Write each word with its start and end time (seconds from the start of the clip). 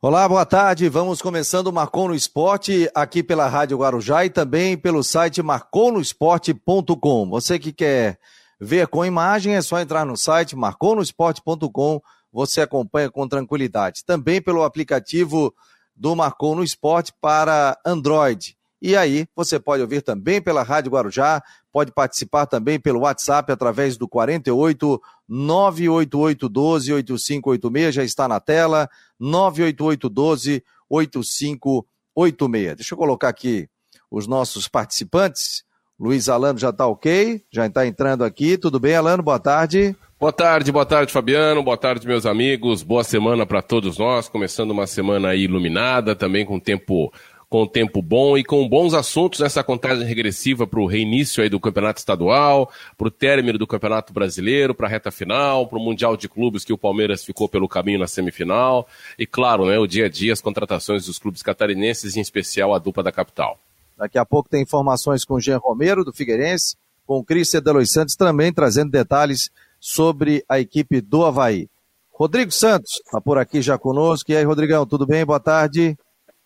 Olá, 0.00 0.28
boa 0.28 0.46
tarde. 0.46 0.88
Vamos 0.88 1.20
começando 1.20 1.66
o 1.66 1.72
Marcou 1.72 2.06
no 2.06 2.14
Esporte 2.14 2.88
aqui 2.94 3.20
pela 3.20 3.48
Rádio 3.48 3.78
Guarujá 3.78 4.24
e 4.24 4.30
também 4.30 4.78
pelo 4.78 5.02
site 5.02 5.42
marconosport.com. 5.42 7.28
Você 7.28 7.58
que 7.58 7.72
quer 7.72 8.16
ver 8.60 8.86
com 8.86 9.04
imagem 9.04 9.56
é 9.56 9.60
só 9.60 9.80
entrar 9.80 10.06
no 10.06 10.16
site 10.16 10.54
marconosport.com. 10.54 12.00
Você 12.32 12.60
acompanha 12.60 13.10
com 13.10 13.26
tranquilidade. 13.26 14.04
Também 14.04 14.40
pelo 14.40 14.62
aplicativo 14.62 15.52
do 15.96 16.14
Marcou 16.14 16.54
no 16.54 16.62
Esporte 16.62 17.12
para 17.20 17.76
Android. 17.84 18.56
E 18.80 18.96
aí, 18.96 19.26
você 19.34 19.58
pode 19.58 19.82
ouvir 19.82 20.02
também 20.02 20.40
pela 20.40 20.62
Rádio 20.62 20.92
Guarujá, 20.92 21.42
pode 21.72 21.90
participar 21.90 22.46
também 22.46 22.78
pelo 22.78 23.00
WhatsApp 23.00 23.50
através 23.50 23.96
do 23.96 24.06
48 24.08 25.00
988 25.28 26.48
12 26.48 26.92
8586, 26.92 27.94
já 27.94 28.04
está 28.04 28.28
na 28.28 28.38
tela, 28.38 28.88
988 29.18 30.08
12 30.08 30.64
8586. 30.88 32.76
Deixa 32.76 32.94
eu 32.94 32.98
colocar 32.98 33.28
aqui 33.28 33.68
os 34.10 34.26
nossos 34.26 34.68
participantes. 34.68 35.64
Luiz 35.98 36.28
Alano 36.28 36.58
já 36.60 36.70
está 36.70 36.86
ok, 36.86 37.42
já 37.50 37.66
está 37.66 37.84
entrando 37.84 38.22
aqui. 38.22 38.56
Tudo 38.56 38.78
bem, 38.78 38.94
Alano? 38.94 39.22
Boa 39.22 39.40
tarde. 39.40 39.96
Boa 40.18 40.32
tarde, 40.32 40.70
boa 40.70 40.86
tarde, 40.86 41.12
Fabiano. 41.12 41.62
Boa 41.62 41.76
tarde, 41.76 42.06
meus 42.06 42.24
amigos. 42.24 42.84
Boa 42.84 43.02
semana 43.02 43.44
para 43.44 43.60
todos 43.60 43.98
nós. 43.98 44.28
Começando 44.28 44.70
uma 44.70 44.86
semana 44.86 45.34
iluminada, 45.34 46.14
também 46.14 46.46
com 46.46 46.58
tempo 46.60 47.12
com 47.48 47.66
tempo 47.66 48.02
bom 48.02 48.36
e 48.36 48.44
com 48.44 48.68
bons 48.68 48.92
assuntos 48.92 49.40
nessa 49.40 49.64
contagem 49.64 50.04
regressiva 50.04 50.66
para 50.66 50.80
o 50.80 50.86
reinício 50.86 51.42
aí 51.42 51.48
do 51.48 51.58
campeonato 51.58 51.98
estadual, 51.98 52.70
para 52.96 53.08
o 53.08 53.10
término 53.10 53.58
do 53.58 53.66
campeonato 53.66 54.12
brasileiro, 54.12 54.74
para 54.74 54.86
a 54.86 54.90
reta 54.90 55.10
final, 55.10 55.66
para 55.66 55.78
o 55.78 55.82
Mundial 55.82 56.16
de 56.16 56.28
Clubes 56.28 56.64
que 56.64 56.72
o 56.72 56.78
Palmeiras 56.78 57.24
ficou 57.24 57.48
pelo 57.48 57.68
caminho 57.68 57.98
na 57.98 58.06
semifinal 58.06 58.86
e, 59.18 59.26
claro, 59.26 59.66
né, 59.66 59.78
o 59.78 59.86
dia 59.86 60.06
a 60.06 60.08
dia, 60.08 60.32
as 60.32 60.40
contratações 60.40 61.06
dos 61.06 61.18
clubes 61.18 61.42
catarinenses, 61.42 62.16
em 62.16 62.20
especial 62.20 62.74
a 62.74 62.78
dupla 62.78 63.02
da 63.02 63.12
capital. 63.12 63.58
Daqui 63.96 64.18
a 64.18 64.24
pouco 64.24 64.48
tem 64.48 64.62
informações 64.62 65.24
com 65.24 65.34
o 65.34 65.40
Jean 65.40 65.58
Romero, 65.58 66.04
do 66.04 66.12
Figueirense, 66.12 66.76
com 67.06 67.18
o 67.18 67.24
Cristian 67.24 67.62
Santos 67.86 68.14
também 68.14 68.52
trazendo 68.52 68.90
detalhes 68.90 69.50
sobre 69.80 70.44
a 70.48 70.60
equipe 70.60 71.00
do 71.00 71.24
Havaí. 71.24 71.68
Rodrigo 72.12 72.50
Santos 72.50 73.00
está 73.04 73.20
por 73.20 73.38
aqui 73.38 73.62
já 73.62 73.78
conosco. 73.78 74.30
E 74.30 74.36
aí, 74.36 74.44
Rodrigão, 74.44 74.84
tudo 74.84 75.06
bem? 75.06 75.24
Boa 75.24 75.40
tarde. 75.40 75.96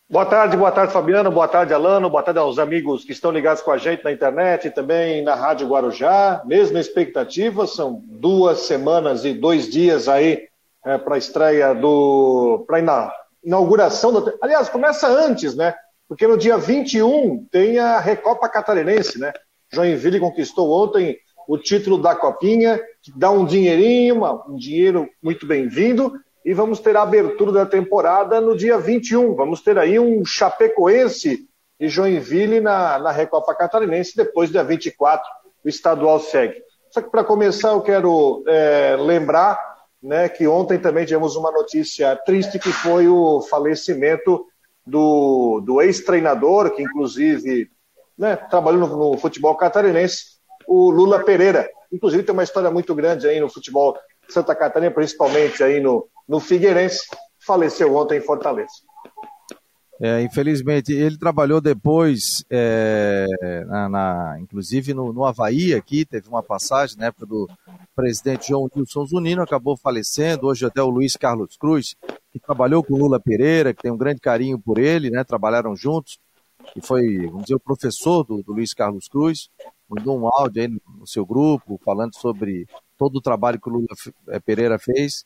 Boa 0.09 0.25
tarde, 0.25 0.57
boa 0.57 0.71
tarde, 0.71 0.93
Fabiano. 0.93 1.31
Boa 1.31 1.47
tarde, 1.47 1.73
Alano. 1.73 2.09
Boa 2.09 2.21
tarde 2.21 2.37
aos 2.37 2.59
amigos 2.59 3.05
que 3.05 3.13
estão 3.13 3.31
ligados 3.31 3.63
com 3.63 3.71
a 3.71 3.77
gente 3.77 4.03
na 4.03 4.11
internet 4.11 4.67
e 4.67 4.71
também 4.71 5.23
na 5.23 5.33
Rádio 5.33 5.67
Guarujá. 5.67 6.43
Mesma 6.45 6.79
expectativa, 6.79 7.65
são 7.65 8.03
duas 8.05 8.59
semanas 8.59 9.23
e 9.25 9.33
dois 9.33 9.69
dias 9.69 10.07
aí 10.09 10.47
é, 10.85 10.97
para 10.97 11.15
a 11.15 11.17
estreia 11.17 11.73
do. 11.73 12.63
para 12.67 12.77
a 12.77 13.11
inauguração 13.43 14.11
do. 14.11 14.37
Aliás, 14.41 14.69
começa 14.69 15.07
antes, 15.07 15.55
né? 15.55 15.73
Porque 16.07 16.27
no 16.27 16.37
dia 16.37 16.57
21 16.57 17.47
tem 17.49 17.79
a 17.79 17.97
Recopa 17.99 18.49
Catarinense, 18.49 19.17
né? 19.17 19.31
Joinville 19.71 20.19
conquistou 20.19 20.69
ontem 20.69 21.17
o 21.47 21.57
título 21.57 21.97
da 21.97 22.13
Copinha, 22.13 22.79
que 23.01 23.11
dá 23.17 23.31
um 23.31 23.45
dinheirinho, 23.45 24.21
um 24.47 24.57
dinheiro 24.57 25.09
muito 25.23 25.47
bem-vindo 25.47 26.13
e 26.45 26.53
vamos 26.53 26.79
ter 26.79 26.95
a 26.97 27.03
abertura 27.03 27.51
da 27.51 27.65
temporada 27.65 28.41
no 28.41 28.55
dia 28.55 28.77
21. 28.77 29.35
Vamos 29.35 29.61
ter 29.61 29.77
aí 29.77 29.99
um 29.99 30.25
Chapecoense 30.25 31.47
e 31.79 31.87
Joinville 31.87 32.59
na, 32.59 32.99
na 32.99 33.11
Recopa 33.11 33.55
Catarinense, 33.55 34.15
depois 34.15 34.51
dia 34.51 34.63
24 34.63 35.23
o 35.63 35.69
estadual 35.69 36.19
segue. 36.19 36.61
Só 36.91 37.01
que 37.01 37.09
para 37.09 37.23
começar 37.23 37.69
eu 37.69 37.81
quero 37.81 38.43
é, 38.47 38.95
lembrar 38.99 39.57
né, 40.01 40.27
que 40.27 40.45
ontem 40.45 40.77
também 40.77 41.05
tivemos 41.05 41.35
uma 41.35 41.51
notícia 41.51 42.15
triste 42.17 42.59
que 42.59 42.71
foi 42.71 43.07
o 43.07 43.41
falecimento 43.41 44.45
do, 44.85 45.61
do 45.61 45.81
ex-treinador, 45.81 46.71
que 46.71 46.83
inclusive 46.83 47.71
né, 48.17 48.35
trabalhou 48.35 48.81
no, 48.81 49.11
no 49.11 49.17
futebol 49.17 49.55
catarinense, 49.55 50.33
o 50.67 50.91
Lula 50.91 51.23
Pereira. 51.23 51.69
Inclusive 51.91 52.23
tem 52.23 52.33
uma 52.33 52.43
história 52.43 52.69
muito 52.69 52.93
grande 52.93 53.27
aí 53.27 53.39
no 53.39 53.49
futebol 53.49 53.97
Santa 54.27 54.53
Catarina, 54.53 54.91
principalmente 54.91 55.63
aí 55.63 55.79
no, 55.79 56.07
no 56.27 56.39
Figueirense, 56.39 57.07
faleceu 57.39 57.95
ontem 57.95 58.17
em 58.17 58.21
Fortaleza. 58.21 58.71
É, 60.01 60.21
infelizmente, 60.21 60.91
ele 60.91 61.17
trabalhou 61.17 61.61
depois, 61.61 62.43
é, 62.49 63.25
na, 63.67 63.87
na, 63.87 64.37
inclusive 64.39 64.93
no, 64.93 65.13
no 65.13 65.23
Havaí 65.23 65.73
aqui, 65.73 66.03
teve 66.03 66.27
uma 66.27 66.41
passagem 66.41 66.97
na 66.97 67.05
época 67.05 67.25
do 67.25 67.47
presidente 67.95 68.49
João 68.49 68.67
Wilson 68.75 69.05
Zunino, 69.05 69.41
acabou 69.41 69.77
falecendo, 69.77 70.47
hoje 70.47 70.65
até 70.65 70.81
o 70.81 70.89
Luiz 70.89 71.15
Carlos 71.15 71.55
Cruz, 71.55 71.95
que 72.31 72.39
trabalhou 72.39 72.83
com 72.83 72.97
Lula 72.97 73.19
Pereira, 73.19 73.73
que 73.73 73.83
tem 73.83 73.91
um 73.91 73.97
grande 73.97 74.19
carinho 74.19 74.59
por 74.59 74.79
ele, 74.79 75.09
né, 75.11 75.23
trabalharam 75.23 75.75
juntos, 75.75 76.19
e 76.75 76.81
foi, 76.81 77.27
vamos 77.27 77.43
dizer, 77.43 77.55
o 77.55 77.59
professor 77.59 78.23
do, 78.23 78.41
do 78.41 78.51
Luiz 78.51 78.73
Carlos 78.73 79.07
Cruz, 79.07 79.49
mandou 79.87 80.19
um 80.19 80.27
áudio 80.27 80.63
aí 80.63 80.67
no, 80.67 81.05
seu 81.05 81.25
grupo, 81.25 81.79
falando 81.83 82.15
sobre 82.15 82.65
todo 82.97 83.17
o 83.17 83.21
trabalho 83.21 83.59
que 83.59 83.69
o 83.69 83.73
Lula 83.73 83.87
Pereira 84.43 84.79
fez, 84.79 85.23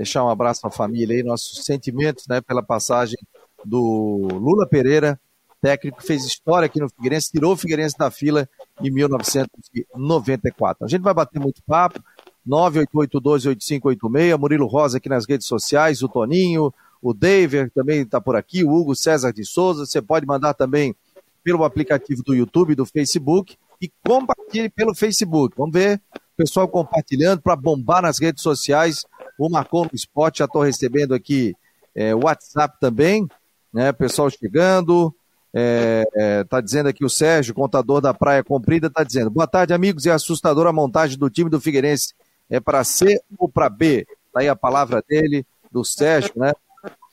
deixar 0.00 0.24
um 0.24 0.30
abraço 0.30 0.66
à 0.66 0.70
família 0.70 1.14
aí, 1.14 1.22
nossos 1.22 1.62
sentimentos 1.62 2.26
né, 2.26 2.40
pela 2.40 2.62
passagem 2.62 3.18
do 3.62 4.28
Lula 4.32 4.66
Pereira, 4.66 5.20
técnico 5.60 5.98
que 5.98 6.06
fez 6.06 6.24
história 6.24 6.64
aqui 6.64 6.80
no 6.80 6.88
Figueirense, 6.88 7.30
tirou 7.30 7.52
o 7.52 7.56
Figueirense 7.56 7.98
da 7.98 8.10
fila 8.10 8.48
em 8.80 8.90
1994. 8.90 10.86
A 10.86 10.88
gente 10.88 11.02
vai 11.02 11.12
bater 11.12 11.38
muito 11.38 11.62
papo, 11.64 12.02
988128586, 12.48 14.38
Murilo 14.38 14.66
Rosa 14.66 14.96
aqui 14.96 15.10
nas 15.10 15.28
redes 15.28 15.46
sociais, 15.46 16.02
o 16.02 16.08
Toninho, 16.08 16.72
o 17.02 17.12
David 17.12 17.68
também 17.74 18.00
está 18.00 18.22
por 18.22 18.36
aqui, 18.36 18.64
o 18.64 18.72
Hugo 18.72 18.96
César 18.96 19.34
de 19.34 19.44
Souza, 19.44 19.84
você 19.84 20.00
pode 20.00 20.24
mandar 20.24 20.54
também 20.54 20.96
pelo 21.44 21.62
aplicativo 21.62 22.22
do 22.22 22.34
YouTube, 22.34 22.74
do 22.74 22.86
Facebook 22.86 23.54
e 23.82 23.92
compartilhe 24.02 24.70
pelo 24.70 24.94
Facebook. 24.94 25.54
Vamos 25.58 25.74
ver 25.74 26.00
o 26.14 26.20
pessoal 26.38 26.66
compartilhando 26.66 27.42
para 27.42 27.54
bombar 27.54 28.00
nas 28.00 28.18
redes 28.18 28.42
sociais 28.42 29.04
o 29.46 29.50
Marcou 29.50 29.84
no 29.84 30.30
já 30.34 30.44
estou 30.44 30.62
recebendo 30.62 31.14
aqui 31.14 31.54
é, 31.94 32.14
WhatsApp 32.14 32.76
também, 32.80 33.26
né? 33.72 33.92
Pessoal 33.92 34.30
chegando. 34.30 35.14
É, 35.52 36.04
é, 36.14 36.44
tá 36.44 36.60
dizendo 36.60 36.88
aqui 36.88 37.04
o 37.04 37.10
Sérgio, 37.10 37.54
contador 37.54 38.00
da 38.00 38.14
Praia 38.14 38.44
Comprida, 38.44 38.86
está 38.86 39.02
dizendo: 39.02 39.30
Boa 39.30 39.46
tarde, 39.46 39.72
amigos. 39.72 40.06
É 40.06 40.12
assustadora 40.12 40.70
a 40.70 40.72
montagem 40.72 41.18
do 41.18 41.30
time 41.30 41.50
do 41.50 41.60
Figueirense. 41.60 42.14
É 42.48 42.60
para 42.60 42.84
C 42.84 43.20
ou 43.38 43.48
para 43.48 43.68
B? 43.68 44.06
Está 44.26 44.40
aí 44.40 44.48
a 44.48 44.56
palavra 44.56 45.02
dele, 45.08 45.44
do 45.72 45.84
Sérgio, 45.84 46.32
né? 46.36 46.52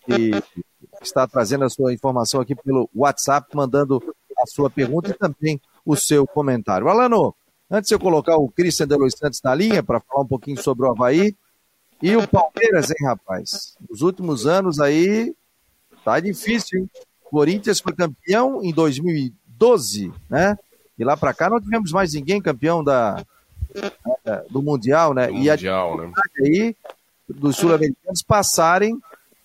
Que 0.06 0.32
está 1.02 1.28
trazendo 1.28 1.64
a 1.64 1.70
sua 1.70 1.94
informação 1.94 2.42
aqui 2.42 2.56
pelo 2.56 2.90
WhatsApp, 2.94 3.48
mandando 3.56 4.02
a 4.38 4.46
sua 4.46 4.70
pergunta 4.70 5.12
e 5.12 5.14
também 5.14 5.59
o 5.86 5.96
seu 5.96 6.28
comentário. 6.28 6.88
Alano, 6.88 7.34
antes 7.70 7.88
de 7.88 7.96
eu 7.96 8.00
colocar 8.00 8.36
o 8.38 8.50
Cristian 8.50 8.88
Delois 8.88 9.14
Santos 9.18 9.42
na 9.44 9.56
linha 9.56 9.82
para 9.82 10.00
falar 10.00 10.24
um 10.24 10.28
pouquinho 10.28 10.62
sobre 10.62 10.86
o 10.86 10.92
Havaí, 10.92 11.36
e 12.02 12.16
o 12.16 12.28
Palmeiras, 12.28 12.90
hein, 12.91 13.08
rapaz? 13.08 13.75
Nos 13.90 14.02
últimos 14.02 14.46
anos 14.46 14.80
aí, 14.80 15.35
tá 16.03 16.19
difícil, 16.19 16.80
hein? 16.80 16.90
Corinthians 17.24 17.80
foi 17.80 17.94
campeão 17.94 18.63
em 18.63 18.72
2012, 18.72 20.12
né? 20.30 20.58
E 20.97 21.03
lá 21.03 21.18
para 21.18 21.34
cá 21.34 21.50
não 21.50 21.59
tivemos 21.59 21.91
mais 21.91 22.13
ninguém 22.13 22.41
campeão 22.41 22.84
da, 22.84 23.24
do 24.50 24.62
Mundial, 24.62 25.13
né? 25.13 25.28
Do 25.28 25.34
e 25.34 25.50
mundial, 25.50 26.00
a 26.00 26.08
né? 26.08 26.13
aí 26.41 26.75
dos 27.28 27.58
sul-americanos 27.58 28.22
passarem 28.24 28.97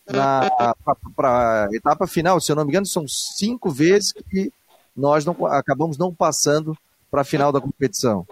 para 0.07 0.75
a 1.19 1.69
etapa 1.73 2.07
final, 2.07 2.41
se 2.41 2.53
eu 2.53 2.57
não 2.57 2.65
me 2.65 2.71
engano, 2.71 2.87
são 2.87 3.07
cinco 3.09 3.71
vezes 3.71 4.13
que 4.13 4.53
nós 4.97 5.25
não, 5.25 5.35
acabamos 5.47 5.99
não 5.99 6.15
passando 6.15 6.77
para 7.11 7.23
a 7.23 7.25
final 7.25 7.51
da 7.51 7.61
competição. 7.61 8.27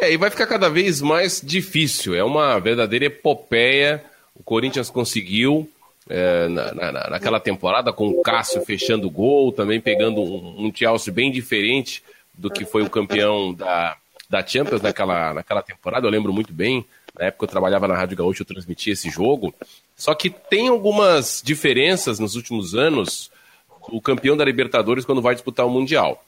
É, 0.00 0.12
e 0.12 0.16
vai 0.16 0.30
ficar 0.30 0.46
cada 0.46 0.68
vez 0.68 1.00
mais 1.00 1.40
difícil. 1.44 2.14
É 2.14 2.22
uma 2.22 2.58
verdadeira 2.58 3.06
epopeia. 3.06 4.02
O 4.34 4.42
Corinthians 4.42 4.90
conseguiu 4.90 5.68
é, 6.08 6.48
na, 6.48 6.72
na, 6.72 7.10
naquela 7.10 7.40
temporada 7.40 7.92
com 7.92 8.08
o 8.08 8.22
Cássio 8.22 8.64
fechando 8.64 9.08
o 9.08 9.10
gol, 9.10 9.52
também 9.52 9.80
pegando 9.80 10.22
um, 10.22 10.66
um 10.66 10.72
Chelsea 10.74 11.12
bem 11.12 11.30
diferente 11.30 12.02
do 12.32 12.48
que 12.50 12.64
foi 12.64 12.82
o 12.82 12.90
campeão 12.90 13.52
da, 13.52 13.96
da 14.30 14.46
Champions 14.46 14.80
naquela, 14.80 15.34
naquela 15.34 15.62
temporada. 15.62 16.06
Eu 16.06 16.10
lembro 16.10 16.32
muito 16.32 16.52
bem. 16.52 16.84
Na 17.18 17.26
época 17.26 17.44
eu 17.44 17.48
trabalhava 17.48 17.88
na 17.88 17.96
Rádio 17.96 18.16
Gaúcho, 18.16 18.42
eu 18.42 18.46
transmitia 18.46 18.92
esse 18.92 19.10
jogo. 19.10 19.52
Só 19.96 20.14
que 20.14 20.30
tem 20.30 20.68
algumas 20.68 21.42
diferenças 21.44 22.20
nos 22.20 22.36
últimos 22.36 22.74
anos. 22.74 23.30
O 23.88 24.00
campeão 24.00 24.36
da 24.36 24.44
Libertadores 24.44 25.04
quando 25.04 25.20
vai 25.20 25.34
disputar 25.34 25.66
o 25.66 25.70
Mundial. 25.70 26.24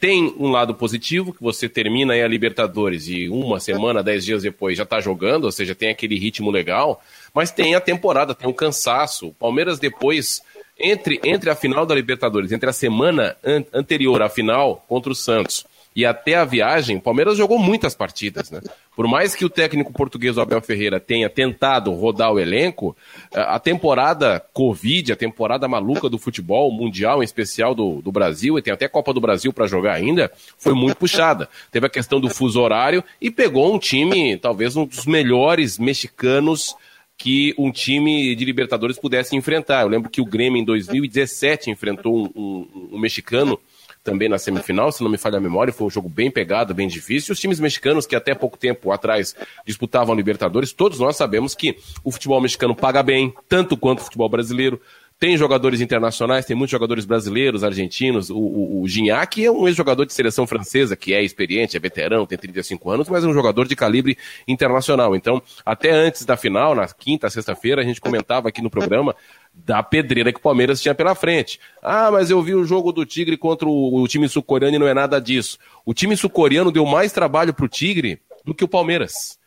Tem 0.00 0.34
um 0.38 0.50
lado 0.50 0.74
positivo, 0.74 1.34
que 1.34 1.42
você 1.42 1.68
termina 1.68 2.14
aí 2.14 2.22
a 2.22 2.26
Libertadores 2.26 3.06
e 3.06 3.28
uma 3.28 3.60
semana, 3.60 4.02
dez 4.02 4.24
dias 4.24 4.42
depois 4.42 4.78
já 4.78 4.84
está 4.84 4.98
jogando, 4.98 5.44
ou 5.44 5.52
seja, 5.52 5.74
tem 5.74 5.90
aquele 5.90 6.18
ritmo 6.18 6.50
legal, 6.50 7.02
mas 7.34 7.50
tem 7.50 7.74
a 7.74 7.80
temporada, 7.82 8.34
tem 8.34 8.48
um 8.48 8.52
cansaço. 8.52 9.28
O 9.28 9.34
Palmeiras 9.34 9.78
depois, 9.78 10.42
entre, 10.78 11.20
entre 11.22 11.50
a 11.50 11.54
final 11.54 11.84
da 11.84 11.94
Libertadores, 11.94 12.50
entre 12.50 12.70
a 12.70 12.72
semana 12.72 13.36
an 13.44 13.62
anterior 13.74 14.22
à 14.22 14.30
final 14.30 14.82
contra 14.88 15.12
o 15.12 15.14
Santos 15.14 15.66
e 15.94 16.06
até 16.06 16.34
a 16.36 16.44
viagem, 16.44 16.96
o 16.96 17.00
Palmeiras 17.00 17.36
jogou 17.36 17.58
muitas 17.58 17.94
partidas, 17.94 18.50
né? 18.50 18.60
Por 18.94 19.08
mais 19.08 19.34
que 19.34 19.44
o 19.44 19.50
técnico 19.50 19.92
português 19.92 20.38
Abel 20.38 20.60
Ferreira 20.60 21.00
tenha 21.00 21.28
tentado 21.28 21.92
rodar 21.92 22.32
o 22.32 22.38
elenco, 22.38 22.96
a 23.34 23.58
temporada 23.58 24.44
Covid, 24.52 25.12
a 25.12 25.16
temporada 25.16 25.66
maluca 25.66 26.08
do 26.08 26.18
futebol 26.18 26.70
mundial, 26.70 27.22
em 27.22 27.24
especial 27.24 27.74
do, 27.74 28.00
do 28.02 28.12
Brasil, 28.12 28.58
e 28.58 28.62
tem 28.62 28.72
até 28.72 28.86
Copa 28.88 29.12
do 29.12 29.20
Brasil 29.20 29.52
para 29.52 29.66
jogar 29.66 29.94
ainda, 29.94 30.30
foi 30.58 30.74
muito 30.74 30.96
puxada. 30.96 31.48
Teve 31.72 31.86
a 31.86 31.90
questão 31.90 32.20
do 32.20 32.28
fuso 32.28 32.60
horário 32.60 33.02
e 33.20 33.30
pegou 33.30 33.74
um 33.74 33.78
time, 33.78 34.36
talvez 34.36 34.76
um 34.76 34.84
dos 34.84 35.06
melhores 35.06 35.78
mexicanos 35.78 36.76
que 37.16 37.54
um 37.58 37.70
time 37.70 38.34
de 38.34 38.44
Libertadores 38.44 38.98
pudesse 38.98 39.36
enfrentar. 39.36 39.82
Eu 39.82 39.88
lembro 39.88 40.08
que 40.08 40.22
o 40.22 40.24
Grêmio 40.24 40.58
em 40.58 40.64
2017 40.64 41.70
enfrentou 41.70 42.16
um, 42.16 42.30
um, 42.34 42.88
um 42.92 42.98
mexicano 42.98 43.60
também 44.02 44.28
na 44.28 44.38
semifinal, 44.38 44.90
se 44.90 45.02
não 45.02 45.10
me 45.10 45.18
falha 45.18 45.38
a 45.38 45.40
memória, 45.40 45.72
foi 45.72 45.86
um 45.86 45.90
jogo 45.90 46.08
bem 46.08 46.30
pegado, 46.30 46.74
bem 46.74 46.88
difícil. 46.88 47.32
Os 47.32 47.40
times 47.40 47.60
mexicanos 47.60 48.06
que 48.06 48.16
até 48.16 48.34
pouco 48.34 48.56
tempo 48.56 48.90
atrás 48.90 49.34
disputavam 49.66 50.14
Libertadores, 50.14 50.72
todos 50.72 50.98
nós 50.98 51.16
sabemos 51.16 51.54
que 51.54 51.76
o 52.02 52.10
futebol 52.10 52.40
mexicano 52.40 52.74
paga 52.74 53.02
bem, 53.02 53.34
tanto 53.48 53.76
quanto 53.76 54.00
o 54.00 54.04
futebol 54.04 54.28
brasileiro. 54.28 54.80
Tem 55.20 55.36
jogadores 55.36 55.82
internacionais, 55.82 56.46
tem 56.46 56.56
muitos 56.56 56.72
jogadores 56.72 57.04
brasileiros, 57.04 57.62
argentinos. 57.62 58.30
O, 58.30 58.38
o, 58.38 58.80
o 58.80 58.88
Gignac 58.88 59.44
é 59.44 59.52
um 59.52 59.68
ex-jogador 59.68 60.06
de 60.06 60.14
seleção 60.14 60.46
francesa, 60.46 60.96
que 60.96 61.12
é 61.12 61.22
experiente, 61.22 61.76
é 61.76 61.80
veterano, 61.80 62.26
tem 62.26 62.38
35 62.38 62.90
anos, 62.90 63.06
mas 63.06 63.22
é 63.22 63.26
um 63.26 63.34
jogador 63.34 63.68
de 63.68 63.76
calibre 63.76 64.16
internacional. 64.48 65.14
Então, 65.14 65.42
até 65.62 65.90
antes 65.90 66.24
da 66.24 66.38
final, 66.38 66.74
na 66.74 66.88
quinta, 66.88 67.28
sexta-feira, 67.28 67.82
a 67.82 67.84
gente 67.84 68.00
comentava 68.00 68.48
aqui 68.48 68.62
no 68.62 68.70
programa 68.70 69.14
da 69.52 69.82
pedreira 69.82 70.32
que 70.32 70.38
o 70.38 70.42
Palmeiras 70.42 70.80
tinha 70.80 70.94
pela 70.94 71.14
frente. 71.14 71.60
Ah, 71.82 72.10
mas 72.10 72.30
eu 72.30 72.40
vi 72.40 72.54
o 72.54 72.64
jogo 72.64 72.90
do 72.90 73.04
Tigre 73.04 73.36
contra 73.36 73.68
o, 73.68 74.00
o 74.00 74.08
time 74.08 74.26
sul-coreano 74.26 74.76
e 74.76 74.78
não 74.78 74.88
é 74.88 74.94
nada 74.94 75.20
disso. 75.20 75.58
O 75.84 75.92
time 75.92 76.16
sul-coreano 76.16 76.72
deu 76.72 76.86
mais 76.86 77.12
trabalho 77.12 77.52
pro 77.52 77.68
Tigre 77.68 78.22
do 78.42 78.54
que 78.54 78.64
o 78.64 78.68
Palmeiras. 78.68 79.38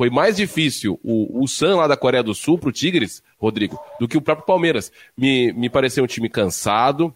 Foi 0.00 0.08
mais 0.08 0.36
difícil 0.36 0.98
o, 1.04 1.42
o 1.42 1.46
San 1.46 1.76
lá 1.76 1.86
da 1.86 1.94
Coreia 1.94 2.22
do 2.22 2.34
Sul 2.34 2.58
pro 2.58 2.72
Tigres, 2.72 3.22
Rodrigo, 3.38 3.78
do 4.00 4.08
que 4.08 4.16
o 4.16 4.22
próprio 4.22 4.46
Palmeiras. 4.46 4.90
Me, 5.14 5.52
me 5.52 5.68
pareceu 5.68 6.02
um 6.02 6.06
time 6.06 6.26
cansado, 6.26 7.14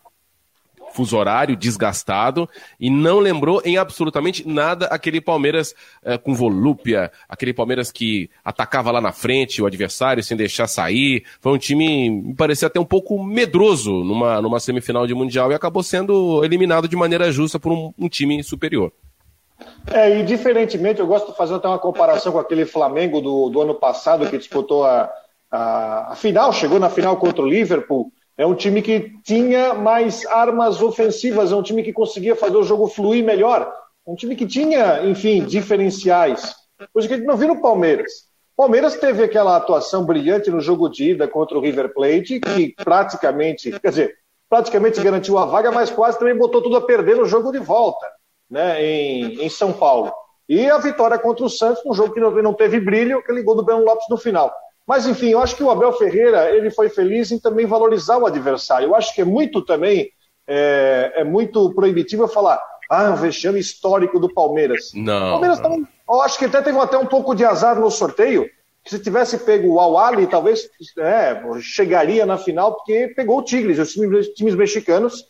fuso 0.92 1.16
horário, 1.16 1.56
desgastado, 1.56 2.46
e 2.78 2.90
não 2.90 3.20
lembrou 3.20 3.62
em 3.64 3.78
absolutamente 3.78 4.46
nada 4.46 4.84
aquele 4.88 5.18
Palmeiras 5.18 5.74
eh, 6.02 6.18
com 6.18 6.34
volúpia, 6.34 7.10
aquele 7.26 7.54
Palmeiras 7.54 7.90
que 7.90 8.28
atacava 8.44 8.90
lá 8.90 9.00
na 9.00 9.12
frente 9.12 9.62
o 9.62 9.66
adversário 9.66 10.22
sem 10.22 10.36
deixar 10.36 10.66
sair. 10.66 11.24
Foi 11.40 11.54
um 11.54 11.58
time, 11.58 12.10
me 12.10 12.34
parecia 12.34 12.68
até 12.68 12.78
um 12.78 12.84
pouco 12.84 13.24
medroso 13.24 14.04
numa, 14.04 14.42
numa 14.42 14.60
semifinal 14.60 15.06
de 15.06 15.14
Mundial 15.14 15.50
e 15.50 15.54
acabou 15.54 15.82
sendo 15.82 16.44
eliminado 16.44 16.86
de 16.86 16.96
maneira 16.96 17.32
justa 17.32 17.58
por 17.58 17.72
um, 17.72 17.94
um 17.98 18.10
time 18.10 18.44
superior. 18.44 18.92
É, 19.92 20.18
e 20.18 20.22
diferentemente, 20.22 21.00
eu 21.00 21.06
gosto 21.06 21.30
de 21.30 21.36
fazer 21.36 21.54
até 21.54 21.68
uma 21.68 21.78
comparação 21.78 22.32
com 22.32 22.38
aquele 22.38 22.64
Flamengo 22.64 23.20
do, 23.20 23.48
do 23.48 23.60
ano 23.60 23.74
passado 23.74 24.28
que 24.28 24.38
disputou 24.38 24.84
a, 24.84 25.12
a, 25.50 26.12
a 26.12 26.16
final, 26.16 26.52
chegou 26.52 26.80
na 26.80 26.90
final 26.90 27.16
contra 27.16 27.42
o 27.42 27.48
Liverpool 27.48 28.10
é 28.36 28.44
um 28.44 28.54
time 28.54 28.82
que 28.82 29.12
tinha 29.22 29.74
mais 29.74 30.26
armas 30.26 30.82
ofensivas, 30.82 31.52
é 31.52 31.56
um 31.56 31.62
time 31.62 31.82
que 31.82 31.92
conseguia 31.92 32.34
fazer 32.34 32.56
o 32.56 32.64
jogo 32.64 32.88
fluir 32.88 33.24
melhor, 33.24 33.72
um 34.04 34.16
time 34.16 34.34
que 34.34 34.46
tinha, 34.46 35.04
enfim, 35.04 35.44
diferenciais. 35.44 36.54
Coisa 36.92 37.06
que 37.06 37.14
a 37.14 37.16
gente 37.16 37.26
não 37.26 37.36
viu 37.36 37.48
no 37.48 37.60
Palmeiras. 37.60 38.10
Palmeiras 38.56 38.96
teve 38.96 39.22
aquela 39.22 39.56
atuação 39.56 40.04
brilhante 40.04 40.50
no 40.50 40.60
jogo 40.60 40.88
de 40.88 41.12
ida 41.12 41.28
contra 41.28 41.56
o 41.56 41.60
River 41.60 41.92
Plate, 41.92 42.40
que 42.40 42.74
praticamente, 42.84 43.70
quer 43.78 43.88
dizer, 43.88 44.14
praticamente 44.48 45.00
garantiu 45.00 45.38
a 45.38 45.46
vaga, 45.46 45.70
mas 45.70 45.90
quase 45.90 46.18
também 46.18 46.36
botou 46.36 46.60
tudo 46.60 46.76
a 46.76 46.84
perder 46.84 47.16
no 47.16 47.26
jogo 47.26 47.52
de 47.52 47.58
volta, 47.58 48.06
né, 48.50 48.84
em, 48.84 49.44
em 49.44 49.48
São 49.48 49.72
Paulo. 49.72 50.12
E 50.48 50.68
a 50.68 50.78
vitória 50.78 51.18
contra 51.18 51.44
o 51.44 51.50
Santos, 51.50 51.82
num 51.84 51.94
jogo 51.94 52.12
que 52.12 52.20
não, 52.20 52.30
não 52.30 52.54
teve 52.54 52.78
brilho, 52.78 53.18
aquele 53.18 53.42
gol 53.42 53.56
do 53.56 53.64
Ben 53.64 53.82
Lopes 53.82 54.06
no 54.10 54.16
final. 54.16 54.52
Mas, 54.86 55.06
enfim, 55.06 55.30
eu 55.30 55.40
acho 55.40 55.56
que 55.56 55.62
o 55.62 55.70
Abel 55.70 55.92
Ferreira 55.94 56.50
ele 56.50 56.70
foi 56.70 56.90
feliz 56.90 57.30
em 57.30 57.38
também 57.38 57.64
valorizar 57.64 58.18
o 58.18 58.26
adversário. 58.26 58.88
Eu 58.88 58.94
acho 58.94 59.14
que 59.14 59.22
é 59.22 59.24
muito 59.24 59.64
também, 59.64 60.10
é, 60.46 61.12
é 61.16 61.24
muito 61.24 61.72
proibitivo 61.74 62.28
falar, 62.28 62.62
ah, 62.90 63.10
um 63.10 63.16
vexame 63.16 63.58
histórico 63.58 64.20
do 64.20 64.32
Palmeiras. 64.32 64.90
Não. 64.94 65.28
O 65.28 65.30
Palmeiras 65.32 65.60
não. 65.60 65.70
Também, 65.70 65.88
eu 66.08 66.20
acho 66.20 66.38
que 66.38 66.44
até 66.44 66.60
teve 66.60 66.78
até 66.78 66.98
um 66.98 67.06
pouco 67.06 67.34
de 67.34 67.44
azar 67.44 67.80
no 67.80 67.90
sorteio, 67.90 68.46
que 68.84 68.90
se 68.90 68.98
tivesse 68.98 69.38
pego 69.38 69.72
o 69.72 69.80
Awali, 69.80 70.26
talvez 70.26 70.68
é, 70.98 71.40
chegaria 71.62 72.26
na 72.26 72.36
final, 72.36 72.74
porque 72.76 73.08
pegou 73.16 73.38
o 73.38 73.42
Tigres, 73.42 73.78
os 73.78 73.92
times, 73.92 74.28
times 74.34 74.54
mexicanos. 74.54 75.24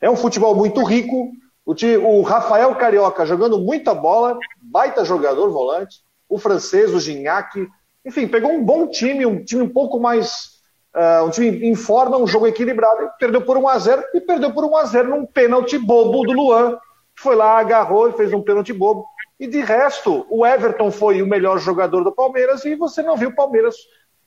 É 0.00 0.08
um 0.08 0.16
futebol 0.16 0.54
muito 0.54 0.82
rico. 0.82 1.30
O, 1.64 1.72
o 1.72 2.22
Rafael 2.22 2.74
Carioca 2.74 3.24
jogando 3.24 3.58
muita 3.58 3.94
bola, 3.94 4.38
baita 4.60 5.04
jogador 5.04 5.50
volante. 5.50 6.02
O 6.28 6.38
francês, 6.38 6.92
o 6.92 7.00
Gignac, 7.00 7.66
enfim, 8.04 8.28
pegou 8.28 8.52
um 8.52 8.62
bom 8.62 8.86
time, 8.88 9.24
um 9.24 9.42
time 9.42 9.62
um 9.62 9.68
pouco 9.68 9.98
mais. 9.98 10.54
Uh, 10.94 11.24
um 11.24 11.30
time 11.30 11.66
em 11.66 11.74
forma, 11.74 12.16
um 12.16 12.26
jogo 12.26 12.46
equilibrado, 12.46 13.10
perdeu 13.18 13.42
por 13.42 13.56
1x0 13.56 14.02
e 14.14 14.20
perdeu 14.20 14.52
por 14.52 14.64
1x0 14.64 15.02
num 15.04 15.26
pênalti 15.26 15.76
bobo 15.76 16.22
do 16.24 16.32
Luan, 16.32 16.78
que 17.16 17.22
foi 17.22 17.34
lá, 17.34 17.58
agarrou 17.58 18.08
e 18.08 18.12
fez 18.12 18.32
um 18.32 18.42
pênalti 18.42 18.72
bobo. 18.72 19.04
E 19.40 19.48
de 19.48 19.60
resto, 19.60 20.24
o 20.30 20.46
Everton 20.46 20.92
foi 20.92 21.20
o 21.20 21.26
melhor 21.26 21.58
jogador 21.58 22.04
do 22.04 22.12
Palmeiras 22.12 22.64
e 22.64 22.76
você 22.76 23.02
não 23.02 23.16
viu 23.16 23.30
o 23.30 23.34
Palmeiras 23.34 23.74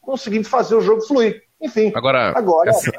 conseguindo 0.02 0.50
fazer 0.50 0.76
o 0.76 0.82
jogo 0.82 1.02
fluir. 1.02 1.42
Enfim, 1.60 1.92
agora, 1.96 2.38
agora 2.38 2.70
essa, 2.70 2.92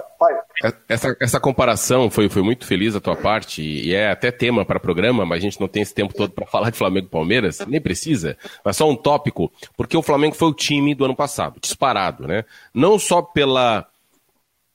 essa, 0.88 1.16
essa, 1.20 1.40
comparação 1.40 2.10
foi, 2.10 2.28
foi 2.28 2.43
muito 2.43 2.66
feliz 2.66 2.94
da 2.94 3.00
tua 3.00 3.14
parte 3.14 3.62
e 3.62 3.94
é 3.94 4.10
até 4.10 4.32
tema 4.32 4.64
para 4.64 4.81
programa, 4.81 5.25
mas 5.25 5.38
a 5.38 5.40
gente 5.43 5.60
não 5.60 5.69
tem 5.69 5.81
esse 5.82 5.94
tempo 5.94 6.12
todo 6.12 6.32
para 6.32 6.44
falar 6.50 6.70
de 6.70 6.76
Flamengo 6.76 7.06
e 7.06 7.10
Palmeiras, 7.10 7.60
nem 7.69 7.81
precisa, 7.81 8.37
mas 8.64 8.76
só 8.76 8.90
um 8.90 8.96
tópico, 8.96 9.52
porque 9.76 9.96
o 9.96 10.02
Flamengo 10.02 10.34
foi 10.34 10.49
o 10.49 10.55
time 10.55 10.93
do 10.93 11.05
ano 11.05 11.14
passado, 11.14 11.60
disparado, 11.60 12.26
né? 12.26 12.44
Não 12.75 12.99
só 12.99 13.22
pela 13.22 13.87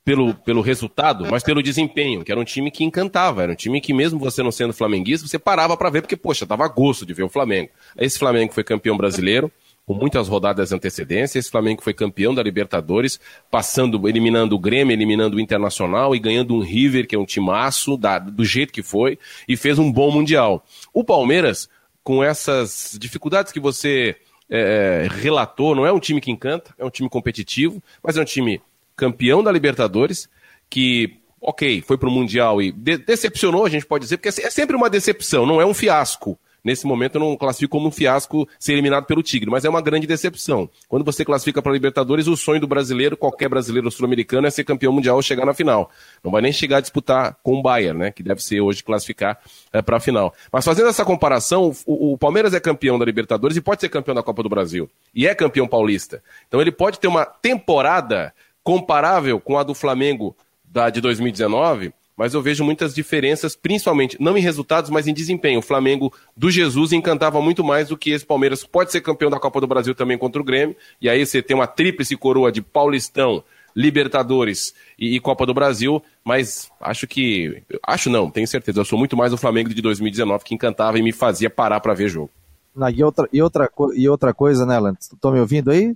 pelo, 0.05 0.33
pelo 0.33 0.61
resultado, 0.61 1.25
mas 1.29 1.43
pelo 1.43 1.63
desempenho, 1.63 2.23
que 2.23 2.31
era 2.31 2.39
um 2.39 2.43
time 2.43 2.69
que 2.69 2.83
encantava, 2.83 3.43
era 3.43 3.51
um 3.51 3.55
time 3.55 3.79
que 3.79 3.93
mesmo 3.93 4.19
você 4.19 4.43
não 4.43 4.51
sendo 4.51 4.73
flamenguista, 4.73 5.27
você 5.27 5.39
parava 5.39 5.77
para 5.77 5.89
ver 5.89 6.01
porque 6.01 6.17
poxa, 6.17 6.45
tava 6.45 6.67
gosto 6.67 7.05
de 7.05 7.13
ver 7.13 7.23
o 7.23 7.29
Flamengo. 7.29 7.69
Esse 7.97 8.19
Flamengo 8.19 8.53
foi 8.53 8.63
campeão 8.63 8.97
brasileiro, 8.97 9.51
com 9.85 9.93
muitas 9.93 10.27
rodadas 10.27 10.69
de 10.69 10.75
antecedência. 10.75 11.39
Esse 11.39 11.51
Flamengo 11.51 11.83
foi 11.83 11.93
campeão 11.93 12.33
da 12.33 12.41
Libertadores, 12.41 13.19
passando, 13.51 14.07
eliminando 14.07 14.55
o 14.55 14.59
Grêmio, 14.59 14.93
eliminando 14.93 15.37
o 15.37 15.39
Internacional 15.39 16.15
e 16.15 16.19
ganhando 16.19 16.55
um 16.55 16.59
River, 16.59 17.07
que 17.07 17.15
é 17.15 17.19
um 17.19 17.25
timaço, 17.25 17.97
da, 17.97 18.19
do 18.19 18.45
jeito 18.45 18.71
que 18.71 18.81
foi, 18.81 19.19
e 19.47 19.57
fez 19.57 19.77
um 19.77 19.91
bom 19.91 20.11
Mundial. 20.11 20.63
O 20.93 21.03
Palmeiras, 21.03 21.69
com 22.03 22.23
essas 22.23 22.97
dificuldades 22.99 23.51
que 23.51 23.59
você 23.59 24.15
é, 24.49 25.05
é, 25.05 25.07
relatou, 25.09 25.75
não 25.75 25.85
é 25.85 25.91
um 25.91 25.99
time 25.99 26.21
que 26.21 26.31
encanta, 26.31 26.73
é 26.77 26.85
um 26.85 26.89
time 26.89 27.09
competitivo, 27.09 27.81
mas 28.01 28.17
é 28.17 28.21
um 28.21 28.25
time 28.25 28.61
campeão 28.95 29.43
da 29.43 29.51
Libertadores, 29.51 30.29
que 30.69 31.17
ok, 31.41 31.81
foi 31.81 31.97
para 31.97 32.07
o 32.07 32.11
Mundial 32.11 32.61
e 32.61 32.71
de 32.71 32.97
decepcionou, 32.97 33.65
a 33.65 33.69
gente 33.69 33.85
pode 33.85 34.03
dizer, 34.03 34.17
porque 34.17 34.29
é 34.29 34.49
sempre 34.49 34.77
uma 34.77 34.89
decepção, 34.89 35.45
não 35.45 35.59
é 35.59 35.65
um 35.65 35.73
fiasco 35.73 36.39
nesse 36.63 36.85
momento 36.87 37.15
eu 37.15 37.19
não 37.19 37.35
classifico 37.35 37.71
como 37.71 37.87
um 37.87 37.91
fiasco 37.91 38.47
ser 38.59 38.73
eliminado 38.73 39.05
pelo 39.05 39.21
Tigre, 39.21 39.49
mas 39.49 39.65
é 39.65 39.69
uma 39.69 39.81
grande 39.81 40.07
decepção. 40.07 40.69
Quando 40.87 41.03
você 41.03 41.25
classifica 41.25 41.61
para 41.61 41.71
Libertadores, 41.71 42.27
o 42.27 42.37
sonho 42.37 42.61
do 42.61 42.67
brasileiro, 42.67 43.17
qualquer 43.17 43.49
brasileiro 43.49 43.89
sul-americano, 43.91 44.47
é 44.47 44.51
ser 44.51 44.63
campeão 44.63 44.93
mundial 44.93 45.15
ou 45.15 45.21
chegar 45.21 45.45
na 45.45 45.53
final. 45.53 45.91
Não 46.23 46.31
vai 46.31 46.41
nem 46.41 46.51
chegar 46.51 46.77
a 46.77 46.81
disputar 46.81 47.37
com 47.43 47.59
o 47.59 47.61
Bayern, 47.61 47.99
né, 47.99 48.11
que 48.11 48.23
deve 48.23 48.41
ser 48.41 48.61
hoje 48.61 48.83
classificar 48.83 49.39
é, 49.71 49.81
para 49.81 49.97
a 49.97 49.99
final. 49.99 50.33
Mas 50.51 50.63
fazendo 50.63 50.89
essa 50.89 51.03
comparação, 51.03 51.73
o, 51.85 52.13
o 52.13 52.17
Palmeiras 52.17 52.53
é 52.53 52.59
campeão 52.59 52.97
da 52.97 53.05
Libertadores 53.05 53.57
e 53.57 53.61
pode 53.61 53.81
ser 53.81 53.89
campeão 53.89 54.15
da 54.15 54.23
Copa 54.23 54.43
do 54.43 54.49
Brasil. 54.49 54.89
E 55.13 55.27
é 55.27 55.35
campeão 55.35 55.67
paulista. 55.67 56.23
Então 56.47 56.61
ele 56.61 56.71
pode 56.71 56.99
ter 56.99 57.07
uma 57.07 57.25
temporada 57.25 58.33
comparável 58.63 59.39
com 59.39 59.57
a 59.57 59.63
do 59.63 59.73
Flamengo 59.73 60.35
da, 60.63 60.89
de 60.89 61.01
2019, 61.01 61.93
mas 62.15 62.33
eu 62.33 62.41
vejo 62.41 62.63
muitas 62.63 62.93
diferenças, 62.93 63.55
principalmente, 63.55 64.17
não 64.19 64.37
em 64.37 64.41
resultados, 64.41 64.89
mas 64.89 65.07
em 65.07 65.13
desempenho. 65.13 65.59
O 65.59 65.63
Flamengo 65.63 66.13
do 66.35 66.51
Jesus 66.51 66.93
encantava 66.93 67.41
muito 67.41 67.63
mais 67.63 67.89
do 67.89 67.97
que 67.97 68.11
esse 68.11 68.25
Palmeiras. 68.25 68.63
Pode 68.63 68.91
ser 68.91 69.01
campeão 69.01 69.31
da 69.31 69.39
Copa 69.39 69.59
do 69.59 69.67
Brasil 69.67 69.95
também 69.95 70.17
contra 70.17 70.41
o 70.41 70.45
Grêmio, 70.45 70.75
e 71.01 71.09
aí 71.09 71.25
você 71.25 71.41
tem 71.41 71.55
uma 71.55 71.67
tríplice 71.67 72.15
coroa 72.15 72.51
de 72.51 72.61
Paulistão, 72.61 73.43
Libertadores 73.75 74.73
e, 74.99 75.15
e, 75.15 75.19
Copa 75.19 75.47
do 75.47 75.53
Brasil, 75.53 76.01
mas 76.23 76.69
acho 76.79 77.07
que. 77.07 77.63
Acho 77.85 78.07
não, 78.07 78.29
tenho 78.29 78.47
certeza. 78.47 78.79
Eu 78.79 78.85
sou 78.85 78.99
muito 78.99 79.17
mais 79.17 79.33
o 79.33 79.37
Flamengo 79.37 79.73
de 79.73 79.81
2019 79.81 80.43
que 80.43 80.53
encantava 80.53 80.99
e 80.99 81.01
me 81.01 81.11
fazia 81.11 81.49
parar 81.49 81.79
para 81.79 81.95
ver 81.95 82.07
jogo. 82.07 82.29
Não, 82.75 82.89
e, 82.89 83.03
outra, 83.03 83.27
e, 83.33 83.41
outra, 83.41 83.71
e 83.95 84.07
outra 84.07 84.33
coisa, 84.33 84.65
né, 84.65 84.75
Alan? 84.75 84.95
Estão 84.99 85.31
me 85.31 85.39
ouvindo 85.39 85.71
aí? 85.71 85.95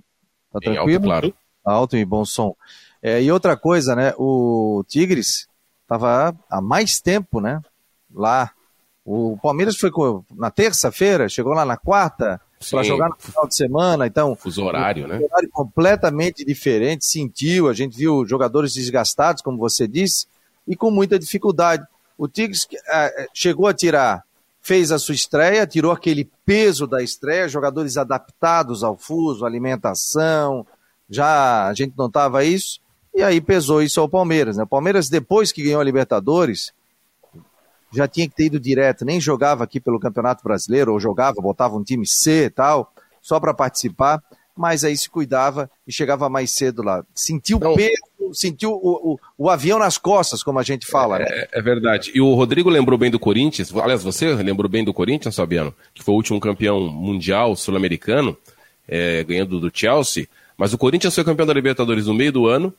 Tá 0.52 0.58
tranquilo? 0.58 0.90
Alto, 0.96 1.04
claro. 1.04 1.34
Alto 1.64 1.96
e 1.96 2.04
bom 2.04 2.24
som. 2.24 2.54
É, 3.00 3.22
e 3.22 3.30
outra 3.30 3.56
coisa, 3.56 3.94
né? 3.94 4.12
O 4.18 4.84
Tigres 4.88 5.47
estava 5.88 6.36
há 6.50 6.60
mais 6.60 7.00
tempo, 7.00 7.40
né? 7.40 7.62
Lá. 8.14 8.52
O 9.04 9.38
Palmeiras 9.42 9.78
foi 9.78 9.90
na 10.36 10.50
terça-feira, 10.50 11.30
chegou 11.30 11.54
lá 11.54 11.64
na 11.64 11.78
quarta 11.78 12.38
para 12.70 12.82
jogar 12.82 13.08
no 13.08 13.16
final 13.18 13.48
de 13.48 13.56
semana, 13.56 14.06
então. 14.06 14.36
Fuso 14.36 14.62
horário, 14.62 15.06
um 15.06 15.08
né? 15.08 15.18
Horário 15.18 15.48
completamente 15.50 16.44
diferente, 16.44 17.06
sentiu, 17.06 17.68
a 17.68 17.72
gente 17.72 17.96
viu 17.96 18.26
jogadores 18.26 18.74
desgastados, 18.74 19.40
como 19.40 19.56
você 19.56 19.88
disse, 19.88 20.26
e 20.66 20.76
com 20.76 20.90
muita 20.90 21.18
dificuldade. 21.18 21.86
O 22.18 22.28
Tigres 22.28 22.68
é, 22.90 23.26
chegou 23.32 23.66
a 23.66 23.72
tirar 23.72 24.22
fez 24.60 24.92
a 24.92 24.98
sua 24.98 25.14
estreia, 25.14 25.66
tirou 25.66 25.90
aquele 25.90 26.30
peso 26.44 26.86
da 26.86 27.02
estreia, 27.02 27.48
jogadores 27.48 27.96
adaptados 27.96 28.84
ao 28.84 28.98
fuso, 28.98 29.46
alimentação, 29.46 30.66
já 31.08 31.66
a 31.66 31.72
gente 31.72 31.94
notava 31.96 32.44
isso, 32.44 32.78
e 33.18 33.22
aí 33.22 33.40
pesou 33.40 33.82
isso 33.82 34.00
ao 34.00 34.08
Palmeiras. 34.08 34.56
Né? 34.56 34.62
O 34.62 34.66
Palmeiras, 34.66 35.08
depois 35.08 35.50
que 35.50 35.64
ganhou 35.64 35.80
a 35.80 35.84
Libertadores, 35.84 36.72
já 37.92 38.06
tinha 38.06 38.28
que 38.28 38.34
ter 38.36 38.44
ido 38.44 38.60
direto, 38.60 39.04
nem 39.04 39.20
jogava 39.20 39.64
aqui 39.64 39.80
pelo 39.80 39.98
Campeonato 39.98 40.44
Brasileiro, 40.44 40.92
ou 40.92 41.00
jogava, 41.00 41.40
botava 41.40 41.76
um 41.76 41.82
time 41.82 42.06
C 42.06 42.44
e 42.44 42.50
tal, 42.50 42.92
só 43.20 43.40
para 43.40 43.52
participar, 43.52 44.22
mas 44.56 44.84
aí 44.84 44.96
se 44.96 45.10
cuidava 45.10 45.68
e 45.84 45.92
chegava 45.92 46.28
mais 46.28 46.52
cedo 46.52 46.80
lá. 46.80 47.04
Sentiu 47.12 47.56
o 47.56 47.74
peso, 47.74 48.32
sentiu 48.32 48.70
o, 48.70 49.14
o, 49.14 49.20
o, 49.36 49.50
avião 49.50 49.80
nas 49.80 49.98
costas, 49.98 50.40
como 50.40 50.60
a 50.60 50.62
gente 50.62 50.86
fala, 50.86 51.18
né? 51.18 51.26
É, 51.28 51.48
é, 51.58 51.60
verdade. 51.62 52.12
E 52.14 52.20
o 52.20 52.34
Rodrigo 52.34 52.70
lembrou 52.70 52.96
bem 52.96 53.10
do 53.10 53.18
Corinthians, 53.18 53.74
aliás, 53.74 54.04
você 54.04 54.32
lembrou 54.34 54.70
bem 54.70 54.84
do 54.84 54.94
Corinthians, 54.94 55.34
Fabiano, 55.34 55.74
que 55.92 56.04
foi 56.04 56.14
o 56.14 56.16
último 56.16 56.38
campeão 56.38 56.88
mundial 56.88 57.56
sul-americano, 57.56 58.36
é, 58.86 59.24
ganhando 59.24 59.58
do 59.58 59.72
Chelsea, 59.74 60.28
mas 60.56 60.72
o 60.72 60.78
Corinthians 60.78 61.16
foi 61.16 61.24
campeão 61.24 61.46
da 61.46 61.52
Libertadores 61.52 62.06
no 62.06 62.14
meio 62.14 62.30
do 62.30 62.46
ano, 62.46 62.72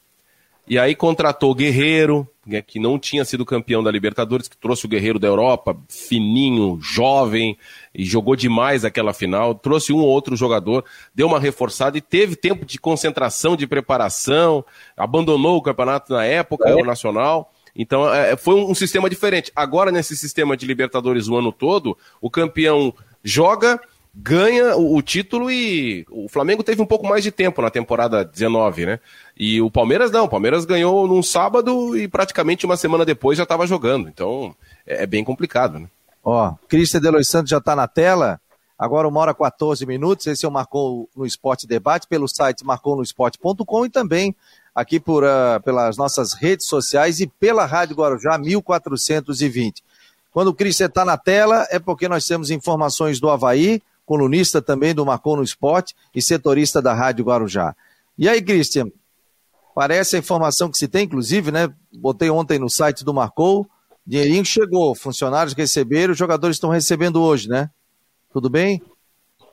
e 0.70 0.78
aí 0.78 0.96
contratou 0.96 1.56
Guerreiro, 1.56 2.28
né, 2.46 2.62
que 2.62 2.80
não 2.80 3.00
tinha 3.00 3.26
sido 3.26 3.44
campeão 3.44 3.82
da 3.82 3.90
Libertadores, 3.90 4.48
que 4.48 4.56
trouxe 4.56 4.86
o 4.86 4.90
Guerreiro 4.90 5.18
da 5.18 5.28
Europa, 5.28 5.76
fininho, 5.90 6.78
jovem, 6.80 7.58
e 7.94 8.06
jogou 8.06 8.36
demais 8.36 8.86
aquela 8.86 9.12
final. 9.12 9.56
Trouxe 9.56 9.92
um 9.92 9.98
ou 9.98 10.08
outro 10.08 10.36
jogador, 10.36 10.86
deu 11.14 11.26
uma 11.26 11.40
reforçada 11.40 11.98
e 11.98 12.02
teve 12.02 12.36
tempo 12.36 12.66
de 12.66 12.78
concentração, 12.78 13.56
de 13.56 13.66
preparação, 13.66 14.64
abandonou 14.96 15.58
o 15.58 15.62
campeonato 15.62 16.14
na 16.14 16.24
época, 16.24 16.70
é. 16.70 16.76
o 16.76 16.86
Nacional. 16.86 17.52
Então 17.76 18.14
é, 18.14 18.38
foi 18.38 18.54
um, 18.54 18.70
um 18.70 18.76
sistema 18.76 19.10
diferente. 19.10 19.52
Agora, 19.56 19.92
nesse 19.92 20.16
sistema 20.16 20.56
de 20.56 20.68
Libertadores 20.68 21.28
o 21.28 21.36
ano 21.36 21.52
todo, 21.52 21.98
o 22.22 22.30
campeão 22.30 22.94
joga 23.24 23.82
ganha 24.22 24.76
o, 24.76 24.98
o, 24.98 25.02
título 25.02 25.50
e 25.50 26.06
o 26.10 26.28
Flamengo 26.28 26.62
teve 26.62 26.82
um 26.82 26.86
pouco 26.86 27.08
mais 27.08 27.24
de 27.24 27.32
tempo 27.32 27.62
na 27.62 27.70
temporada 27.70 28.26
19, 28.26 28.86
né? 28.86 29.00
E 29.38 29.62
o 29.62 29.72
Palmeiras 29.72 30.12
não, 30.12 30.26
o 30.26 30.30
Palmeiras 30.30 30.66
ganhou 30.66 31.08
num 31.08 31.24
sábado 31.24 31.98
e 31.98 32.08
praticamente 32.08 32.66
uma 32.66 32.76
semana 32.76 33.06
depois 33.06 33.38
já 33.38 33.44
estava 33.44 33.66
jogando. 33.66 34.10
Então 34.10 34.54
é, 34.86 35.04
é, 35.04 35.08
bem 35.08 35.24
complicado, 35.24 35.80
né? 35.80 35.88
Ó, 36.24 36.54
Cristian 36.68 37.00
Delois 37.00 37.30
Santos 37.30 37.50
já 37.50 37.60
está 37.60 37.76
na 37.76 37.88
tela. 37.88 38.42
Agora 38.78 39.08
uma 39.08 39.22
hora 39.22 39.34
14 39.34 39.86
minutos. 39.86 40.28
Esse 40.28 40.46
o 40.46 40.52
Marcou 40.52 41.10
no 41.16 41.26
Esporte 41.26 41.66
Debate 41.66 42.06
pelo 42.08 42.28
site 42.28 42.66
marconosport.com 42.66 43.86
e 43.86 43.90
também 43.90 44.36
aqui 44.76 45.00
por, 45.00 45.24
uh, 45.24 45.62
pelas 45.64 45.96
nossas 45.96 46.34
redes 46.34 46.66
sociais 46.66 47.22
e 47.22 47.28
pela 47.28 47.66
Rádio 47.66 47.96
Guarujá 47.96 48.38
1420. 48.38 49.82
Quando 50.32 50.50
o 50.50 50.54
Cristian 50.54 50.88
está 50.88 51.06
na 51.06 51.18
tela 51.18 51.66
é 51.70 51.80
porque 51.80 52.10
nós 52.10 52.26
temos 52.26 52.52
informações 52.52 53.20
do 53.20 53.30
Havaí, 53.30 53.82
colunista 54.10 54.60
também 54.60 54.96
do 54.96 55.06
Marcou 55.06 55.38
no 55.38 55.44
Esporte 55.44 55.96
e 56.16 56.20
setorista 56.20 56.82
da 56.82 56.96
Rádio 56.96 57.24
Guarujá. 57.26 57.76
E 58.18 58.28
aí, 58.28 58.42
Cristian, 58.42 58.88
parece 59.76 60.16
a 60.16 60.20
informação 60.20 60.72
que 60.72 60.80
se 60.80 60.88
tem, 60.88 61.06
inclusive, 61.06 61.52
né? 61.52 61.72
Botei 61.94 62.28
ontem 62.28 62.58
no 62.58 62.72
site 62.72 63.06
do 63.06 63.14
Marcou, 63.14 63.70
dinheirinho 64.04 64.44
chegou, 64.44 64.96
funcionários 64.96 65.54
receberam, 65.54 66.14
os 66.14 66.18
jogadores 66.18 66.56
estão 66.56 66.72
recebendo 66.72 67.22
hoje, 67.22 67.48
né? 67.48 67.70
Tudo 68.34 68.50
bem? 68.50 68.82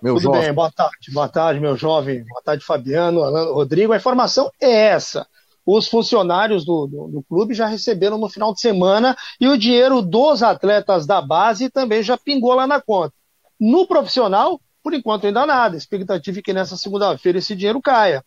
Meu 0.00 0.14
Tudo 0.14 0.22
jovem. 0.22 0.40
bem, 0.40 0.54
boa 0.54 0.72
tarde, 0.72 1.12
boa 1.12 1.28
tarde, 1.28 1.60
meu 1.60 1.76
jovem, 1.76 2.24
boa 2.24 2.42
tarde, 2.42 2.64
Fabiano, 2.64 3.20
Rodrigo. 3.52 3.92
A 3.92 3.98
informação 3.98 4.50
é 4.58 4.70
essa. 4.86 5.26
Os 5.66 5.86
funcionários 5.86 6.64
do, 6.64 6.86
do, 6.86 7.08
do, 7.08 7.22
clube 7.24 7.52
já 7.52 7.66
receberam 7.66 8.16
no 8.16 8.30
final 8.30 8.54
de 8.54 8.60
semana 8.62 9.14
e 9.38 9.48
o 9.48 9.58
dinheiro 9.58 10.00
dos 10.00 10.42
atletas 10.42 11.06
da 11.06 11.20
base 11.20 11.68
também 11.68 12.02
já 12.02 12.16
pingou 12.16 12.54
lá 12.54 12.66
na 12.66 12.80
conta. 12.80 13.12
No 13.58 13.86
profissional, 13.86 14.60
por 14.82 14.94
enquanto 14.94 15.26
ainda 15.26 15.44
nada. 15.46 15.74
A 15.74 15.78
expectativa 15.78 16.38
é 16.38 16.42
que 16.42 16.52
nessa 16.52 16.76
segunda-feira 16.76 17.38
esse 17.38 17.56
dinheiro 17.56 17.80
caia. 17.80 18.24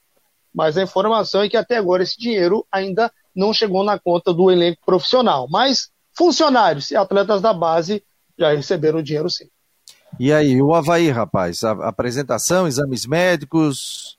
Mas 0.53 0.77
a 0.77 0.83
informação 0.83 1.41
é 1.41 1.49
que 1.49 1.55
até 1.55 1.77
agora 1.77 2.03
esse 2.03 2.19
dinheiro 2.19 2.65
ainda 2.71 3.11
não 3.35 3.53
chegou 3.53 3.83
na 3.83 3.97
conta 3.97 4.33
do 4.33 4.51
elenco 4.51 4.81
profissional. 4.85 5.47
Mas 5.49 5.89
funcionários 6.13 6.91
e 6.91 6.95
atletas 6.95 7.41
da 7.41 7.53
base 7.53 8.03
já 8.37 8.53
receberam 8.53 8.99
o 8.99 9.03
dinheiro 9.03 9.29
sim. 9.29 9.47
E 10.19 10.33
aí, 10.33 10.61
o 10.61 10.73
Havaí, 10.73 11.09
rapaz? 11.11 11.63
A 11.63 11.71
apresentação, 11.87 12.67
exames 12.67 13.05
médicos. 13.05 14.17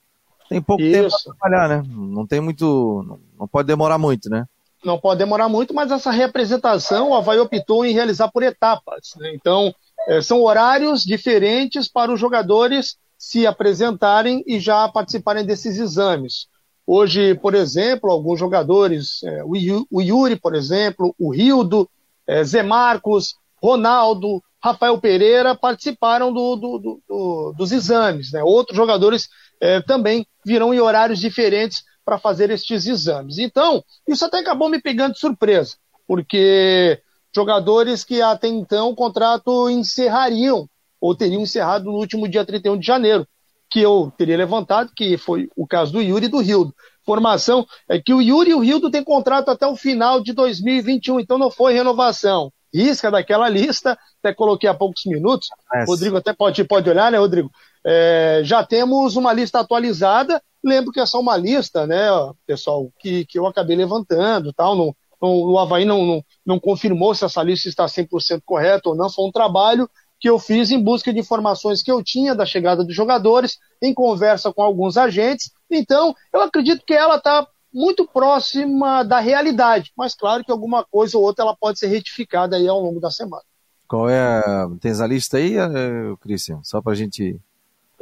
Tem 0.48 0.62
pouco 0.62 0.82
Isso. 0.82 0.92
tempo 0.92 1.10
para 1.10 1.34
trabalhar, 1.34 1.68
né? 1.68 1.82
Não 1.88 2.26
tem 2.26 2.40
muito. 2.40 3.18
Não 3.38 3.46
pode 3.46 3.66
demorar 3.66 3.98
muito, 3.98 4.30
né? 4.30 4.46
Não 4.84 4.98
pode 4.98 5.18
demorar 5.18 5.48
muito, 5.48 5.74
mas 5.74 5.90
essa 5.90 6.10
representação 6.10 7.10
o 7.10 7.14
Havaí 7.14 7.38
optou 7.38 7.84
em 7.84 7.92
realizar 7.92 8.30
por 8.30 8.42
etapas. 8.42 9.14
Né? 9.18 9.32
Então, 9.34 9.74
é, 10.09 10.21
são 10.21 10.42
horários 10.42 11.02
diferentes 11.02 11.88
para 11.88 12.12
os 12.12 12.19
jogadores 12.19 12.97
se 13.19 13.47
apresentarem 13.47 14.42
e 14.47 14.59
já 14.59 14.88
participarem 14.88 15.45
desses 15.45 15.78
exames. 15.78 16.47
Hoje, 16.87 17.35
por 17.35 17.54
exemplo, 17.54 18.11
alguns 18.11 18.40
jogadores, 18.40 19.23
é, 19.23 19.45
o 19.45 20.00
Yuri, 20.00 20.37
por 20.37 20.54
exemplo, 20.54 21.14
o 21.19 21.30
Rildo, 21.30 21.88
é, 22.26 22.42
Zé 22.42 22.62
Marcos, 22.62 23.35
Ronaldo, 23.62 24.42
Rafael 24.62 24.99
Pereira 24.99 25.54
participaram 25.54 26.33
do, 26.33 26.57
do, 26.57 27.00
do, 27.09 27.54
dos 27.57 27.73
exames. 27.73 28.33
Né? 28.33 28.42
Outros 28.42 28.76
jogadores 28.76 29.28
é, 29.61 29.80
também 29.80 30.26
virão 30.45 30.73
em 30.73 30.80
horários 30.80 31.19
diferentes 31.19 31.83
para 32.04 32.19
fazer 32.19 32.50
estes 32.50 32.87
exames. 32.87 33.38
Então, 33.38 33.85
isso 34.09 34.25
até 34.25 34.38
acabou 34.38 34.69
me 34.69 34.80
pegando 34.80 35.12
de 35.12 35.21
surpresa, 35.21 35.76
porque 36.07 37.00
jogadores 37.34 38.04
que 38.04 38.20
até 38.20 38.49
então 38.49 38.90
o 38.90 38.94
contrato 38.94 39.68
encerrariam, 39.70 40.68
ou 41.00 41.14
teriam 41.14 41.42
encerrado 41.42 41.84
no 41.84 41.96
último 41.96 42.28
dia 42.28 42.44
31 42.44 42.78
de 42.78 42.87
janeiro, 42.87 43.26
que 43.70 43.80
eu 43.80 44.12
teria 44.16 44.37
levantado, 44.37 44.90
que 44.94 45.16
foi 45.16 45.49
o 45.56 45.66
caso 45.66 45.92
do 45.92 46.02
Yuri 46.02 46.26
e 46.26 46.28
do 46.28 46.40
Rildo. 46.40 46.75
Formação 47.04 47.66
é 47.88 48.00
que 48.00 48.12
o 48.12 48.20
Yuri 48.20 48.50
e 48.50 48.54
o 48.54 48.60
Rildo 48.60 48.90
têm 48.90 49.02
contrato 49.02 49.49
até 49.49 49.66
o 49.66 49.76
final 49.76 50.20
de 50.20 50.32
2021, 50.32 51.20
então 51.20 51.38
não 51.38 51.50
foi 51.50 51.72
renovação. 51.72 52.52
Risca 52.72 53.10
daquela 53.10 53.49
lista, 53.49 53.99
até 54.22 54.34
coloquei 54.34 54.68
há 54.68 54.75
poucos 54.75 55.02
minutos. 55.06 55.49
É. 55.72 55.84
Rodrigo 55.84 56.16
até 56.16 56.32
pode, 56.32 56.62
pode 56.64 56.88
olhar, 56.90 57.10
né, 57.10 57.18
Rodrigo? 57.18 57.50
É, 57.84 58.42
já 58.44 58.64
temos 58.64 59.16
uma 59.16 59.32
lista 59.32 59.60
atualizada. 59.60 60.42
Lembro 60.62 60.92
que 60.92 61.00
é 61.00 61.06
só 61.06 61.18
uma 61.18 61.37
lista, 61.37 61.87
né, 61.87 62.06
pessoal, 62.46 62.90
que, 62.99 63.25
que 63.25 63.38
eu 63.38 63.46
acabei 63.46 63.76
levantando, 63.76 64.52
tal, 64.52 64.76
não, 64.76 64.94
o 65.20 65.58
Havaí 65.58 65.84
não, 65.84 66.04
não, 66.04 66.24
não 66.46 66.60
confirmou 66.60 67.14
se 67.14 67.24
essa 67.24 67.42
lista 67.42 67.68
está 67.68 67.86
100% 67.86 68.42
correta 68.44 68.88
ou 68.88 68.96
não. 68.96 69.10
Foi 69.10 69.26
um 69.26 69.32
trabalho 69.32 69.88
que 70.18 70.28
eu 70.28 70.38
fiz 70.38 70.70
em 70.70 70.82
busca 70.82 71.12
de 71.12 71.18
informações 71.18 71.82
que 71.82 71.90
eu 71.90 72.02
tinha 72.02 72.34
da 72.34 72.44
chegada 72.44 72.84
dos 72.84 72.94
jogadores, 72.94 73.58
em 73.82 73.94
conversa 73.94 74.52
com 74.52 74.62
alguns 74.62 74.96
agentes. 74.96 75.50
Então, 75.70 76.14
eu 76.32 76.42
acredito 76.42 76.84
que 76.84 76.92
ela 76.92 77.16
está 77.16 77.46
muito 77.72 78.06
próxima 78.06 79.02
da 79.02 79.20
realidade, 79.20 79.92
mas 79.96 80.14
claro 80.14 80.44
que 80.44 80.50
alguma 80.50 80.84
coisa 80.84 81.16
ou 81.16 81.24
outra 81.24 81.44
ela 81.44 81.56
pode 81.56 81.78
ser 81.78 81.86
retificada 81.86 82.56
aí 82.56 82.68
ao 82.68 82.80
longo 82.80 83.00
da 83.00 83.10
semana. 83.10 83.42
Qual 83.88 84.08
é? 84.08 84.42
Tens 84.80 85.00
a 85.00 85.06
lista 85.06 85.38
aí, 85.38 85.56
eh, 85.56 86.14
Cristian? 86.20 86.60
Só 86.62 86.80
para 86.82 86.92
a 86.92 86.96
gente 86.96 87.40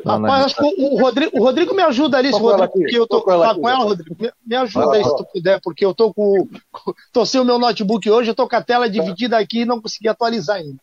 Rapaz, 0.05 0.45
acho 0.47 0.57
que 0.57 0.63
o 0.63 1.01
Rodrigo, 1.01 1.39
o 1.39 1.43
Rodrigo 1.43 1.75
me 1.75 1.83
ajuda 1.83 2.19
ali, 2.19 2.31
Rodrigo, 2.31 2.73
porque 2.73 2.97
eu 2.97 3.07
tô, 3.07 3.19
tô 3.19 3.25
com 3.25 3.33
ela, 3.33 3.49
tá 3.49 3.55
com 3.55 3.69
ela 3.69 3.85
Rodrigo. 3.85 4.17
Me, 4.19 4.33
me 4.47 4.57
ajuda 4.57 4.97
aí 4.97 5.05
se 5.05 5.17
tu 5.17 5.27
puder, 5.33 5.61
porque 5.63 5.85
eu 5.85 5.95
tô 5.95 6.15
com. 6.15 6.49
tô 7.13 7.27
sem 7.27 7.41
o 7.41 7.45
meu 7.45 7.59
notebook 7.59 8.09
hoje, 8.09 8.31
eu 8.31 8.35
tô 8.35 8.49
com 8.49 8.57
a 8.57 8.63
tela 8.63 8.89
dividida 8.89 9.37
aqui 9.37 9.61
e 9.61 9.65
não 9.65 9.81
consegui 9.81 10.09
atualizar 10.09 10.57
ainda. 10.57 10.79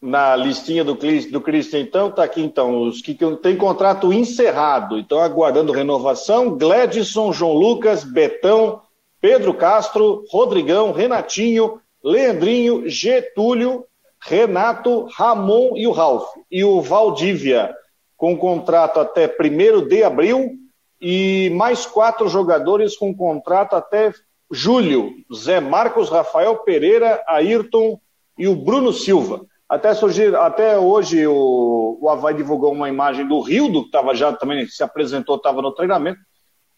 Na 0.00 0.34
listinha 0.34 0.84
do, 0.84 0.94
do 0.94 1.40
Cristian, 1.40 1.80
então, 1.80 2.10
tá 2.10 2.24
aqui 2.24 2.42
então, 2.42 2.82
os 2.82 3.00
que, 3.00 3.14
que 3.14 3.36
tem 3.36 3.56
contrato 3.56 4.12
encerrado, 4.12 4.98
então 4.98 5.20
aguardando 5.20 5.72
renovação, 5.72 6.56
Gledson, 6.56 7.32
João 7.32 7.52
Lucas, 7.52 8.02
Betão, 8.02 8.80
Pedro 9.20 9.54
Castro, 9.54 10.24
Rodrigão, 10.28 10.92
Renatinho, 10.92 11.80
Leandrinho, 12.02 12.88
Getúlio, 12.88 13.84
Renato, 14.20 15.06
Ramon 15.14 15.76
e 15.76 15.86
o 15.86 15.92
Ralf. 15.92 16.24
E 16.50 16.64
o 16.64 16.80
Valdívia 16.80 17.72
com 18.22 18.36
contrato 18.36 19.00
até 19.00 19.26
1 19.26 19.88
de 19.88 20.04
abril 20.04 20.52
e 21.00 21.50
mais 21.56 21.84
quatro 21.84 22.28
jogadores 22.28 22.96
com 22.96 23.12
contrato 23.12 23.74
até 23.74 24.14
julho: 24.48 25.10
Zé 25.34 25.58
Marcos, 25.58 26.08
Rafael 26.08 26.58
Pereira, 26.58 27.20
Ayrton 27.26 28.00
e 28.38 28.46
o 28.46 28.54
Bruno 28.54 28.92
Silva. 28.92 29.44
Até, 29.68 29.92
surgir, 29.92 30.36
até 30.36 30.78
hoje 30.78 31.26
o, 31.26 31.98
o 32.00 32.08
Havaí 32.08 32.36
divulgou 32.36 32.70
uma 32.70 32.88
imagem 32.88 33.26
do 33.26 33.40
Rildo, 33.40 33.80
que 33.80 33.88
estava 33.88 34.14
já 34.14 34.32
também 34.32 34.68
se 34.68 34.84
apresentou, 34.84 35.34
estava 35.34 35.60
no 35.60 35.72
treinamento. 35.72 36.20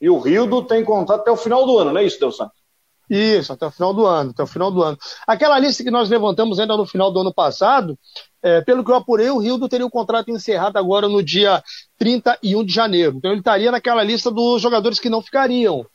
E 0.00 0.08
o 0.08 0.18
Rildo 0.18 0.62
tem 0.62 0.82
contrato 0.82 1.20
até 1.20 1.30
o 1.30 1.36
final 1.36 1.66
do 1.66 1.76
ano, 1.76 1.92
não 1.92 2.00
é 2.00 2.04
isso, 2.04 2.18
Deus 2.18 2.38
Santos? 2.38 2.63
Isso, 3.08 3.52
até 3.52 3.66
o 3.66 3.70
final 3.70 3.92
do 3.92 4.06
ano, 4.06 4.30
até 4.30 4.42
o 4.42 4.46
final 4.46 4.70
do 4.70 4.82
ano. 4.82 4.96
Aquela 5.26 5.58
lista 5.58 5.84
que 5.84 5.90
nós 5.90 6.08
levantamos 6.08 6.58
ainda 6.58 6.76
no 6.76 6.86
final 6.86 7.12
do 7.12 7.20
ano 7.20 7.34
passado, 7.34 7.98
é, 8.42 8.62
pelo 8.62 8.84
que 8.84 8.90
eu 8.90 8.94
apurei, 8.94 9.28
o 9.30 9.38
Rildo 9.38 9.68
teria 9.68 9.86
o 9.86 9.90
contrato 9.90 10.30
encerrado 10.30 10.78
agora 10.78 11.08
no 11.08 11.22
dia 11.22 11.62
31 11.98 12.64
de 12.64 12.72
janeiro. 12.72 13.16
Então 13.18 13.30
ele 13.30 13.40
estaria 13.40 13.70
naquela 13.70 14.02
lista 14.02 14.30
dos 14.30 14.60
jogadores 14.62 14.98
que 14.98 15.10
não 15.10 15.22
ficariam. 15.22 15.86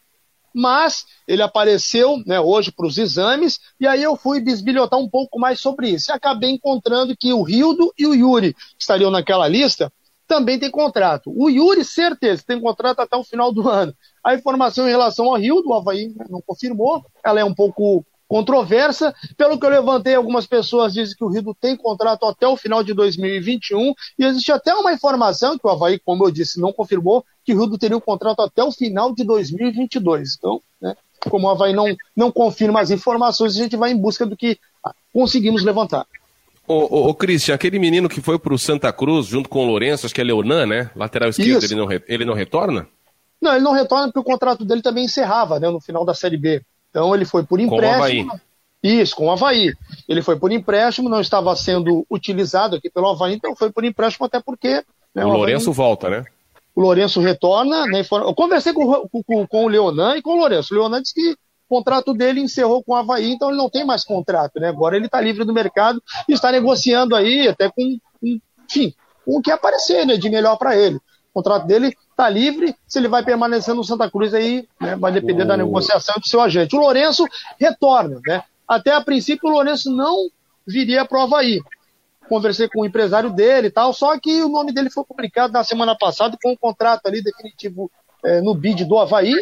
mas 0.53 1.05
ele 1.27 1.43
apareceu 1.43 2.17
né, 2.25 2.39
hoje 2.39 2.71
para 2.71 2.87
os 2.87 2.97
exames, 2.97 3.59
e 3.79 3.85
aí 3.87 4.01
eu 4.03 4.15
fui 4.15 4.39
bisbilhotar 4.41 4.99
um 4.99 5.07
pouco 5.09 5.39
mais 5.39 5.59
sobre 5.59 5.89
isso. 5.89 6.11
E 6.11 6.13
acabei 6.13 6.49
encontrando 6.51 7.15
que 7.17 7.31
o 7.33 7.43
Rildo 7.43 7.93
e 7.97 8.07
o 8.07 8.13
Yuri, 8.15 8.53
que 8.53 8.59
estariam 8.81 9.11
naquela 9.11 9.47
lista, 9.47 9.91
também 10.27 10.59
tem 10.59 10.69
contrato. 10.71 11.31
O 11.35 11.49
Yuri, 11.49 11.83
certeza, 11.83 12.43
tem 12.45 12.59
contrato 12.59 12.99
até 12.99 13.15
o 13.15 13.23
final 13.23 13.51
do 13.51 13.67
ano. 13.69 13.93
A 14.23 14.35
informação 14.35 14.87
em 14.87 14.91
relação 14.91 15.25
ao 15.25 15.37
Rildo, 15.37 15.69
o 15.69 15.73
Havaí 15.73 16.13
não 16.29 16.41
confirmou, 16.41 17.03
ela 17.23 17.39
é 17.39 17.43
um 17.43 17.53
pouco 17.53 18.05
controversa. 18.29 19.13
Pelo 19.35 19.59
que 19.59 19.65
eu 19.65 19.69
levantei, 19.69 20.13
algumas 20.13 20.45
pessoas 20.45 20.93
dizem 20.93 21.17
que 21.17 21.23
o 21.23 21.27
Rio 21.27 21.55
tem 21.59 21.75
contrato 21.75 22.25
até 22.25 22.47
o 22.47 22.55
final 22.55 22.83
de 22.83 22.93
2021 22.93 23.93
e 24.17 24.23
existe 24.23 24.51
até 24.51 24.73
uma 24.73 24.93
informação 24.93 25.57
que 25.57 25.65
o 25.65 25.69
Havaí, 25.69 25.99
como 25.99 26.25
eu 26.25 26.31
disse, 26.31 26.61
não 26.61 26.71
confirmou 26.71 27.25
que 27.43 27.53
o 27.53 27.59
Rio 27.59 27.77
teria 27.77 27.97
o 27.97 27.99
um 27.99 28.01
contrato 28.01 28.41
até 28.41 28.63
o 28.63 28.71
final 28.71 29.13
de 29.13 29.23
2022. 29.23 30.35
Então, 30.37 30.61
né, 30.79 30.95
como 31.27 31.47
o 31.47 31.49
Havaí 31.49 31.73
não, 31.73 31.85
não 32.15 32.31
confirma 32.31 32.79
as 32.79 32.91
informações, 32.91 33.55
a 33.55 33.63
gente 33.63 33.75
vai 33.75 33.91
em 33.91 33.97
busca 33.97 34.25
do 34.25 34.37
que 34.37 34.59
conseguimos 35.11 35.63
levantar. 35.63 36.05
Ô, 36.67 36.75
ô, 36.75 37.09
ô 37.09 37.15
Christian, 37.15 37.55
aquele 37.55 37.79
menino 37.79 38.07
que 38.07 38.21
foi 38.21 38.37
para 38.37 38.53
o 38.53 38.59
Santa 38.59 38.93
Cruz 38.93 39.25
junto 39.25 39.49
com 39.49 39.63
o 39.63 39.65
Lourenço, 39.65 40.05
acho 40.05 40.13
que 40.13 40.21
é 40.21 40.23
Leonan, 40.23 40.67
né? 40.67 40.91
Lateral 40.95 41.29
esquerdo, 41.29 41.63
ele 41.63 41.75
não, 41.75 41.87
ele 42.07 42.25
não 42.25 42.35
retorna? 42.35 42.87
Não, 43.41 43.53
ele 43.53 43.63
não 43.63 43.71
retorna 43.71 44.07
porque 44.07 44.19
o 44.19 44.23
contrato 44.23 44.65
dele 44.65 44.81
também 44.81 45.05
encerrava 45.05 45.59
né, 45.59 45.69
no 45.69 45.79
final 45.79 46.05
da 46.05 46.13
Série 46.13 46.37
B. 46.37 46.61
Então 46.89 47.13
ele 47.15 47.25
foi 47.25 47.43
por 47.43 47.59
empréstimo. 47.59 48.31
Com 48.31 48.39
Isso, 48.83 49.15
com 49.15 49.27
o 49.27 49.31
Havaí. 49.31 49.73
Ele 50.07 50.21
foi 50.21 50.37
por 50.37 50.51
empréstimo, 50.51 51.09
não 51.09 51.21
estava 51.21 51.55
sendo 51.55 52.05
utilizado 52.09 52.75
aqui 52.75 52.89
pelo 52.89 53.09
Havaí, 53.09 53.33
então 53.33 53.55
foi 53.55 53.71
por 53.71 53.85
empréstimo 53.85 54.25
até 54.25 54.39
porque. 54.39 54.83
Né, 55.13 55.23
o, 55.23 55.29
o 55.29 55.33
Lourenço 55.33 55.71
volta, 55.71 56.09
né? 56.09 56.25
O 56.75 56.81
Lourenço 56.81 57.21
retorna. 57.21 57.85
Né, 57.85 58.03
eu 58.11 58.33
conversei 58.33 58.73
com, 58.73 59.07
com, 59.07 59.47
com, 59.47 59.65
o 59.65 59.67
Leonan 59.67 60.17
e 60.17 60.21
com 60.21 60.31
o 60.31 60.39
Lourenço. 60.39 60.73
O 60.73 60.77
Leonan 60.77 61.01
disse 61.01 61.13
que 61.13 61.31
o 61.31 61.37
contrato 61.77 62.13
dele 62.13 62.41
encerrou 62.41 62.83
com 62.83 62.93
o 62.93 62.95
Havaí, 62.95 63.31
então 63.31 63.49
ele 63.49 63.57
não 63.57 63.69
tem 63.69 63.85
mais 63.85 64.03
contrato, 64.03 64.59
né? 64.59 64.67
Agora 64.69 64.95
ele 64.95 65.05
está 65.05 65.21
livre 65.21 65.45
do 65.45 65.53
mercado 65.53 66.01
e 66.27 66.33
está 66.33 66.51
negociando 66.51 67.15
aí 67.15 67.47
até 67.47 67.69
com, 67.69 67.97
enfim, 68.21 68.93
com 69.23 69.37
o 69.37 69.41
que 69.41 69.51
aparecer 69.51 70.05
né, 70.05 70.17
de 70.17 70.29
melhor 70.29 70.57
para 70.57 70.75
ele. 70.75 70.99
O 71.33 71.41
contrato 71.41 71.67
dele 71.67 71.95
está 72.09 72.27
livre. 72.29 72.75
Se 72.87 72.99
ele 72.99 73.07
vai 73.07 73.23
permanecer 73.23 73.73
no 73.73 73.83
Santa 73.83 74.09
Cruz, 74.09 74.33
aí 74.33 74.67
né, 74.79 74.95
vai 74.95 75.11
depender 75.11 75.45
da 75.45 75.55
negociação 75.55 76.15
do 76.19 76.27
seu 76.27 76.41
agente. 76.41 76.75
O 76.75 76.79
Lourenço 76.79 77.23
retorna. 77.59 78.19
Né? 78.25 78.43
Até 78.67 78.91
a 78.93 79.01
princípio, 79.01 79.49
o 79.49 79.51
Lourenço 79.51 79.91
não 79.95 80.29
viria 80.67 81.05
para 81.05 81.19
o 81.19 81.21
Havaí. 81.21 81.61
Conversei 82.27 82.67
com 82.67 82.81
o 82.81 82.85
empresário 82.85 83.31
dele 83.31 83.67
e 83.67 83.71
tal, 83.71 83.91
só 83.91 84.19
que 84.19 84.43
o 84.43 84.49
nome 84.49 84.71
dele 84.71 84.91
foi 84.91 85.03
publicado 85.03 85.51
na 85.51 85.63
semana 85.63 85.95
passada 85.97 86.37
com 86.41 86.51
um 86.51 86.57
contrato 86.57 87.07
ali 87.07 87.23
definitivo 87.23 87.89
é, 88.23 88.39
no 88.41 88.53
bid 88.53 88.85
do 88.85 88.99
Havaí. 88.99 89.33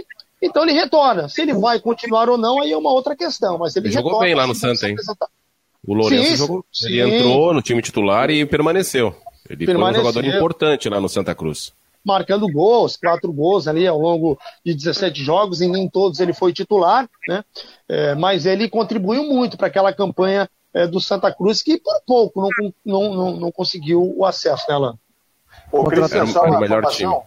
Então 0.41 0.63
ele 0.63 0.73
retorna. 0.73 1.27
Se 1.27 1.41
ele 1.41 1.53
vai 1.53 1.79
continuar 1.79 2.29
ou 2.29 2.37
não, 2.37 2.61
aí 2.61 2.71
é 2.71 2.77
uma 2.77 2.91
outra 2.91 3.15
questão. 3.15 3.57
Mas 3.57 3.75
ele, 3.75 3.87
ele 3.87 3.95
retorna, 3.95 4.11
jogou 4.11 4.25
bem 4.25 4.35
lá 4.35 4.45
no 4.45 4.55
Santa, 4.55 4.87
hein? 4.87 4.95
O 5.85 5.93
Lourenço 5.93 6.29
sim, 6.29 6.35
jogou. 6.35 6.65
Sim. 6.71 6.87
Ele 6.87 7.17
entrou 7.17 7.53
no 7.53 7.61
time 7.61 7.81
titular 7.81 8.29
e 8.29 8.45
permaneceu. 8.45 9.15
Ele 9.49 9.65
permaneceu. 9.65 10.03
foi 10.03 10.11
um 10.11 10.13
jogador 10.13 10.37
importante 10.37 10.89
lá 10.89 11.01
no 11.01 11.09
Santa 11.09 11.33
Cruz 11.33 11.73
marcando 12.07 12.51
gols, 12.51 12.95
quatro 12.97 13.31
gols 13.31 13.67
ali 13.67 13.85
ao 13.85 13.99
longo 13.99 14.39
de 14.65 14.73
17 14.73 15.23
jogos, 15.23 15.61
e 15.61 15.67
nem 15.67 15.89
todos 15.89 16.19
ele 16.19 16.33
foi 16.33 16.53
titular, 16.53 17.07
né? 17.27 17.43
É, 17.87 18.15
mas 18.15 18.45
ele 18.45 18.69
contribuiu 18.69 19.23
muito 19.23 19.57
para 19.57 19.67
aquela 19.67 19.93
campanha 19.93 20.49
é, 20.73 20.87
do 20.87 20.99
Santa 20.99 21.33
Cruz, 21.33 21.61
que 21.61 21.77
por 21.77 22.01
pouco 22.05 22.41
não, 22.41 22.73
não, 22.85 23.15
não, 23.15 23.31
não 23.37 23.51
conseguiu 23.51 24.13
o 24.15 24.25
acesso, 24.25 24.65
né, 24.69 24.75
Alan? 24.75 24.97
Ô, 25.71 25.83
Cristian, 25.83 26.25
só 26.25 26.43
uma 26.43 26.63
informação. 26.63 27.23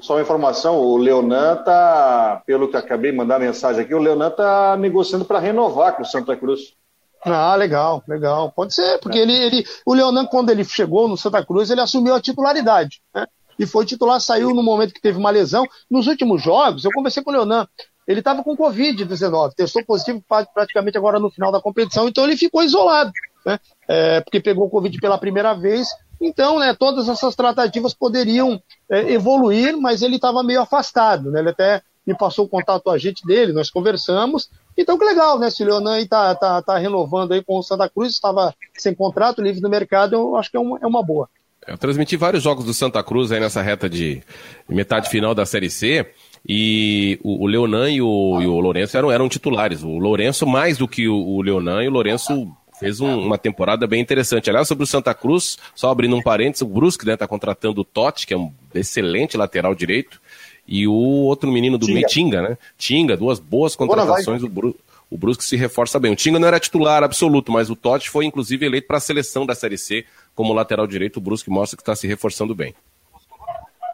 Só 0.00 0.14
uma 0.14 0.22
informação, 0.22 0.78
o 0.78 0.96
Leonan 0.96 1.56
tá, 1.56 2.42
pelo 2.46 2.68
que 2.68 2.76
acabei 2.76 3.10
de 3.10 3.18
mandar 3.18 3.38
mensagem 3.38 3.82
aqui, 3.82 3.94
o 3.94 3.98
Leonan 3.98 4.30
tá 4.30 4.74
negociando 4.78 5.26
para 5.26 5.38
renovar 5.38 5.94
com 5.94 6.02
o 6.02 6.06
Santa 6.06 6.34
Cruz. 6.34 6.74
Ah, 7.22 7.54
legal, 7.54 8.02
legal. 8.08 8.50
Pode 8.50 8.74
ser, 8.74 8.98
porque 8.98 9.18
é. 9.18 9.22
ele, 9.22 9.34
ele, 9.34 9.64
o 9.84 9.92
Leonan, 9.92 10.24
quando 10.24 10.48
ele 10.48 10.64
chegou 10.64 11.06
no 11.06 11.18
Santa 11.18 11.44
Cruz, 11.44 11.70
ele 11.70 11.82
assumiu 11.82 12.14
a 12.14 12.20
titularidade. 12.20 13.02
Né? 13.14 13.26
E 13.60 13.66
foi 13.66 13.84
titular, 13.84 14.18
saiu 14.18 14.54
no 14.54 14.62
momento 14.62 14.94
que 14.94 15.02
teve 15.02 15.18
uma 15.18 15.28
lesão. 15.28 15.66
Nos 15.90 16.06
últimos 16.06 16.42
jogos, 16.42 16.82
eu 16.82 16.90
conversei 16.90 17.22
com 17.22 17.30
o 17.30 17.34
Leonan, 17.34 17.68
ele 18.08 18.20
estava 18.20 18.42
com 18.42 18.56
Covid-19, 18.56 19.52
testou 19.54 19.84
positivo 19.84 20.24
praticamente 20.54 20.96
agora 20.96 21.20
no 21.20 21.30
final 21.30 21.52
da 21.52 21.60
competição, 21.60 22.08
então 22.08 22.24
ele 22.24 22.38
ficou 22.38 22.62
isolado, 22.62 23.12
né? 23.44 23.58
É, 23.86 24.20
porque 24.22 24.40
pegou 24.40 24.70
Covid 24.70 24.98
pela 24.98 25.18
primeira 25.18 25.52
vez. 25.52 25.88
Então, 26.18 26.58
né, 26.58 26.74
todas 26.74 27.06
essas 27.06 27.36
tratativas 27.36 27.92
poderiam 27.92 28.60
é, 28.90 29.12
evoluir, 29.12 29.76
mas 29.76 30.00
ele 30.00 30.16
estava 30.16 30.42
meio 30.42 30.62
afastado, 30.62 31.30
né? 31.30 31.40
Ele 31.40 31.50
até 31.50 31.82
me 32.06 32.16
passou 32.16 32.46
o 32.46 32.48
contato 32.48 32.88
a 32.88 32.96
gente 32.96 33.26
dele, 33.26 33.52
nós 33.52 33.68
conversamos. 33.68 34.48
Então, 34.74 34.98
que 34.98 35.04
legal, 35.04 35.38
né? 35.38 35.50
Se 35.50 35.62
o 35.62 35.66
Leonan 35.66 35.98
está 36.00 36.34
tá, 36.34 36.62
tá 36.62 36.78
renovando 36.78 37.32
aí 37.32 37.44
com 37.44 37.58
o 37.58 37.62
Santa 37.62 37.90
Cruz, 37.90 38.12
estava 38.12 38.54
sem 38.78 38.94
contrato, 38.94 39.42
livre 39.42 39.60
no 39.60 39.68
mercado, 39.68 40.14
eu 40.14 40.36
acho 40.36 40.50
que 40.50 40.56
é 40.56 40.60
uma, 40.60 40.78
é 40.80 40.86
uma 40.86 41.02
boa. 41.02 41.28
Eu 41.70 41.78
transmiti 41.78 42.16
vários 42.16 42.42
jogos 42.42 42.64
do 42.64 42.74
Santa 42.74 43.00
Cruz 43.00 43.30
aí 43.30 43.38
nessa 43.38 43.62
reta 43.62 43.88
de 43.88 44.20
metade 44.68 45.08
final 45.08 45.36
da 45.36 45.46
Série 45.46 45.70
C. 45.70 46.04
E 46.46 47.16
o, 47.22 47.44
o 47.44 47.46
Leonan 47.46 47.88
e 47.88 48.02
o, 48.02 48.42
e 48.42 48.46
o 48.46 48.58
Lourenço 48.58 48.96
eram, 48.96 49.12
eram 49.12 49.28
titulares. 49.28 49.84
O 49.84 49.96
Lourenço, 49.96 50.44
mais 50.46 50.76
do 50.76 50.88
que 50.88 51.06
o, 51.06 51.14
o 51.14 51.40
Leonan, 51.40 51.84
e 51.84 51.88
o 51.88 51.90
Lourenço 51.92 52.50
fez 52.80 52.98
um, 52.98 53.20
uma 53.20 53.38
temporada 53.38 53.86
bem 53.86 54.00
interessante. 54.00 54.50
Aliás, 54.50 54.66
sobre 54.66 54.82
o 54.82 54.86
Santa 54.86 55.14
Cruz, 55.14 55.58
só 55.72 55.90
abrindo 55.90 56.16
um 56.16 56.22
parênteses, 56.22 56.62
o 56.62 56.66
Brusque 56.66 57.04
está 57.04 57.12
né, 57.12 57.16
tá 57.16 57.28
contratando 57.28 57.82
o 57.82 57.84
Totti, 57.84 58.26
que 58.26 58.34
é 58.34 58.36
um 58.36 58.52
excelente 58.74 59.36
lateral 59.36 59.72
direito, 59.72 60.20
e 60.66 60.88
o 60.88 60.92
outro 60.92 61.52
menino 61.52 61.78
do 61.78 61.86
Tinga. 61.86 62.08
Tinga, 62.08 62.42
né? 62.42 62.58
Tinga, 62.76 63.16
duas 63.16 63.38
boas 63.38 63.76
contratações. 63.76 64.42
O, 64.42 64.48
Bru, 64.48 64.74
o 65.08 65.16
Brusque 65.16 65.44
se 65.44 65.56
reforça 65.56 66.00
bem. 66.00 66.12
O 66.12 66.16
Tinga 66.16 66.38
não 66.38 66.48
era 66.48 66.58
titular 66.58 67.04
absoluto, 67.04 67.52
mas 67.52 67.70
o 67.70 67.76
Totti 67.76 68.10
foi 68.10 68.24
inclusive 68.24 68.66
eleito 68.66 68.88
para 68.88 68.96
a 68.96 69.00
seleção 69.00 69.46
da 69.46 69.54
Série 69.54 69.78
C 69.78 70.04
como 70.40 70.54
lateral 70.54 70.86
direito, 70.86 71.18
o 71.18 71.20
Brusque 71.20 71.50
mostra 71.50 71.76
que 71.76 71.82
está 71.82 71.94
se 71.94 72.06
reforçando 72.06 72.54
bem. 72.54 72.74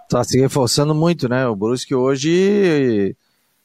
Está 0.04 0.22
se 0.22 0.38
reforçando 0.38 0.94
muito, 0.94 1.28
né? 1.28 1.44
O 1.48 1.56
Brusque 1.56 1.92
hoje. 1.92 3.16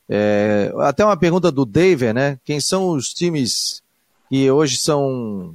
É... 0.09 0.73
até 0.79 1.05
uma 1.05 1.15
pergunta 1.15 1.51
do 1.51 1.63
David, 1.63 2.11
né? 2.11 2.39
Quem 2.43 2.59
são 2.59 2.89
os 2.89 3.13
times 3.13 3.83
que 4.27 4.49
hoje 4.49 4.77
são. 4.77 5.53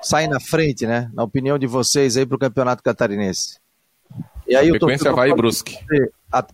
saem 0.00 0.28
na 0.28 0.38
frente, 0.38 0.86
né? 0.86 1.10
Na 1.12 1.24
opinião 1.24 1.58
de 1.58 1.66
vocês 1.66 2.16
aí 2.16 2.24
para 2.24 2.36
o 2.36 2.38
Campeonato 2.38 2.84
Catarinense. 2.84 3.58
E 4.46 4.54
aí, 4.54 4.70
a 4.70 4.72
sequência 4.74 5.12
vai 5.12 5.30
e 5.30 5.34
Brusque. 5.34 5.76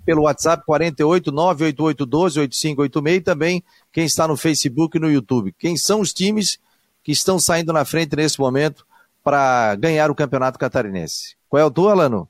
Pelo 0.07 0.23
WhatsApp 0.23 0.65
48 0.65 1.31
98812 1.31 2.41
8586 2.41 3.19
e 3.19 3.21
também 3.21 3.63
quem 3.93 4.07
está 4.07 4.27
no 4.27 4.35
Facebook 4.35 4.97
e 4.97 5.01
no 5.01 5.11
YouTube. 5.11 5.55
Quem 5.59 5.77
são 5.77 6.01
os 6.01 6.11
times 6.11 6.59
que 7.05 7.13
estão 7.13 7.39
saindo 7.39 7.71
na 7.71 7.85
frente 7.85 8.17
nesse 8.17 8.41
momento 8.41 8.87
para 9.23 9.75
ganhar 9.77 10.11
o 10.11 10.15
Campeonato 10.15 10.59
Catarinense. 10.59 11.37
Qual 11.49 11.61
é 11.61 11.65
o 11.65 11.71
teu, 11.71 11.89
Alano? 11.89 12.29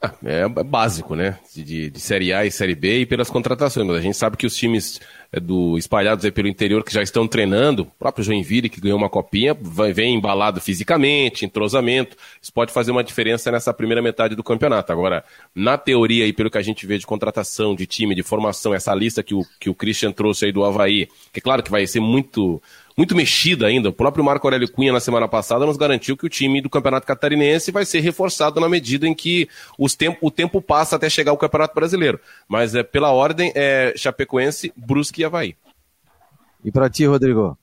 Ah, 0.00 0.14
é 0.24 0.48
básico, 0.48 1.16
né? 1.16 1.38
De, 1.52 1.90
de, 1.90 2.00
Série 2.00 2.32
A 2.32 2.46
e 2.46 2.52
Série 2.52 2.76
B 2.76 3.00
e 3.00 3.06
pelas 3.06 3.28
contratações. 3.28 3.84
Mas 3.84 3.96
a 3.96 4.00
gente 4.00 4.16
sabe 4.16 4.36
que 4.36 4.46
os 4.46 4.54
times 4.54 5.00
é, 5.32 5.40
do, 5.40 5.76
espalhados 5.76 6.24
aí 6.24 6.30
pelo 6.30 6.46
interior 6.46 6.84
que 6.84 6.94
já 6.94 7.02
estão 7.02 7.26
treinando, 7.26 7.82
o 7.82 7.86
próprio 7.86 8.24
Joinville 8.24 8.68
que 8.68 8.80
ganhou 8.80 8.96
uma 8.96 9.10
copinha, 9.10 9.56
vem 9.92 10.14
embalado 10.14 10.60
fisicamente, 10.60 11.44
entrosamento. 11.44 12.16
Isso 12.40 12.52
pode 12.52 12.72
fazer 12.72 12.92
uma 12.92 13.02
diferença 13.02 13.50
nessa 13.50 13.74
primeira 13.74 14.00
metade 14.00 14.36
do 14.36 14.44
campeonato. 14.44 14.92
Agora, 14.92 15.24
na 15.52 15.76
teoria 15.76 16.28
e 16.28 16.32
pelo 16.32 16.48
que 16.48 16.58
a 16.58 16.62
gente 16.62 16.86
vê 16.86 16.96
de 16.96 17.06
contratação, 17.06 17.74
de 17.74 17.84
time, 17.84 18.14
de 18.14 18.22
formação, 18.22 18.72
essa 18.72 18.94
lista 18.94 19.20
que 19.24 19.34
o, 19.34 19.44
que 19.58 19.68
o 19.68 19.74
Christian 19.74 20.12
trouxe 20.12 20.44
aí 20.44 20.52
do 20.52 20.64
Havaí, 20.64 21.08
que 21.32 21.40
é 21.40 21.42
claro 21.42 21.60
que 21.60 21.72
vai 21.72 21.84
ser 21.88 21.98
muito 21.98 22.62
muito 22.98 23.14
mexida 23.14 23.68
ainda. 23.68 23.90
O 23.90 23.92
próprio 23.92 24.24
Marco 24.24 24.44
Aurélio 24.44 24.70
Cunha, 24.72 24.92
na 24.92 24.98
semana 24.98 25.28
passada, 25.28 25.64
nos 25.64 25.76
garantiu 25.76 26.16
que 26.16 26.26
o 26.26 26.28
time 26.28 26.60
do 26.60 26.68
Campeonato 26.68 27.06
Catarinense 27.06 27.70
vai 27.70 27.84
ser 27.84 28.00
reforçado 28.00 28.60
na 28.60 28.68
medida 28.68 29.06
em 29.06 29.14
que 29.14 29.48
os 29.78 29.94
tempo, 29.94 30.18
o 30.20 30.32
tempo 30.32 30.60
passa 30.60 30.96
até 30.96 31.08
chegar 31.08 31.30
ao 31.30 31.38
Campeonato 31.38 31.76
Brasileiro. 31.76 32.18
Mas 32.48 32.74
é, 32.74 32.82
pela 32.82 33.12
ordem, 33.12 33.52
é 33.54 33.92
Chapecoense, 33.96 34.72
Brusque 34.76 35.22
e 35.22 35.24
Havaí. 35.24 35.54
E 36.64 36.72
para 36.72 36.90
ti, 36.90 37.06
Rodrigo? 37.06 37.56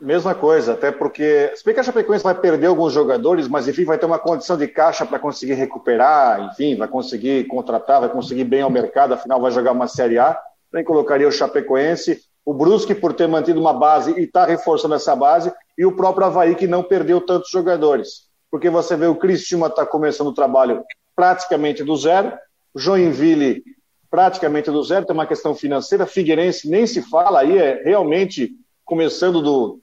Mesma 0.00 0.34
coisa, 0.34 0.72
até 0.72 0.90
porque, 0.90 1.52
se 1.54 1.64
bem 1.64 1.72
que 1.72 1.78
a 1.78 1.84
Chapecoense 1.84 2.24
vai 2.24 2.34
perder 2.34 2.66
alguns 2.66 2.92
jogadores, 2.92 3.46
mas 3.46 3.68
enfim, 3.68 3.84
vai 3.84 3.96
ter 3.96 4.06
uma 4.06 4.18
condição 4.18 4.56
de 4.56 4.66
caixa 4.66 5.06
para 5.06 5.20
conseguir 5.20 5.54
recuperar, 5.54 6.50
enfim, 6.50 6.74
vai 6.74 6.88
conseguir 6.88 7.46
contratar, 7.46 8.00
vai 8.00 8.08
conseguir 8.08 8.42
bem 8.42 8.62
ao 8.62 8.70
mercado, 8.70 9.14
afinal 9.14 9.40
vai 9.40 9.52
jogar 9.52 9.70
uma 9.70 9.86
Série 9.86 10.18
A. 10.18 10.36
Nem 10.72 10.82
colocaria 10.82 11.28
o 11.28 11.32
Chapecoense, 11.32 12.20
o 12.44 12.52
Brusque 12.52 12.94
por 12.94 13.12
ter 13.12 13.28
mantido 13.28 13.60
uma 13.60 13.72
base 13.72 14.12
e 14.18 14.24
está 14.24 14.44
reforçando 14.44 14.94
essa 14.94 15.14
base, 15.14 15.52
e 15.76 15.84
o 15.86 15.96
próprio 15.96 16.26
Havaí 16.26 16.54
que 16.54 16.66
não 16.66 16.82
perdeu 16.82 17.20
tantos 17.20 17.50
jogadores. 17.50 18.28
Porque 18.50 18.68
você 18.68 18.96
vê 18.96 19.06
o 19.06 19.16
Cristina 19.16 19.66
está 19.66 19.86
começando 19.86 20.28
o 20.28 20.34
trabalho 20.34 20.82
praticamente 21.14 21.84
do 21.84 21.96
zero, 21.96 22.32
Joinville 22.74 23.62
praticamente 24.10 24.70
do 24.70 24.82
zero, 24.82 25.06
tem 25.06 25.14
uma 25.14 25.26
questão 25.26 25.54
financeira, 25.54 26.04
Figueirense 26.04 26.68
nem 26.68 26.86
se 26.86 27.00
fala, 27.00 27.40
aí 27.40 27.56
é 27.56 27.82
realmente 27.82 28.50
começando 28.84 29.40
do, 29.40 29.80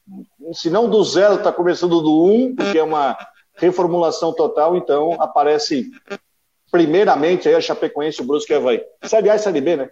se 0.53 0.69
não 0.69 0.87
do 0.87 1.03
zero, 1.03 1.35
está 1.35 1.51
começando 1.51 1.99
do 1.99 2.25
um, 2.25 2.55
que 2.55 2.77
é 2.77 2.83
uma 2.83 3.17
reformulação 3.55 4.31
total, 4.31 4.75
então 4.75 5.17
aparece 5.19 5.89
primeiramente 6.71 7.49
aí 7.49 7.55
a 7.55 7.61
Chapecoense, 7.61 8.21
o 8.21 8.25
Brusque 8.25 8.53
e 8.53 8.55
o 8.55 8.59
Havaí. 8.59 8.83
Série 9.03 9.29
A 9.31 9.35
e 9.35 9.39
Série 9.39 9.61
B, 9.61 9.77
né? 9.77 9.89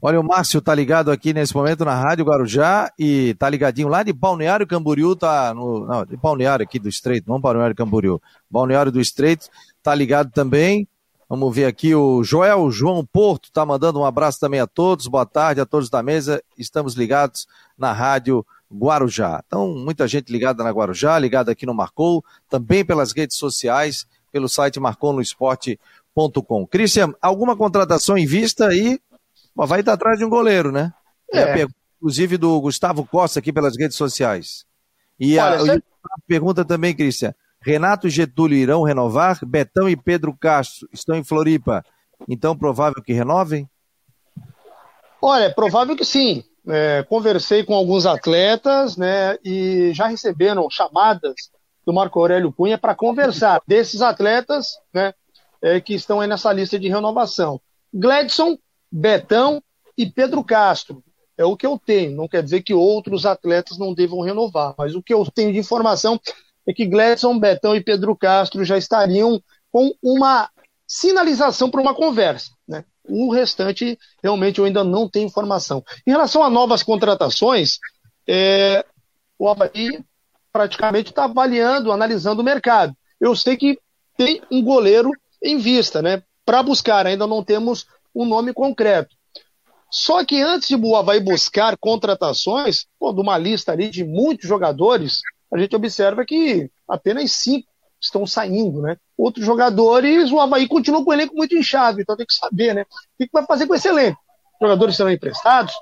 Olha, 0.00 0.20
o 0.20 0.24
Márcio 0.24 0.60
tá 0.60 0.74
ligado 0.74 1.10
aqui 1.10 1.32
nesse 1.32 1.54
momento 1.54 1.84
na 1.84 1.94
Rádio 1.94 2.24
Guarujá 2.24 2.92
e 2.98 3.34
tá 3.34 3.48
ligadinho 3.48 3.88
lá 3.88 4.02
de 4.02 4.12
Balneário 4.12 4.66
Camboriú, 4.66 5.14
tá 5.16 5.52
no. 5.54 5.86
Não, 5.86 6.04
de 6.04 6.16
Balneário 6.16 6.64
aqui 6.64 6.78
do 6.78 6.88
Estreito, 6.88 7.28
não 7.28 7.40
Balneário 7.40 7.76
Camboriú. 7.76 8.20
Balneário 8.50 8.92
do 8.92 9.00
Estreito, 9.00 9.48
tá 9.82 9.94
ligado 9.94 10.30
também. 10.30 10.86
Vamos 11.28 11.54
ver 11.54 11.64
aqui 11.64 11.94
o 11.94 12.22
Joel 12.22 12.70
João 12.70 13.06
Porto 13.06 13.50
tá 13.50 13.64
mandando 13.64 13.98
um 13.98 14.04
abraço 14.04 14.38
também 14.38 14.60
a 14.60 14.66
todos. 14.66 15.06
Boa 15.06 15.24
tarde 15.24 15.60
a 15.60 15.66
todos 15.66 15.88
da 15.88 16.02
mesa. 16.02 16.42
Estamos 16.58 16.94
ligados 16.94 17.46
na 17.76 17.90
Rádio 17.92 18.44
Guarujá. 18.70 19.42
Então, 19.46 19.74
muita 19.74 20.06
gente 20.06 20.30
ligada 20.30 20.62
na 20.62 20.70
Guarujá, 20.70 21.18
ligada 21.18 21.50
aqui 21.50 21.64
no 21.64 21.74
Marcou, 21.74 22.24
também 22.48 22.84
pelas 22.84 23.12
redes 23.12 23.36
sociais, 23.36 24.06
pelo 24.30 24.48
site 24.48 24.78
marconosport.com. 24.78 26.66
Christian, 26.66 27.14
alguma 27.20 27.56
contratação 27.56 28.18
em 28.18 28.26
vista 28.26 28.68
aí? 28.68 29.00
Vai 29.54 29.80
estar 29.80 29.92
atrás 29.92 30.18
de 30.18 30.24
um 30.24 30.30
goleiro, 30.30 30.72
né? 30.72 30.92
É. 31.32 31.62
é 31.62 31.66
inclusive 31.98 32.36
do 32.36 32.60
Gustavo 32.60 33.06
Costa 33.06 33.38
aqui 33.38 33.52
pelas 33.52 33.76
redes 33.76 33.96
sociais. 33.96 34.64
E 35.20 35.38
a, 35.38 35.52
Olha, 35.52 35.76
a 35.76 36.16
pergunta 36.26 36.64
também, 36.64 36.94
Cristian. 36.94 37.32
Renato 37.60 38.08
e 38.08 38.10
Getúlio 38.10 38.58
irão 38.58 38.82
renovar? 38.82 39.38
Betão 39.46 39.88
e 39.88 39.96
Pedro 39.96 40.36
Castro 40.36 40.88
estão 40.92 41.14
em 41.14 41.22
Floripa. 41.22 41.84
Então, 42.28 42.56
provável 42.56 43.00
que 43.00 43.12
renovem? 43.12 43.68
Olha, 45.20 45.44
é 45.44 45.50
provável 45.50 45.96
que 45.96 46.04
sim. 46.04 46.42
É, 46.66 47.04
conversei 47.08 47.64
com 47.64 47.74
alguns 47.74 48.06
atletas, 48.06 48.96
né, 48.96 49.36
e 49.44 49.92
já 49.94 50.06
receberam 50.06 50.68
chamadas 50.70 51.34
do 51.84 51.92
Marco 51.92 52.20
Aurélio 52.20 52.52
Cunha 52.52 52.78
para 52.78 52.94
conversar 52.94 53.60
desses 53.66 54.00
atletas, 54.00 54.78
né, 54.92 55.12
é, 55.60 55.80
que 55.80 55.94
estão 55.94 56.20
aí 56.20 56.28
nessa 56.28 56.52
lista 56.52 56.78
de 56.78 56.88
renovação. 56.88 57.60
Gladson 57.92 58.56
Betão 58.92 59.62
e 59.96 60.04
Pedro 60.04 60.44
Castro. 60.44 61.02
É 61.38 61.44
o 61.44 61.56
que 61.56 61.66
eu 61.66 61.78
tenho. 61.78 62.14
Não 62.14 62.28
quer 62.28 62.42
dizer 62.42 62.62
que 62.62 62.74
outros 62.74 63.24
atletas 63.24 63.78
não 63.78 63.94
devam 63.94 64.20
renovar, 64.20 64.74
mas 64.76 64.94
o 64.94 65.02
que 65.02 65.14
eu 65.14 65.24
tenho 65.24 65.52
de 65.52 65.58
informação 65.58 66.20
é 66.66 66.72
que 66.72 66.84
Gladson, 66.84 67.38
Betão 67.38 67.74
e 67.74 67.82
Pedro 67.82 68.14
Castro 68.14 68.64
já 68.64 68.76
estariam 68.76 69.42
com 69.70 69.92
uma 70.02 70.50
sinalização 70.86 71.70
para 71.70 71.80
uma 71.80 71.94
conversa. 71.94 72.50
Né? 72.68 72.84
O 73.08 73.32
restante, 73.32 73.98
realmente, 74.22 74.58
eu 74.58 74.66
ainda 74.66 74.84
não 74.84 75.08
tenho 75.08 75.26
informação. 75.26 75.82
Em 76.06 76.10
relação 76.10 76.42
a 76.42 76.50
novas 76.50 76.82
contratações, 76.82 77.78
é, 78.28 78.84
o 79.38 79.48
Havaí 79.48 80.04
praticamente 80.52 81.10
está 81.10 81.24
avaliando, 81.24 81.90
analisando 81.90 82.42
o 82.42 82.44
mercado. 82.44 82.94
Eu 83.18 83.34
sei 83.34 83.56
que 83.56 83.78
tem 84.16 84.42
um 84.50 84.62
goleiro 84.62 85.10
em 85.42 85.56
vista, 85.56 86.02
né? 86.02 86.22
Para 86.44 86.62
buscar, 86.62 87.06
ainda 87.06 87.26
não 87.26 87.42
temos 87.42 87.86
um 88.14 88.24
nome 88.24 88.52
concreto. 88.52 89.14
Só 89.90 90.24
que 90.24 90.40
antes 90.40 90.68
de 90.68 90.76
o 90.76 90.96
Havaí 90.96 91.20
buscar 91.20 91.76
contratações, 91.76 92.86
pô, 92.98 93.12
de 93.12 93.20
uma 93.20 93.36
lista 93.36 93.72
ali 93.72 93.90
de 93.90 94.04
muitos 94.04 94.48
jogadores, 94.48 95.20
a 95.52 95.58
gente 95.58 95.76
observa 95.76 96.24
que 96.24 96.70
apenas 96.88 97.32
cinco 97.32 97.68
estão 98.00 98.26
saindo, 98.26 98.80
né? 98.80 98.96
Outros 99.16 99.44
jogadores, 99.44 100.32
o 100.32 100.40
Havaí 100.40 100.66
continua 100.66 101.04
com 101.04 101.10
o 101.10 101.12
elenco 101.12 101.36
muito 101.36 101.54
inchado, 101.54 102.00
então 102.00 102.16
tem 102.16 102.26
que 102.26 102.34
saber, 102.34 102.74
né? 102.74 102.82
O 102.82 102.86
que 103.24 103.28
vai 103.32 103.44
fazer 103.44 103.66
com 103.66 103.74
esse 103.74 103.86
elenco? 103.86 104.18
Jogadores 104.60 104.96
serão 104.96 105.10
emprestados, 105.10 105.74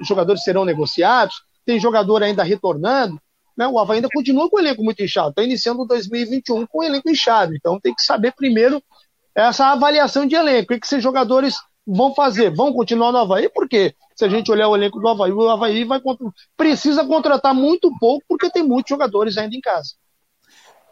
jogadores 0.00 0.44
serão 0.44 0.64
negociados, 0.64 1.42
tem 1.66 1.80
jogador 1.80 2.22
ainda 2.22 2.44
retornando, 2.44 3.20
né? 3.56 3.66
O 3.66 3.78
Havaí 3.78 3.96
ainda 3.96 4.08
continua 4.08 4.48
com 4.48 4.56
o 4.56 4.60
elenco 4.60 4.84
muito 4.84 5.02
inchado, 5.02 5.30
está 5.30 5.42
iniciando 5.42 5.84
2021 5.84 6.64
com 6.66 6.78
o 6.78 6.84
elenco 6.84 7.10
inchado, 7.10 7.54
então 7.54 7.80
tem 7.80 7.92
que 7.92 8.02
saber 8.02 8.32
primeiro 8.32 8.80
essa 9.34 9.66
avaliação 9.66 10.26
de 10.26 10.34
elenco. 10.34 10.74
O 10.74 10.78
que, 10.78 10.86
esses 10.86 11.02
jogadores 11.02 11.56
vão 11.86 12.14
fazer? 12.14 12.54
Vão 12.54 12.72
continuar 12.72 13.12
no 13.12 13.18
Havaí? 13.18 13.48
Por 13.48 13.68
quê? 13.68 13.94
Se 14.14 14.24
a 14.24 14.28
gente 14.28 14.50
olhar 14.50 14.68
o 14.68 14.76
elenco 14.76 15.00
do 15.00 15.08
Havaí, 15.08 15.32
o 15.32 15.48
Havaí 15.48 15.84
vai, 15.84 16.00
precisa 16.56 17.04
contratar 17.04 17.54
muito 17.54 17.90
pouco 17.98 18.24
porque 18.28 18.50
tem 18.50 18.62
muitos 18.62 18.90
jogadores 18.90 19.36
ainda 19.36 19.56
em 19.56 19.60
casa. 19.60 19.94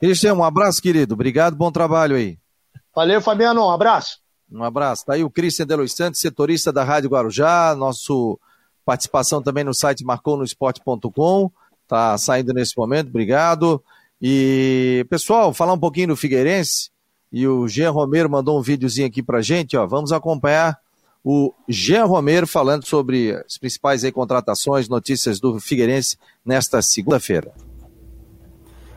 Cristian, 0.00 0.34
um 0.34 0.44
abraço, 0.44 0.80
querido. 0.80 1.14
Obrigado, 1.14 1.54
bom 1.54 1.70
trabalho 1.70 2.16
aí. 2.16 2.38
Valeu, 2.94 3.20
Fabiano. 3.20 3.66
Um 3.66 3.70
abraço. 3.70 4.18
Um 4.50 4.64
abraço. 4.64 5.04
Tá 5.04 5.14
aí 5.14 5.22
o 5.22 5.30
Cristian 5.30 5.66
Delos 5.66 5.92
Santos, 5.92 6.20
setorista 6.20 6.72
da 6.72 6.82
Rádio 6.82 7.10
Guarujá, 7.10 7.74
nosso 7.76 8.38
participação 8.84 9.42
também 9.42 9.62
no 9.62 9.74
site 9.74 10.04
marconosport.com. 10.04 11.50
Tá 11.86 12.16
saindo 12.18 12.52
nesse 12.52 12.76
momento, 12.76 13.08
obrigado. 13.08 13.82
E, 14.20 15.06
pessoal, 15.08 15.52
falar 15.54 15.72
um 15.72 15.78
pouquinho 15.78 16.08
do 16.08 16.16
Figueirense. 16.16 16.90
E 17.32 17.46
o 17.46 17.68
Jean 17.68 17.90
Romero 17.90 18.28
mandou 18.28 18.58
um 18.58 18.62
videozinho 18.62 19.06
aqui 19.06 19.22
pra 19.22 19.40
gente, 19.40 19.76
ó. 19.76 19.86
Vamos 19.86 20.12
acompanhar 20.12 20.78
o 21.24 21.52
Jean 21.68 22.04
Romero 22.04 22.46
falando 22.46 22.86
sobre 22.86 23.32
as 23.32 23.58
principais 23.58 24.04
aí, 24.04 24.12
contratações, 24.12 24.88
notícias 24.88 25.38
do 25.38 25.60
Figueirense 25.60 26.16
nesta 26.44 26.80
segunda-feira. 26.82 27.52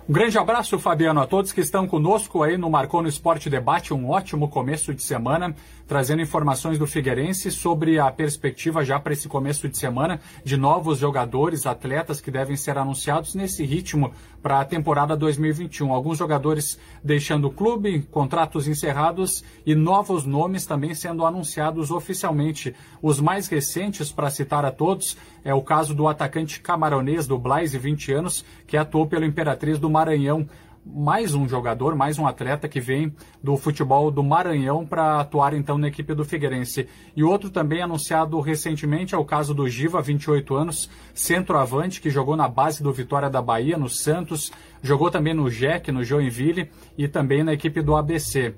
Um 0.08 0.12
grande 0.12 0.38
abraço, 0.38 0.78
Fabiano, 0.78 1.22
a 1.22 1.26
todos 1.26 1.54
que 1.54 1.62
estão 1.62 1.88
conosco 1.88 2.44
aí 2.44 2.58
no 2.58 2.70
Marcou 2.70 3.02
no 3.02 3.08
Esporte 3.08 3.50
Debate. 3.50 3.94
Um 3.94 4.10
ótimo 4.10 4.50
começo 4.50 4.94
de 4.94 5.02
semana, 5.02 5.56
trazendo 5.88 6.22
informações 6.22 6.78
do 6.78 6.86
Figueirense 6.86 7.50
sobre 7.50 7.98
a 7.98 8.12
perspectiva 8.12 8.84
já 8.84 9.00
para 9.00 9.14
esse 9.14 9.30
começo 9.30 9.70
de 9.70 9.78
semana 9.78 10.20
de 10.44 10.58
novos 10.58 11.00
jogadores, 11.00 11.66
atletas 11.66 12.20
que 12.20 12.30
devem 12.30 12.58
ser 12.58 12.78
anunciados 12.78 13.34
nesse 13.34 13.64
ritmo 13.64 14.12
para 14.44 14.60
a 14.60 14.66
temporada 14.66 15.16
2021. 15.16 15.94
Alguns 15.94 16.18
jogadores 16.18 16.78
deixando 17.02 17.48
o 17.48 17.52
clube, 17.52 18.02
contratos 18.12 18.68
encerrados 18.68 19.42
e 19.66 19.74
novos 19.74 20.26
nomes 20.26 20.66
também 20.66 20.94
sendo 20.94 21.26
anunciados 21.26 21.90
oficialmente. 21.90 22.76
Os 23.02 23.22
mais 23.22 23.48
recentes, 23.48 24.12
para 24.12 24.30
citar 24.30 24.66
a 24.66 24.72
todos, 24.72 25.18
é 25.46 25.54
o 25.54 25.62
caso 25.62 25.96
do 25.96 26.10
atacante 26.10 26.60
camaronês 26.60 27.26
do 27.26 27.40
Blaise, 27.40 27.78
20 27.78 28.12
anos, 28.12 28.46
que 28.68 28.76
atuou 28.76 29.08
pelo 29.08 29.26
Imperatriz 29.26 29.80
do 29.80 29.90
Maranhão 29.90 30.46
mais 30.86 31.34
um 31.34 31.48
jogador, 31.48 31.96
mais 31.96 32.20
um 32.20 32.28
atleta 32.28 32.68
que 32.68 32.82
vem 32.82 33.16
do 33.42 33.56
futebol 33.56 34.12
do 34.12 34.22
Maranhão 34.22 34.86
para 34.86 35.22
atuar 35.22 35.54
então 35.54 35.78
na 35.78 35.88
equipe 35.88 36.14
do 36.14 36.26
Figueirense. 36.26 36.88
E 37.16 37.24
outro 37.24 37.50
também 37.50 37.82
anunciado 37.82 38.40
recentemente 38.42 39.16
é 39.16 39.18
o 39.18 39.26
caso 39.26 39.54
do 39.54 39.68
Giva, 39.70 40.02
28 40.02 40.56
anos, 40.56 40.90
centroavante, 41.14 42.02
que 42.02 42.10
jogou 42.10 42.36
na 42.36 42.48
base 42.48 42.84
do 42.84 42.92
Vitória 42.92 43.30
da 43.30 43.42
Bahia, 43.42 43.78
no 43.78 43.88
Santos, 43.88 44.52
jogou 44.82 45.10
também 45.10 45.34
no 45.34 45.50
Jack, 45.50 45.92
no 45.92 46.04
Joinville 46.04 46.70
e 46.98 47.08
também 47.08 47.44
na 47.44 47.54
equipe 47.54 47.82
do 47.82 47.96
ABC. 47.96 48.54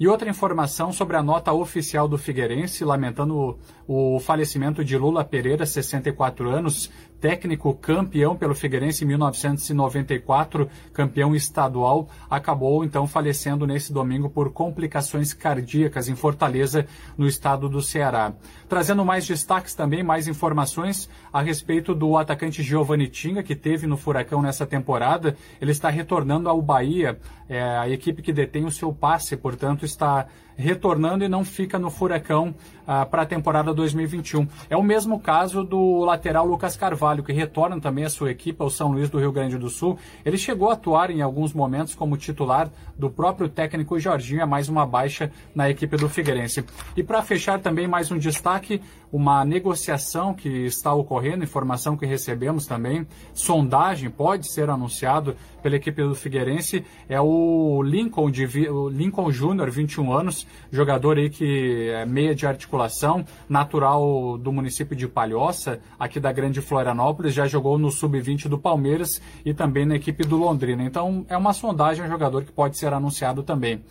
E 0.00 0.06
outra 0.06 0.30
informação 0.30 0.92
sobre 0.92 1.16
a 1.16 1.22
nota 1.22 1.52
oficial 1.52 2.06
do 2.06 2.16
Figueirense, 2.16 2.84
lamentando 2.84 3.58
o, 3.88 4.20
falecimento 4.20 4.84
de 4.84 4.98
Lula 4.98 5.24
Pereira, 5.24 5.64
64 5.64 6.50
anos, 6.50 6.90
técnico 7.18 7.74
campeão 7.74 8.36
pelo 8.36 8.54
Figueirense 8.54 9.02
em 9.02 9.08
1994, 9.08 10.68
campeão 10.92 11.34
estadual, 11.34 12.08
acabou 12.30 12.84
então 12.84 13.06
falecendo 13.06 13.66
nesse 13.66 13.92
domingo 13.92 14.28
por 14.28 14.52
complicações 14.52 15.32
cardíacas 15.32 16.08
em 16.08 16.14
Fortaleza, 16.14 16.86
no 17.16 17.26
estado 17.26 17.68
do 17.68 17.80
Ceará. 17.80 18.34
Trazendo 18.68 19.04
mais 19.04 19.26
destaques 19.26 19.74
também, 19.74 20.02
mais 20.02 20.28
informações 20.28 21.08
a 21.32 21.40
respeito 21.40 21.94
do 21.94 22.16
atacante 22.16 22.62
Giovanni 22.62 23.08
Tinga, 23.08 23.42
que 23.42 23.56
teve 23.56 23.86
no 23.86 23.96
Furacão 23.96 24.42
nessa 24.42 24.66
temporada. 24.66 25.36
Ele 25.60 25.72
está 25.72 25.88
retornando 25.88 26.48
ao 26.48 26.60
Bahia, 26.60 27.18
é, 27.48 27.62
a 27.62 27.88
equipe 27.88 28.22
que 28.22 28.32
detém 28.32 28.66
o 28.66 28.70
seu 28.70 28.92
passe, 28.92 29.36
portanto, 29.36 29.84
está 29.84 30.26
retornando 30.58 31.24
e 31.24 31.28
não 31.28 31.44
fica 31.44 31.78
no 31.78 31.88
furacão 31.88 32.52
ah, 32.84 33.06
para 33.06 33.22
a 33.22 33.26
temporada 33.26 33.72
2021. 33.72 34.48
É 34.68 34.76
o 34.76 34.82
mesmo 34.82 35.20
caso 35.20 35.62
do 35.62 36.00
lateral 36.00 36.44
Lucas 36.44 36.76
Carvalho, 36.76 37.22
que 37.22 37.32
retorna 37.32 37.80
também 37.80 38.04
à 38.04 38.10
sua 38.10 38.30
equipe, 38.30 38.60
ao 38.60 38.68
São 38.68 38.90
Luís 38.90 39.08
do 39.08 39.20
Rio 39.20 39.30
Grande 39.30 39.56
do 39.56 39.70
Sul. 39.70 39.96
Ele 40.24 40.36
chegou 40.36 40.70
a 40.70 40.72
atuar 40.72 41.10
em 41.10 41.22
alguns 41.22 41.52
momentos 41.52 41.94
como 41.94 42.16
titular 42.16 42.68
do 42.98 43.08
próprio 43.08 43.48
técnico 43.48 44.00
Jorginho, 44.00 44.42
é 44.42 44.46
mais 44.46 44.68
uma 44.68 44.84
baixa 44.84 45.30
na 45.54 45.70
equipe 45.70 45.96
do 45.96 46.08
Figueirense. 46.08 46.64
E 46.96 47.02
para 47.02 47.22
fechar 47.22 47.60
também 47.60 47.86
mais 47.86 48.10
um 48.10 48.18
destaque, 48.18 48.82
uma 49.12 49.44
negociação 49.44 50.34
que 50.34 50.48
está 50.48 50.92
ocorrendo, 50.92 51.44
informação 51.44 51.96
que 51.96 52.04
recebemos 52.04 52.66
também, 52.66 53.06
sondagem 53.32 54.10
pode 54.10 54.52
ser 54.52 54.68
anunciado 54.68 55.36
pela 55.62 55.76
equipe 55.76 56.02
do 56.02 56.14
Figueirense, 56.14 56.84
é 57.08 57.20
o 57.20 57.82
Lincoln, 57.82 58.30
de, 58.30 58.44
o 58.68 58.88
Lincoln 58.88 59.30
Júnior, 59.30 59.70
21 59.70 60.12
anos, 60.12 60.46
jogador 60.70 61.18
aí 61.18 61.30
que 61.30 61.90
é 61.90 62.04
meia 62.06 62.34
de 62.34 62.46
articulação, 62.46 63.24
natural 63.48 64.38
do 64.38 64.52
município 64.52 64.96
de 64.96 65.08
Palhoça, 65.08 65.80
aqui 65.98 66.18
da 66.20 66.32
Grande 66.32 66.60
Florianópolis, 66.60 67.34
já 67.34 67.46
jogou 67.46 67.78
no 67.78 67.90
Sub-20 67.90 68.48
do 68.48 68.58
Palmeiras 68.58 69.20
e 69.44 69.52
também 69.52 69.84
na 69.84 69.96
equipe 69.96 70.24
do 70.24 70.36
Londrina. 70.36 70.84
Então 70.84 71.24
é 71.28 71.36
uma 71.36 71.52
sondagem, 71.52 72.04
um 72.04 72.08
jogador 72.08 72.44
que 72.44 72.52
pode 72.52 72.78
ser 72.78 72.92
anunciado 72.92 73.42
também. 73.42 73.82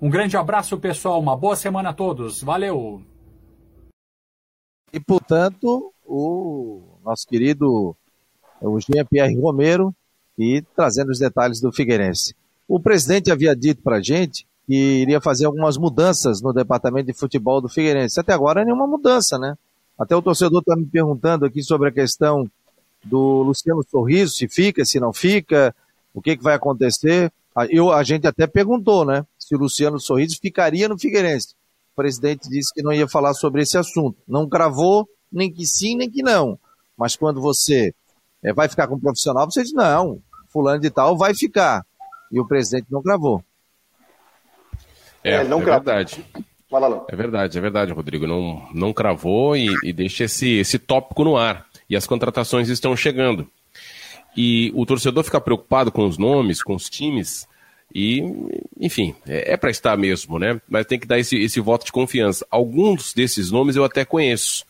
Um 0.00 0.10
grande 0.10 0.36
abraço, 0.36 0.78
pessoal, 0.78 1.18
uma 1.18 1.36
boa 1.36 1.56
semana 1.56 1.90
a 1.90 1.94
todos. 1.94 2.42
Valeu! 2.42 3.02
E, 4.92 5.00
portanto, 5.00 5.92
o 6.04 6.98
nosso 7.02 7.26
querido 7.26 7.96
o 8.60 8.80
Jean-Pierre 8.80 9.38
Romero 9.38 9.94
e 10.38 10.62
trazendo 10.74 11.10
os 11.10 11.18
detalhes 11.18 11.60
do 11.60 11.72
Figueirense. 11.72 12.34
O 12.68 12.80
presidente 12.80 13.30
havia 13.30 13.54
dito 13.54 13.82
para 13.82 13.96
a 13.96 14.02
gente 14.02 14.46
que 14.66 14.74
iria 14.74 15.20
fazer 15.20 15.46
algumas 15.46 15.76
mudanças 15.76 16.42
no 16.42 16.52
departamento 16.52 17.06
de 17.06 17.12
futebol 17.12 17.60
do 17.60 17.68
Figueirense. 17.68 18.18
Até 18.18 18.32
agora 18.32 18.64
nenhuma 18.64 18.86
mudança, 18.86 19.38
né? 19.38 19.56
Até 19.98 20.14
o 20.14 20.20
torcedor 20.20 20.60
está 20.60 20.76
me 20.76 20.84
perguntando 20.84 21.44
aqui 21.44 21.62
sobre 21.62 21.88
a 21.88 21.92
questão 21.92 22.50
do 23.04 23.42
Luciano 23.42 23.82
Sorriso, 23.88 24.34
se 24.34 24.48
fica, 24.48 24.84
se 24.84 24.98
não 24.98 25.12
fica, 25.12 25.74
o 26.12 26.20
que, 26.20 26.36
que 26.36 26.42
vai 26.42 26.54
acontecer. 26.54 27.32
Eu, 27.70 27.92
a 27.92 28.02
gente 28.02 28.26
até 28.26 28.46
perguntou, 28.46 29.04
né? 29.04 29.24
Se 29.38 29.54
o 29.54 29.58
Luciano 29.58 30.00
Sorriso 30.00 30.38
ficaria 30.40 30.88
no 30.88 30.98
Figueirense. 30.98 31.54
O 31.92 31.96
presidente 31.96 32.48
disse 32.48 32.74
que 32.74 32.82
não 32.82 32.92
ia 32.92 33.08
falar 33.08 33.32
sobre 33.32 33.62
esse 33.62 33.78
assunto. 33.78 34.18
Não 34.26 34.46
gravou, 34.46 35.08
nem 35.32 35.50
que 35.50 35.64
sim, 35.64 35.96
nem 35.96 36.10
que 36.10 36.22
não. 36.22 36.58
Mas 36.96 37.14
quando 37.14 37.40
você 37.40 37.94
é, 38.42 38.52
vai 38.52 38.68
ficar 38.68 38.86
com 38.88 38.96
um 38.96 39.00
profissional, 39.00 39.50
você 39.50 39.62
diz, 39.62 39.72
não, 39.72 40.20
fulano 40.56 40.80
de 40.80 40.88
tal 40.88 41.18
vai 41.18 41.34
ficar. 41.34 41.84
E 42.32 42.40
o 42.40 42.46
presidente 42.46 42.86
não 42.90 43.02
gravou. 43.02 43.44
É, 45.22 45.34
é, 45.34 45.44
não 45.44 45.60
é 45.60 45.64
verdade. 45.64 46.24
É 47.08 47.16
verdade, 47.16 47.58
é 47.58 47.60
verdade, 47.60 47.92
Rodrigo. 47.92 48.26
Não, 48.26 48.66
não 48.72 48.92
cravou 48.92 49.54
e, 49.54 49.68
e 49.82 49.92
deixa 49.92 50.24
esse, 50.24 50.48
esse 50.58 50.78
tópico 50.78 51.24
no 51.24 51.36
ar. 51.36 51.66
E 51.90 51.94
as 51.94 52.06
contratações 52.06 52.70
estão 52.70 52.96
chegando. 52.96 53.46
E 54.34 54.72
o 54.74 54.86
torcedor 54.86 55.22
fica 55.24 55.40
preocupado 55.40 55.92
com 55.92 56.06
os 56.06 56.16
nomes, 56.16 56.62
com 56.62 56.74
os 56.74 56.88
times. 56.88 57.46
E, 57.94 58.22
enfim, 58.80 59.14
é, 59.26 59.52
é 59.52 59.56
para 59.56 59.70
estar 59.70 59.96
mesmo, 59.96 60.38
né? 60.38 60.60
Mas 60.66 60.86
tem 60.86 60.98
que 60.98 61.06
dar 61.06 61.18
esse, 61.18 61.36
esse 61.36 61.60
voto 61.60 61.84
de 61.84 61.92
confiança. 61.92 62.46
Alguns 62.50 63.12
desses 63.12 63.50
nomes 63.50 63.76
eu 63.76 63.84
até 63.84 64.04
conheço, 64.04 64.64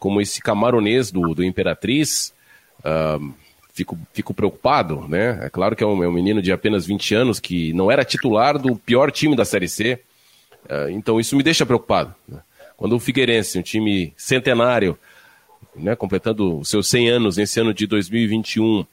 como 0.00 0.20
esse 0.20 0.40
camaronês 0.40 1.12
do, 1.12 1.32
do 1.34 1.44
Imperatriz. 1.44 2.34
Uh, 2.80 3.32
fico, 3.78 3.98
fico 4.12 4.34
preocupado, 4.34 5.06
né? 5.08 5.38
É 5.42 5.50
claro 5.50 5.76
que 5.76 5.84
é 5.84 5.86
um, 5.86 6.02
é 6.02 6.08
um, 6.08 6.12
menino 6.12 6.42
de 6.42 6.50
apenas 6.50 6.84
20 6.84 7.14
anos 7.14 7.40
que 7.40 7.72
não 7.72 7.90
era 7.90 8.04
titular 8.04 8.58
do 8.58 8.74
pior 8.76 9.10
time 9.12 9.36
da 9.36 9.44
Série 9.44 9.68
C. 9.68 10.00
Uh, 10.64 10.90
então 10.90 11.20
isso 11.20 11.36
me 11.36 11.42
deixa 11.42 11.64
preocupado. 11.64 12.14
Né? 12.26 12.40
Quando 12.76 12.96
o 12.96 13.00
Figueirense, 13.00 13.58
um 13.58 13.62
time 13.62 14.12
centenário, 14.16 14.98
né, 15.76 15.94
completando 15.94 16.58
os 16.58 16.68
seus 16.68 16.88
100 16.88 17.08
anos 17.08 17.36
nesse 17.36 17.60
ano 17.60 17.72
de 17.72 17.86
2021, 17.86 18.84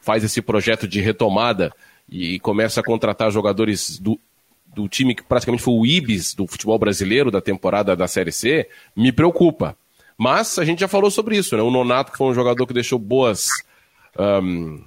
faz 0.00 0.22
esse 0.22 0.40
projeto 0.40 0.86
de 0.86 1.00
retomada 1.00 1.72
e 2.08 2.38
começa 2.40 2.80
a 2.80 2.84
contratar 2.84 3.30
jogadores 3.32 3.98
do, 3.98 4.18
do 4.66 4.88
time 4.88 5.14
que 5.14 5.22
praticamente 5.22 5.62
foi 5.62 5.74
o 5.74 5.86
Ibis 5.86 6.34
do 6.34 6.46
futebol 6.46 6.78
brasileiro 6.78 7.30
da 7.30 7.40
temporada 7.40 7.96
da 7.96 8.06
Série 8.06 8.32
C, 8.32 8.68
me 8.96 9.10
preocupa. 9.10 9.76
Mas 10.16 10.58
a 10.58 10.64
gente 10.64 10.80
já 10.80 10.88
falou 10.88 11.10
sobre 11.10 11.36
isso, 11.36 11.56
né? 11.56 11.62
O 11.62 11.70
Nonato, 11.70 12.12
que 12.12 12.18
foi 12.18 12.26
um 12.28 12.34
jogador 12.34 12.66
que 12.66 12.74
deixou 12.74 12.98
boas 12.98 13.48
um, 14.18 14.82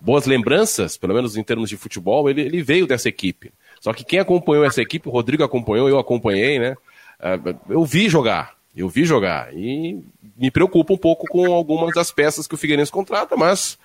boas 0.00 0.26
lembranças, 0.26 0.96
pelo 0.96 1.14
menos 1.14 1.36
em 1.36 1.42
termos 1.42 1.68
de 1.68 1.76
futebol, 1.76 2.28
ele, 2.28 2.42
ele 2.42 2.62
veio 2.62 2.86
dessa 2.86 3.08
equipe. 3.08 3.52
Só 3.80 3.92
que 3.92 4.04
quem 4.04 4.18
acompanhou 4.18 4.64
essa 4.64 4.82
equipe, 4.82 5.08
o 5.08 5.12
Rodrigo 5.12 5.42
acompanhou, 5.42 5.88
eu 5.88 5.98
acompanhei, 5.98 6.58
né? 6.58 6.76
Uh, 7.20 7.58
eu 7.68 7.84
vi 7.84 8.08
jogar, 8.08 8.54
eu 8.76 8.88
vi 8.88 9.04
jogar. 9.04 9.54
E 9.54 10.02
me 10.36 10.50
preocupa 10.50 10.92
um 10.92 10.98
pouco 10.98 11.26
com 11.26 11.52
algumas 11.52 11.94
das 11.94 12.10
peças 12.10 12.46
que 12.46 12.54
o 12.54 12.58
Figueirense 12.58 12.90
contrata, 12.90 13.36
mas 13.36 13.78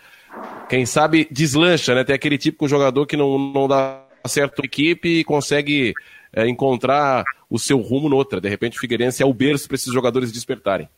quem 0.68 0.86
sabe 0.86 1.28
deslancha, 1.30 1.96
né? 1.96 2.04
Tem 2.04 2.16
aquele 2.16 2.38
de 2.38 2.54
jogador 2.64 3.06
que 3.06 3.18
não, 3.18 3.38
não 3.38 3.68
dá 3.68 4.04
certo 4.26 4.64
equipe 4.64 5.20
e 5.20 5.24
consegue 5.24 5.94
é, 6.34 6.48
encontrar 6.48 7.24
o 7.50 7.58
seu 7.58 7.80
rumo 7.80 8.10
noutra. 8.10 8.42
De 8.42 8.50
repente 8.50 8.78
o 8.78 8.82
Figueirense 8.82 9.24
é 9.24 9.26
o 9.26 9.34
berço 9.34 9.68
para 9.68 9.76
esses 9.76 9.92
jogadores 9.92 10.32
despertarem. 10.32 10.90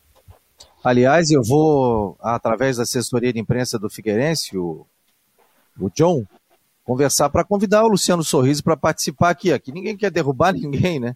Aliás, 0.83 1.29
eu 1.29 1.43
vou, 1.43 2.17
através 2.19 2.77
da 2.77 2.83
assessoria 2.83 3.31
de 3.31 3.39
imprensa 3.39 3.77
do 3.77 3.89
Figueirense, 3.89 4.57
o, 4.57 4.85
o 5.79 5.89
John, 5.91 6.25
conversar 6.83 7.29
para 7.29 7.43
convidar 7.43 7.83
o 7.83 7.89
Luciano 7.89 8.23
Sorriso 8.23 8.63
para 8.63 8.75
participar 8.75 9.29
aqui. 9.29 9.53
Aqui 9.53 9.71
ninguém 9.71 9.95
quer 9.95 10.09
derrubar 10.09 10.53
ninguém, 10.53 10.99
né? 10.99 11.15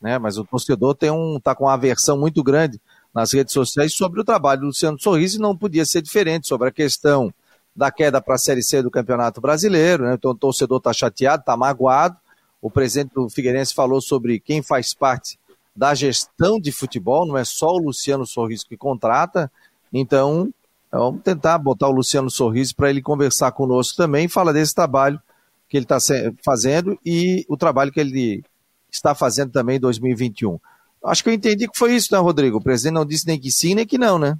né? 0.00 0.16
Mas 0.16 0.38
o 0.38 0.44
torcedor 0.44 0.94
tem 0.94 1.10
um, 1.10 1.40
tá 1.40 1.56
com 1.56 1.64
uma 1.64 1.74
aversão 1.74 2.16
muito 2.16 2.40
grande 2.42 2.80
nas 3.12 3.32
redes 3.32 3.52
sociais 3.52 3.92
sobre 3.92 4.20
o 4.20 4.24
trabalho 4.24 4.60
do 4.60 4.66
Luciano 4.68 5.00
Sorriso 5.00 5.38
e 5.38 5.40
não 5.40 5.56
podia 5.56 5.84
ser 5.84 6.02
diferente 6.02 6.46
sobre 6.46 6.68
a 6.68 6.72
questão 6.72 7.34
da 7.74 7.90
queda 7.90 8.20
para 8.20 8.36
a 8.36 8.38
Série 8.38 8.62
C 8.62 8.80
do 8.80 8.92
Campeonato 8.92 9.40
Brasileiro, 9.40 10.04
né? 10.04 10.14
Então 10.14 10.30
o 10.30 10.36
torcedor 10.36 10.78
está 10.78 10.92
chateado, 10.92 11.40
está 11.40 11.56
magoado. 11.56 12.16
O 12.62 12.70
presidente 12.70 13.14
do 13.14 13.28
Figueirense 13.28 13.74
falou 13.74 14.00
sobre 14.00 14.38
quem 14.38 14.62
faz 14.62 14.94
parte 14.94 15.36
da 15.74 15.94
gestão 15.94 16.60
de 16.60 16.72
futebol, 16.72 17.26
não 17.26 17.36
é 17.36 17.44
só 17.44 17.68
o 17.68 17.78
Luciano 17.78 18.26
Sorriso 18.26 18.66
que 18.66 18.76
contrata. 18.76 19.50
Então, 19.92 20.52
vamos 20.90 21.22
tentar 21.22 21.58
botar 21.58 21.88
o 21.88 21.92
Luciano 21.92 22.30
Sorriso 22.30 22.74
para 22.74 22.90
ele 22.90 23.02
conversar 23.02 23.52
conosco 23.52 23.96
também, 23.96 24.28
fala 24.28 24.52
desse 24.52 24.74
trabalho 24.74 25.20
que 25.68 25.76
ele 25.76 25.84
está 25.84 25.98
fazendo 26.44 26.98
e 27.06 27.46
o 27.48 27.56
trabalho 27.56 27.92
que 27.92 28.00
ele 28.00 28.42
está 28.90 29.14
fazendo 29.14 29.52
também 29.52 29.76
em 29.76 29.80
2021. 29.80 30.58
Acho 31.04 31.22
que 31.22 31.30
eu 31.30 31.34
entendi 31.34 31.68
que 31.68 31.78
foi 31.78 31.94
isso, 31.94 32.12
né, 32.12 32.18
Rodrigo? 32.18 32.58
O 32.58 32.62
presidente 32.62 32.94
não 32.94 33.06
disse 33.06 33.26
nem 33.26 33.38
que 33.38 33.50
sim, 33.50 33.74
nem 33.74 33.86
que 33.86 33.96
não, 33.96 34.18
né? 34.18 34.36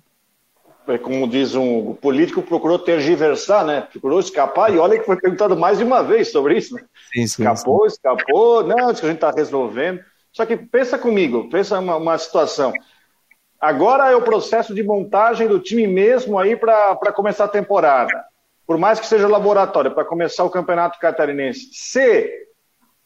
É 0.89 0.99
como 0.99 1.29
diz 1.29 1.55
um 1.55 1.95
político, 1.95 2.43
procurou 2.43 2.79
tergiversar, 2.79 3.65
né? 3.65 3.83
Procurou 3.83 4.19
escapar 4.19 4.75
e 4.75 4.79
olha 4.79 4.99
que 4.99 5.07
foi 5.07 5.17
perguntado 5.17 5.57
mais 5.57 5.79
de 5.79 5.85
uma 5.85 6.03
vez 6.03 6.33
sobre 6.33 6.59
isso, 6.59 6.75
né? 6.75 6.83
Sim, 7.13 7.27
sim, 7.27 7.43
escapou, 7.43 7.89
sim. 7.89 7.95
escapou, 7.95 8.67
não, 8.67 8.89
acho 8.89 9.01
que 9.01 9.07
a 9.07 9.11
gente 9.11 9.19
está 9.19 9.31
resolvendo. 9.31 10.01
Só 10.33 10.47
que 10.47 10.57
pensa 10.57 10.99
comigo, 10.99 11.49
pensa 11.51 11.79
uma, 11.79 11.97
uma 11.97 12.19
situação. 12.19 12.73
Agora 13.61 14.11
é 14.11 14.17
o 14.17 14.23
processo 14.23 14.75
de 14.75 14.83
montagem 14.83 15.47
do 15.47 15.61
time 15.61 15.87
mesmo 15.87 16.39
aí 16.39 16.57
para 16.57 17.13
começar 17.13 17.45
a 17.45 17.49
temporada. 17.49 18.25
Por 18.67 18.79
mais 18.79 19.01
que 19.01 19.07
seja 19.07 19.29
laboratório, 19.29 19.91
para 19.91 20.05
começar 20.05 20.45
o 20.45 20.51
campeonato 20.51 20.99
catarinense. 20.99 21.69
Se 21.73 22.31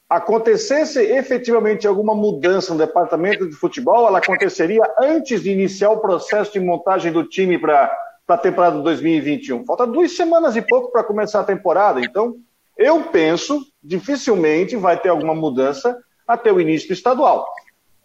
acontecesse 0.09 1.01
efetivamente 1.01 1.89
alguma 1.89 2.15
mudança 2.15 2.73
no 2.73 2.79
departamento 2.79 3.49
de 3.49 3.57
futebol, 3.57 4.07
ela 4.07 4.19
aconteceria 4.19 4.83
antes 5.01 5.43
de 5.43 5.51
iniciar 5.51 5.91
o 5.91 6.01
processo 6.01 6.53
de 6.53 6.61
montagem 6.61 7.11
do 7.11 7.25
time 7.25 7.59
para 7.59 7.91
a 8.29 8.37
temporada 8.37 8.77
de 8.77 8.85
2021. 8.85 9.65
Falta 9.65 9.87
duas 9.87 10.15
semanas 10.15 10.55
e 10.55 10.63
pouco 10.63 10.93
para 10.93 11.03
começar 11.03 11.41
a 11.41 11.45
temporada. 11.45 12.01
Então, 12.01 12.37
eu 12.77 13.05
penso, 13.05 13.61
dificilmente 13.83 14.77
vai 14.77 14.99
ter 15.01 15.09
alguma 15.09 15.35
mudança 15.35 15.99
até 16.27 16.53
o 16.53 16.61
início 16.61 16.89
do 16.89 16.95
estadual. 16.95 17.47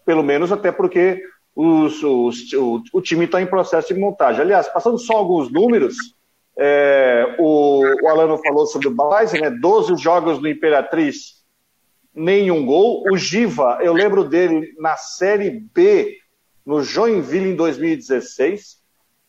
Pelo 0.05 0.23
menos 0.23 0.51
até 0.51 0.71
porque 0.71 1.21
os, 1.55 2.03
os, 2.03 2.53
o, 2.53 2.81
o, 2.93 3.01
time 3.01 3.25
está 3.25 3.41
em 3.41 3.45
processo 3.45 3.93
de 3.93 3.99
montagem. 3.99 4.41
Aliás, 4.41 4.67
passando 4.69 4.97
só 4.97 5.17
alguns 5.17 5.51
números, 5.51 5.95
é, 6.57 7.35
o, 7.37 7.83
o, 8.03 8.07
Alano 8.07 8.37
falou 8.37 8.65
sobre 8.65 8.87
o 8.87 8.95
Balaise, 8.95 9.39
né? 9.39 9.49
12 9.49 9.95
jogos 9.97 10.39
do 10.39 10.47
Imperatriz, 10.47 11.43
nenhum 12.13 12.65
gol. 12.65 13.03
O 13.11 13.17
Giva, 13.17 13.79
eu 13.81 13.93
lembro 13.93 14.23
dele 14.23 14.73
na 14.77 14.97
Série 14.97 15.49
B, 15.73 16.17
no 16.65 16.83
Joinville 16.83 17.51
em 17.51 17.55
2016. 17.55 18.79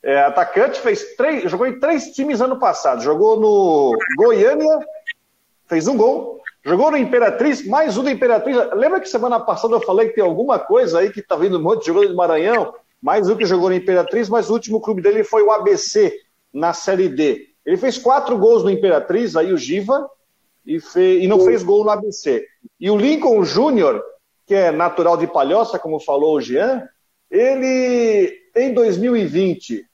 É, 0.03 0.23
atacante, 0.23 0.81
fez 0.81 1.15
três, 1.15 1.51
jogou 1.51 1.67
em 1.67 1.79
três 1.79 2.07
times 2.13 2.41
ano 2.41 2.59
passado. 2.59 3.03
Jogou 3.03 3.39
no 3.39 3.97
Goiânia, 4.17 4.79
fez 5.67 5.87
um 5.87 5.97
gol. 5.97 6.41
Jogou 6.63 6.91
no 6.91 6.99
Imperatriz, 6.99 7.67
mais 7.67 7.97
um 7.97 8.03
do 8.03 8.11
Imperatriz. 8.11 8.57
Lembra 8.75 9.01
que 9.01 9.09
semana 9.09 9.41
passada 9.41 9.75
eu 9.75 9.81
falei 9.81 10.09
que 10.09 10.17
tem 10.17 10.25
alguma 10.25 10.59
coisa 10.59 10.99
aí 10.99 11.11
que 11.11 11.23
tá 11.23 11.35
vindo 11.35 11.59
um 11.59 11.63
monte 11.63 11.81
de 11.81 11.87
jogador 11.87 12.09
de 12.09 12.15
Maranhão? 12.15 12.75
Mais 13.01 13.29
um 13.31 13.37
que 13.37 13.47
jogou 13.47 13.71
no 13.71 13.75
Imperatriz, 13.75 14.29
mas 14.29 14.51
o 14.51 14.53
último 14.53 14.79
clube 14.79 15.01
dele 15.01 15.25
foi 15.25 15.43
o 15.43 15.51
ABC, 15.51 16.15
na 16.53 16.75
Série 16.75 17.09
D. 17.09 17.49
Ele 17.65 17.79
fez 17.79 17.97
quatro 17.97 18.37
gols 18.37 18.63
no 18.63 18.71
Imperatriz, 18.71 19.37
aí 19.37 19.53
o 19.55 19.57
Giva, 19.57 20.07
e, 20.67 20.79
e 20.97 21.27
não 21.27 21.41
fez 21.41 21.63
gol 21.63 21.83
no 21.83 21.91
ABC. 21.91 22.45
E 22.79 22.91
o 22.91 22.97
Lincoln 22.97 23.43
Júnior, 23.43 24.03
que 24.47 24.55
é 24.55 24.71
natural 24.71 25.17
de 25.17 25.27
Palhoça, 25.27 25.79
como 25.79 25.99
falou 25.99 26.37
o 26.37 26.41
Jean, 26.43 26.87
ele, 27.31 28.37
em 28.55 28.75
2020, 28.75 29.87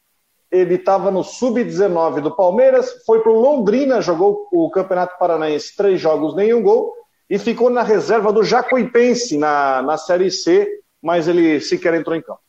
ele 0.50 0.74
estava 0.74 1.10
no 1.10 1.24
sub-19 1.24 2.20
do 2.20 2.34
Palmeiras, 2.34 3.02
foi 3.04 3.20
para 3.20 3.32
o 3.32 3.40
Londrina, 3.40 4.00
jogou 4.00 4.48
o 4.52 4.70
Campeonato 4.70 5.18
Paranaense, 5.18 5.76
três 5.76 6.00
jogos, 6.00 6.34
nenhum 6.34 6.62
gol, 6.62 6.92
e 7.28 7.38
ficou 7.38 7.68
na 7.68 7.82
reserva 7.82 8.32
do 8.32 8.44
Jacuipense 8.44 9.36
na, 9.36 9.82
na 9.82 9.96
Série 9.96 10.30
C, 10.30 10.68
mas 11.02 11.26
ele 11.26 11.60
sequer 11.60 11.94
entrou 11.94 12.16
em 12.16 12.22
campo. 12.22 12.40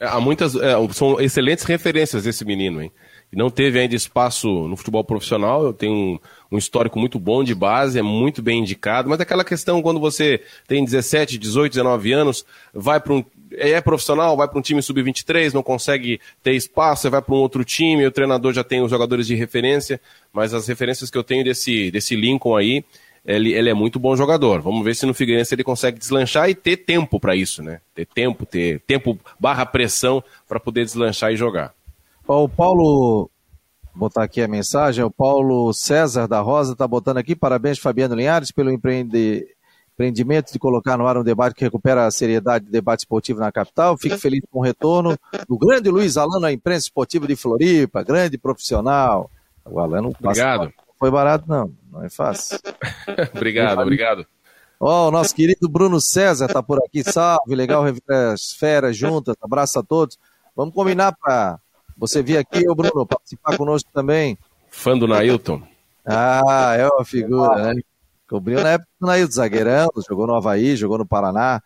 É, 0.00 0.06
há 0.06 0.20
muitas, 0.20 0.54
é, 0.56 0.74
são 0.92 1.20
excelentes 1.20 1.64
referências 1.64 2.26
esse 2.26 2.44
menino, 2.44 2.82
hein? 2.82 2.92
Não 3.32 3.50
teve 3.50 3.80
ainda 3.80 3.96
espaço 3.96 4.48
no 4.68 4.76
futebol 4.76 5.02
profissional, 5.02 5.64
eu 5.64 5.72
tenho 5.72 5.92
um, 5.92 6.18
um 6.52 6.58
histórico 6.58 6.98
muito 6.98 7.18
bom 7.18 7.42
de 7.42 7.54
base, 7.54 7.98
é 7.98 8.02
muito 8.02 8.40
bem 8.40 8.60
indicado, 8.60 9.08
mas 9.08 9.20
aquela 9.20 9.44
questão 9.44 9.82
quando 9.82 9.98
você 9.98 10.40
tem 10.68 10.84
17, 10.84 11.36
18, 11.38 11.72
19 11.72 12.12
anos, 12.12 12.44
vai 12.72 13.00
para 13.00 13.12
um 13.12 13.24
é 13.58 13.80
profissional, 13.80 14.36
vai 14.36 14.48
para 14.48 14.58
um 14.58 14.62
time 14.62 14.82
sub-23, 14.82 15.52
não 15.52 15.62
consegue 15.62 16.20
ter 16.42 16.52
espaço, 16.52 17.10
vai 17.10 17.22
para 17.22 17.34
um 17.34 17.38
outro 17.38 17.64
time, 17.64 18.06
o 18.06 18.10
treinador 18.10 18.52
já 18.52 18.64
tem 18.64 18.82
os 18.82 18.90
jogadores 18.90 19.26
de 19.26 19.34
referência, 19.34 20.00
mas 20.32 20.54
as 20.54 20.66
referências 20.66 21.10
que 21.10 21.18
eu 21.18 21.24
tenho 21.24 21.44
desse, 21.44 21.90
desse 21.90 22.16
Lincoln 22.16 22.56
aí, 22.56 22.84
ele, 23.24 23.52
ele 23.52 23.70
é 23.70 23.74
muito 23.74 23.98
bom 23.98 24.14
jogador. 24.14 24.60
Vamos 24.60 24.84
ver 24.84 24.94
se 24.94 25.06
no 25.06 25.14
Figueirense 25.14 25.54
ele 25.54 25.64
consegue 25.64 25.98
deslanchar 25.98 26.48
e 26.50 26.54
ter 26.54 26.76
tempo 26.76 27.18
para 27.18 27.34
isso, 27.34 27.62
né? 27.62 27.80
Ter 27.94 28.06
tempo, 28.06 28.44
ter 28.44 28.80
tempo 28.80 29.18
barra 29.40 29.64
pressão 29.64 30.22
para 30.46 30.60
poder 30.60 30.84
deslanchar 30.84 31.32
e 31.32 31.36
jogar. 31.36 31.72
O 32.26 32.48
Paulo, 32.48 33.30
vou 33.94 34.08
botar 34.08 34.24
aqui 34.24 34.42
a 34.42 34.48
mensagem, 34.48 35.02
o 35.04 35.10
Paulo 35.10 35.72
César 35.72 36.26
da 36.26 36.40
Rosa 36.40 36.72
está 36.72 36.86
botando 36.86 37.18
aqui, 37.18 37.34
parabéns 37.34 37.78
Fabiano 37.78 38.14
Linhares 38.14 38.50
pelo 38.50 38.70
empreende, 38.70 39.46
Prendimento 39.96 40.52
de 40.52 40.58
colocar 40.58 40.98
no 40.98 41.06
ar 41.06 41.16
um 41.16 41.22
debate 41.22 41.54
que 41.54 41.64
recupera 41.64 42.06
a 42.06 42.10
seriedade 42.10 42.64
do 42.64 42.70
debate 42.70 43.00
esportivo 43.00 43.38
na 43.38 43.52
capital. 43.52 43.96
Fico 43.96 44.18
feliz 44.18 44.40
com 44.50 44.58
o 44.58 44.62
retorno 44.62 45.16
do 45.48 45.56
grande 45.56 45.88
Luiz 45.88 46.16
Alano 46.16 46.46
à 46.46 46.52
imprensa 46.52 46.86
esportiva 46.86 47.26
de 47.28 47.36
Floripa, 47.36 48.02
grande 48.02 48.36
profissional. 48.36 49.30
O 49.64 49.78
Alano 49.78 50.12
Obrigado. 50.18 50.64
Não 50.64 50.72
foi 50.98 51.10
barato, 51.10 51.44
não. 51.48 51.72
Não 51.92 52.04
é 52.04 52.10
fácil. 52.10 52.58
obrigado, 53.34 53.80
obrigado. 53.80 54.26
Ó, 54.80 55.04
oh, 55.04 55.08
o 55.08 55.10
nosso 55.12 55.34
querido 55.34 55.68
Bruno 55.68 56.00
César 56.00 56.48
tá 56.48 56.62
por 56.62 56.78
aqui. 56.84 57.04
Salve, 57.04 57.54
legal 57.54 57.84
rever 57.84 58.02
as 58.32 58.52
feras 58.52 58.96
juntas. 58.96 59.36
Abraço 59.40 59.78
a 59.78 59.82
todos. 59.82 60.18
Vamos 60.56 60.74
combinar 60.74 61.16
para 61.16 61.58
você 61.96 62.22
vir 62.22 62.36
aqui, 62.36 62.68
ô 62.68 62.74
Bruno, 62.74 63.06
participar 63.06 63.56
conosco 63.56 63.88
também. 63.92 64.36
Fã 64.68 64.98
do 64.98 65.06
Nailton. 65.06 65.62
Ah, 66.04 66.74
é 66.76 66.86
uma 66.86 67.04
figura, 67.04 67.74
né? 67.74 67.80
Cobriu 68.28 68.62
na 68.62 68.70
época 68.70 68.90
do 69.00 69.06
Nailton, 69.06 69.32
zagueirão, 69.32 69.88
jogou 70.08 70.26
no 70.26 70.34
Havaí, 70.34 70.76
jogou 70.76 70.98
no 70.98 71.06
Paraná. 71.06 71.62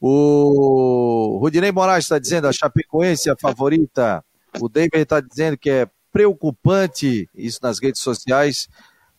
O 0.00 1.38
Rudinei 1.40 1.72
Moraes 1.72 2.04
está 2.04 2.18
dizendo 2.18 2.46
a 2.46 2.52
Chapecoense 2.52 3.28
é 3.28 3.32
a 3.32 3.36
favorita. 3.36 4.24
O 4.60 4.68
David 4.68 4.98
está 4.98 5.20
dizendo 5.20 5.56
que 5.56 5.70
é 5.70 5.88
preocupante 6.12 7.28
isso 7.34 7.58
nas 7.62 7.80
redes 7.80 8.00
sociais. 8.00 8.68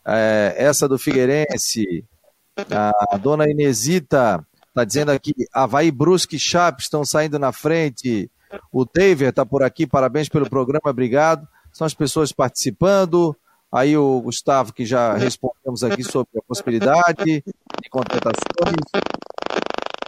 É, 0.04 0.54
essa 0.56 0.88
do 0.88 0.98
Figueirense. 0.98 2.04
A 2.70 3.16
dona 3.18 3.48
Inesita 3.48 4.44
está 4.68 4.84
dizendo 4.84 5.10
aqui: 5.10 5.32
Havaí 5.52 5.90
Brusque 5.90 6.36
e 6.36 6.40
Chape 6.40 6.82
estão 6.82 7.04
saindo 7.04 7.38
na 7.38 7.52
frente. 7.52 8.30
O 8.72 8.84
David 8.84 9.30
está 9.30 9.44
por 9.44 9.62
aqui, 9.62 9.86
parabéns 9.86 10.28
pelo 10.28 10.48
programa, 10.48 10.80
obrigado. 10.86 11.46
São 11.72 11.86
as 11.86 11.94
pessoas 11.94 12.32
participando. 12.32 13.36
Aí 13.70 13.96
o 13.96 14.20
Gustavo, 14.22 14.72
que 14.72 14.86
já 14.86 15.14
respondemos 15.14 15.84
aqui 15.84 16.02
sobre 16.02 16.38
a 16.38 16.42
possibilidade 16.42 17.44
de 17.44 17.90
contratações. 17.90 18.76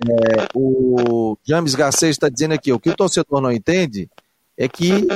É, 0.09 0.49
o 0.55 1.37
James 1.45 1.75
Garcês 1.75 2.13
está 2.13 2.29
dizendo 2.31 2.55
aqui, 2.55 2.73
o 2.73 2.81
que 2.81 2.89
o 2.89 2.97
torcedor 2.97 3.41
não 3.41 3.53
entende 3.53 4.09
é 4.57 4.67
que 4.67 5.07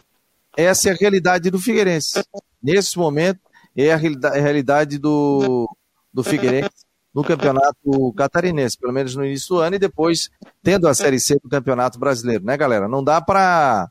essa 0.57 0.91
é 0.91 0.93
a 0.93 0.97
realidade 0.97 1.51
do 1.51 1.59
Figueirense. 1.59 2.23
Nesse 2.63 2.99
momento, 2.99 3.41
é 3.77 3.93
a 3.93 3.97
realidade 3.97 4.99
do, 4.99 5.69
do 6.13 6.23
Figueirense 6.23 6.85
no 7.15 7.23
campeonato 7.23 8.13
catarinense, 8.17 8.77
pelo 8.77 8.93
menos 8.93 9.15
no 9.15 9.25
início 9.25 9.55
do 9.55 9.61
ano, 9.61 9.77
e 9.77 9.79
depois 9.79 10.31
tendo 10.63 10.89
a 10.89 10.95
Série 10.95 11.21
C 11.21 11.39
do 11.43 11.49
Campeonato 11.49 11.99
Brasileiro, 11.99 12.45
né, 12.45 12.57
galera? 12.57 12.89
Não 12.89 13.05
dá 13.05 13.21
para 13.21 13.89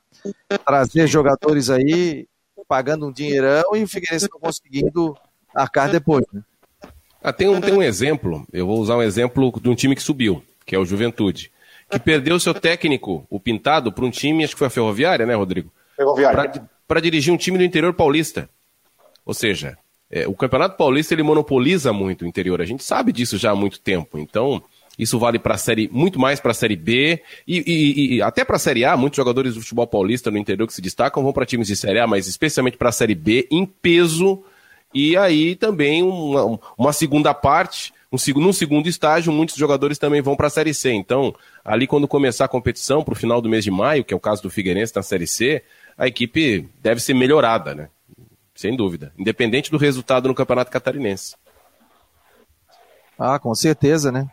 trazer 0.65 1.07
jogadores 1.07 1.69
aí 1.69 2.27
pagando 2.73 3.05
um 3.05 3.11
dinheirão 3.11 3.75
e 3.75 3.83
o 3.83 3.87
Figueirense 3.87 4.27
não 4.31 4.39
conseguindo 4.39 5.15
arcar 5.53 5.91
depois, 5.91 6.25
né? 6.33 6.41
Ah, 7.21 7.31
tem, 7.31 7.47
um, 7.47 7.61
tem 7.61 7.71
um 7.71 7.83
exemplo, 7.83 8.47
eu 8.51 8.65
vou 8.65 8.79
usar 8.79 8.97
um 8.97 9.01
exemplo 9.03 9.53
de 9.61 9.69
um 9.69 9.75
time 9.75 9.95
que 9.95 10.01
subiu, 10.01 10.43
que 10.65 10.75
é 10.75 10.79
o 10.79 10.83
Juventude, 10.83 11.51
que 11.87 11.99
perdeu 11.99 12.39
seu 12.39 12.51
técnico, 12.51 13.27
o 13.29 13.39
Pintado, 13.39 13.91
para 13.91 14.03
um 14.03 14.09
time, 14.09 14.43
acho 14.43 14.53
que 14.53 14.57
foi 14.57 14.65
a 14.65 14.71
Ferroviária, 14.71 15.23
né, 15.23 15.35
Rodrigo? 15.35 15.71
Ferroviária. 15.95 16.67
Para 16.87 16.99
dirigir 16.99 17.31
um 17.31 17.37
time 17.37 17.59
do 17.59 17.63
interior 17.63 17.93
paulista. 17.93 18.49
Ou 19.23 19.35
seja, 19.35 19.77
é, 20.09 20.27
o 20.27 20.33
Campeonato 20.33 20.75
Paulista 20.75 21.13
ele 21.13 21.21
monopoliza 21.21 21.93
muito 21.93 22.25
o 22.25 22.27
interior, 22.27 22.59
a 22.59 22.65
gente 22.65 22.83
sabe 22.83 23.11
disso 23.11 23.37
já 23.37 23.51
há 23.51 23.55
muito 23.55 23.79
tempo, 23.79 24.17
então 24.17 24.63
isso 24.97 25.17
vale 25.17 25.39
para 25.39 25.55
a 25.55 25.57
série, 25.57 25.89
muito 25.91 26.19
mais 26.19 26.39
para 26.39 26.51
a 26.51 26.53
série 26.53 26.75
B 26.75 27.21
e, 27.47 27.63
e, 27.65 28.15
e 28.15 28.21
até 28.21 28.45
para 28.45 28.57
a 28.57 28.59
série 28.59 28.85
A. 28.85 28.95
Muitos 28.95 29.17
jogadores 29.17 29.55
do 29.55 29.61
futebol 29.61 29.87
paulista 29.87 30.29
no 30.29 30.37
interior 30.37 30.67
que 30.67 30.73
se 30.73 30.81
destacam 30.81 31.23
vão 31.23 31.33
para 31.33 31.45
times 31.45 31.67
de 31.67 31.75
série 31.75 31.99
A, 31.99 32.07
mas 32.07 32.27
especialmente 32.27 32.77
para 32.77 32.89
a 32.89 32.91
série 32.91 33.15
B 33.15 33.47
em 33.49 33.65
peso. 33.65 34.43
E 34.93 35.17
aí 35.17 35.55
também 35.55 36.03
uma, 36.03 36.59
uma 36.77 36.93
segunda 36.93 37.33
parte, 37.33 37.91
um, 38.11 38.17
num 38.39 38.53
segundo 38.53 38.87
estágio, 38.87 39.33
muitos 39.33 39.55
jogadores 39.55 39.97
também 39.97 40.21
vão 40.21 40.35
para 40.35 40.45
a 40.45 40.51
série 40.51 40.73
C. 40.73 40.91
Então, 40.91 41.33
ali 41.65 41.87
quando 41.87 42.07
começar 42.07 42.45
a 42.45 42.49
competição, 42.49 43.03
para 43.03 43.13
o 43.13 43.17
final 43.17 43.41
do 43.41 43.49
mês 43.49 43.63
de 43.63 43.71
maio, 43.71 44.03
que 44.03 44.13
é 44.13 44.17
o 44.17 44.19
caso 44.19 44.43
do 44.43 44.49
Figueirense 44.51 44.95
na 44.95 45.01
série 45.01 45.25
C, 45.25 45.63
a 45.97 46.07
equipe 46.07 46.69
deve 46.81 47.01
ser 47.01 47.15
melhorada, 47.15 47.73
né? 47.73 47.89
Sem 48.53 48.75
dúvida. 48.77 49.11
Independente 49.17 49.71
do 49.71 49.77
resultado 49.77 50.27
no 50.27 50.35
Campeonato 50.35 50.69
Catarinense. 50.69 51.35
Ah, 53.17 53.39
com 53.39 53.53
certeza, 53.53 54.11
né? 54.11 54.27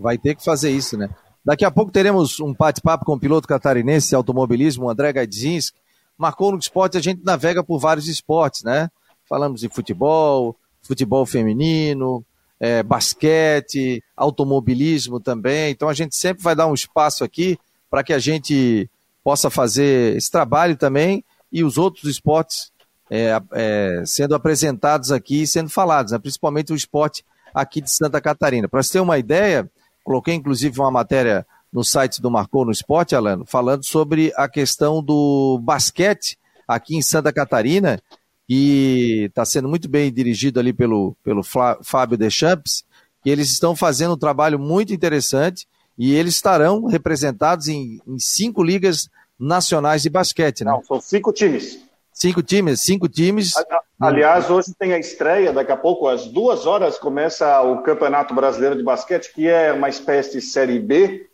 Vai 0.00 0.18
ter 0.18 0.34
que 0.34 0.44
fazer 0.44 0.70
isso, 0.70 0.96
né? 0.96 1.08
Daqui 1.44 1.64
a 1.64 1.70
pouco 1.70 1.90
teremos 1.90 2.38
um 2.40 2.54
bate-papo 2.54 3.04
com 3.04 3.14
o 3.14 3.20
piloto 3.20 3.48
catarinense 3.48 4.10
de 4.10 4.14
automobilismo, 4.14 4.88
André 4.88 5.12
Gadzinski. 5.12 5.78
Marcou 6.16 6.52
no 6.52 6.58
esporte, 6.58 6.96
a 6.96 7.00
gente 7.00 7.22
navega 7.24 7.64
por 7.64 7.78
vários 7.78 8.06
esportes, 8.06 8.62
né? 8.62 8.88
Falamos 9.28 9.60
de 9.60 9.68
futebol, 9.68 10.56
futebol 10.82 11.26
feminino, 11.26 12.24
é, 12.60 12.82
basquete, 12.82 14.02
automobilismo 14.16 15.18
também. 15.18 15.72
Então 15.72 15.88
a 15.88 15.94
gente 15.94 16.14
sempre 16.14 16.42
vai 16.42 16.54
dar 16.54 16.68
um 16.68 16.74
espaço 16.74 17.24
aqui 17.24 17.58
para 17.90 18.04
que 18.04 18.12
a 18.12 18.18
gente 18.20 18.88
possa 19.24 19.50
fazer 19.50 20.16
esse 20.16 20.30
trabalho 20.30 20.76
também 20.76 21.24
e 21.50 21.64
os 21.64 21.76
outros 21.76 22.04
esportes 22.04 22.72
é, 23.10 23.40
é, 23.52 24.02
sendo 24.06 24.34
apresentados 24.34 25.10
aqui 25.10 25.42
e 25.42 25.46
sendo 25.46 25.68
falados, 25.68 26.12
né? 26.12 26.18
principalmente 26.18 26.72
o 26.72 26.76
esporte 26.76 27.24
aqui 27.54 27.80
de 27.80 27.90
Santa 27.90 28.20
Catarina. 28.20 28.68
Para 28.68 28.82
você 28.82 28.92
ter 28.92 29.00
uma 29.00 29.18
ideia, 29.18 29.68
coloquei 30.04 30.34
inclusive 30.34 30.78
uma 30.80 30.90
matéria 30.90 31.46
no 31.72 31.82
site 31.82 32.20
do 32.20 32.30
Marcou 32.30 32.64
no 32.64 32.72
Esporte, 32.72 33.14
Alano, 33.14 33.44
falando 33.46 33.84
sobre 33.84 34.32
a 34.36 34.48
questão 34.48 35.02
do 35.02 35.58
basquete 35.62 36.38
aqui 36.68 36.96
em 36.96 37.02
Santa 37.02 37.32
Catarina, 37.32 38.00
que 38.46 39.24
está 39.28 39.44
sendo 39.44 39.68
muito 39.68 39.88
bem 39.88 40.12
dirigido 40.12 40.60
ali 40.60 40.72
pelo, 40.72 41.16
pelo 41.22 41.42
Fábio 41.42 42.18
Deschamps, 42.18 42.84
que 43.22 43.30
eles 43.30 43.50
estão 43.50 43.74
fazendo 43.74 44.14
um 44.14 44.18
trabalho 44.18 44.58
muito 44.58 44.92
interessante 44.92 45.66
e 45.96 46.12
eles 46.12 46.34
estarão 46.34 46.84
representados 46.84 47.68
em, 47.68 48.00
em 48.06 48.18
cinco 48.18 48.62
ligas 48.62 49.08
nacionais 49.38 50.02
de 50.02 50.10
basquete, 50.10 50.64
né? 50.64 50.72
Não, 50.72 50.82
são 50.84 51.00
cinco 51.00 51.32
times. 51.32 51.78
Cinco 52.22 52.40
times, 52.40 52.80
cinco 52.82 53.08
times. 53.08 53.52
Aliás, 54.00 54.48
hoje 54.48 54.72
tem 54.78 54.92
a 54.92 54.98
estreia, 54.98 55.52
daqui 55.52 55.72
a 55.72 55.76
pouco, 55.76 56.06
às 56.06 56.24
duas 56.28 56.66
horas, 56.66 56.96
começa 56.96 57.60
o 57.62 57.82
Campeonato 57.82 58.32
Brasileiro 58.32 58.76
de 58.76 58.84
Basquete, 58.84 59.32
que 59.34 59.48
é 59.48 59.72
uma 59.72 59.88
espécie 59.88 60.34
de 60.34 60.40
Série 60.40 60.78
B, 60.78 61.28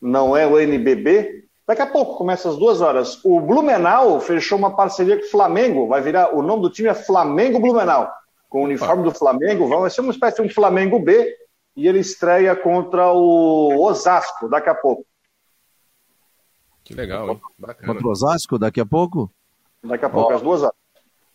não 0.00 0.36
é 0.36 0.46
o 0.46 0.56
NBB. 0.56 1.44
Daqui 1.66 1.82
a 1.82 1.88
pouco, 1.88 2.16
começa 2.16 2.48
às 2.48 2.56
duas 2.56 2.80
horas. 2.80 3.18
O 3.24 3.40
Blumenau 3.40 4.20
fechou 4.20 4.56
uma 4.56 4.76
parceria 4.76 5.18
com 5.18 5.26
o 5.26 5.28
Flamengo, 5.28 5.88
vai 5.88 6.00
virar, 6.02 6.32
o 6.32 6.40
nome 6.40 6.62
do 6.62 6.70
time 6.70 6.88
é 6.88 6.94
Flamengo 6.94 7.58
Blumenau, 7.58 8.08
com 8.48 8.60
o 8.60 8.64
uniforme 8.64 9.02
do 9.02 9.10
Flamengo, 9.10 9.66
vai 9.66 9.90
ser 9.90 10.02
uma 10.02 10.12
espécie 10.12 10.40
de 10.40 10.48
um 10.48 10.54
Flamengo 10.54 11.00
B, 11.00 11.34
e 11.74 11.88
ele 11.88 11.98
estreia 11.98 12.54
contra 12.54 13.10
o 13.10 13.84
Osasco, 13.84 14.48
daqui 14.48 14.70
a 14.70 14.74
pouco. 14.76 15.04
Que 16.84 16.94
legal, 16.94 17.28
hein? 17.28 17.40
Bacana. 17.58 17.92
Contra 17.92 18.06
o 18.06 18.10
Osasco, 18.12 18.56
daqui 18.56 18.80
a 18.80 18.86
pouco? 18.86 19.28
Daqui 19.82 20.04
a 20.04 20.10
pouco, 20.10 20.32
ó, 20.32 20.36
às 20.36 20.42
duas 20.42 20.62
horas. 20.62 20.76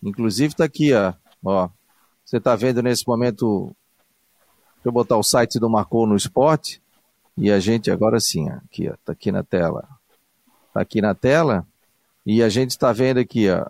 Inclusive 0.02 0.54
está 0.54 0.66
aqui, 0.66 0.94
ó. 0.94 1.14
ó. 1.44 1.70
Você 2.26 2.38
está 2.38 2.56
vendo 2.56 2.82
nesse 2.82 3.08
momento. 3.08 3.76
Deixa 4.76 4.90
eu 4.90 4.92
botar 4.92 5.18
o 5.18 5.24
site 5.24 5.60
do 5.60 5.70
Marcou 5.70 6.06
no 6.06 6.16
Esporte. 6.16 6.82
E 7.38 7.52
a 7.52 7.60
gente 7.60 7.90
agora 7.90 8.20
sim, 8.20 8.50
ó, 8.50 8.56
aqui, 8.58 8.90
ó, 8.90 8.94
tá 9.04 9.14
aqui 9.14 9.32
na 9.32 9.44
tela. 9.44 9.88
Tá 10.74 10.82
aqui 10.82 11.02
na 11.02 11.16
tela. 11.16 11.66
E 12.26 12.44
a 12.44 12.50
gente 12.50 12.72
está 12.72 12.92
vendo 12.92 13.20
aqui, 13.20 13.50
ó, 13.50 13.66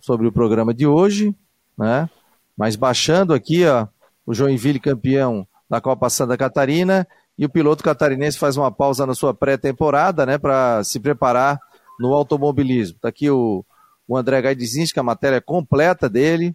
sobre 0.00 0.26
o 0.26 0.32
programa 0.32 0.74
de 0.74 0.86
hoje, 0.86 1.34
né? 1.76 2.08
Mas 2.56 2.76
baixando 2.76 3.32
aqui, 3.32 3.66
ó, 3.66 3.86
o 4.26 4.34
Joinville 4.34 4.78
campeão 4.78 5.46
da 5.68 5.80
Copa 5.80 6.10
Santa 6.10 6.36
Catarina 6.36 7.06
e 7.38 7.46
o 7.46 7.48
piloto 7.48 7.82
catarinense 7.82 8.38
faz 8.38 8.56
uma 8.56 8.70
pausa 8.70 9.06
na 9.06 9.14
sua 9.14 9.32
pré-temporada, 9.32 10.26
né, 10.26 10.36
para 10.36 10.84
se 10.84 11.00
preparar 11.00 11.58
no 11.98 12.12
automobilismo. 12.12 12.98
Tá 13.00 13.08
aqui 13.08 13.30
o 13.30 13.64
o 14.10 14.16
André 14.16 14.42
Gaidzinski, 14.42 14.98
a 14.98 15.04
matéria 15.04 15.40
completa 15.40 16.08
dele, 16.08 16.52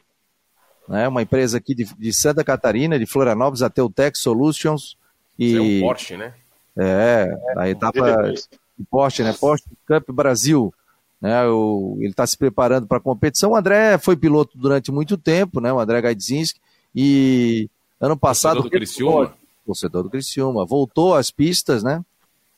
né, 0.90 1.08
uma 1.08 1.22
empresa 1.22 1.58
aqui 1.58 1.74
de, 1.74 1.86
de 1.86 2.14
Santa 2.14 2.44
Catarina, 2.44 3.00
de 3.00 3.06
Florianópolis, 3.06 3.62
até 3.62 3.82
o 3.82 3.90
Tech 3.90 4.18
Solutions. 4.18 4.98
E, 5.40 5.56
é 5.56 5.62
um 5.62 5.80
Porsche, 5.88 6.18
né? 6.18 6.34
É, 6.78 7.34
a 7.56 7.70
etapa 7.70 8.34
de 8.78 8.86
Porsche, 8.92 9.24
né? 9.24 9.32
Porsche 9.32 9.64
Cup 9.88 10.12
Brasil. 10.12 10.74
Né, 11.22 11.48
o, 11.48 11.96
ele 12.02 12.10
está 12.10 12.28
se 12.28 12.38
preparando 12.38 12.88
para 12.88 12.98
a 12.98 13.02
competição. 13.02 13.52
O 13.52 13.56
André 13.56 13.98
foi 14.00 14.18
piloto 14.18 14.58
durante 14.58 14.92
muito 14.92 15.18
tempo, 15.18 15.62
né? 15.62 15.72
O 15.72 15.80
André 15.80 16.02
Gaidzinski. 16.02 16.60
E 16.94 17.70
ano 18.02 18.18
passado. 18.18 18.56
Torcedor 18.56 18.70
do 18.70 18.78
Criciúma. 18.78 19.34
Torcedor 19.66 20.04
do 20.04 20.10
Criciúma. 20.10 20.66
Voltou 20.66 21.16
às 21.16 21.32
pistas, 21.32 21.84
né? 21.84 22.04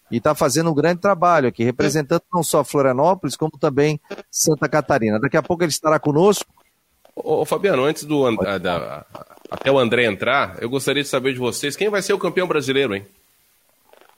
E 0.10 0.18
está 0.18 0.34
fazendo 0.34 0.70
um 0.72 0.74
grande 0.74 1.02
trabalho 1.02 1.48
aqui, 1.48 1.64
representando 1.64 2.24
não 2.34 2.44
só 2.44 2.64
Florianópolis, 2.64 3.36
como 3.36 3.52
também 3.60 4.00
Santa 4.32 4.70
Catarina. 4.70 5.20
Daqui 5.20 5.38
a 5.38 5.44
pouco 5.44 5.64
ele 5.64 5.72
estará 5.72 6.00
conosco. 6.00 6.46
Ô, 7.16 7.46
Fabiano, 7.46 7.84
antes 7.84 8.04
do 8.04 8.30
da, 8.38 9.06
até 9.50 9.72
o 9.72 9.80
André 9.80 10.06
entrar, 10.06 10.58
eu 10.62 10.70
gostaria 10.70 11.04
de 11.04 11.10
saber 11.10 11.34
de 11.34 11.40
vocês 11.40 11.76
quem 11.76 11.90
vai 11.90 12.02
ser 12.02 12.14
o 12.14 12.20
campeão 12.20 12.48
brasileiro, 12.48 12.96
hein? 12.96 13.06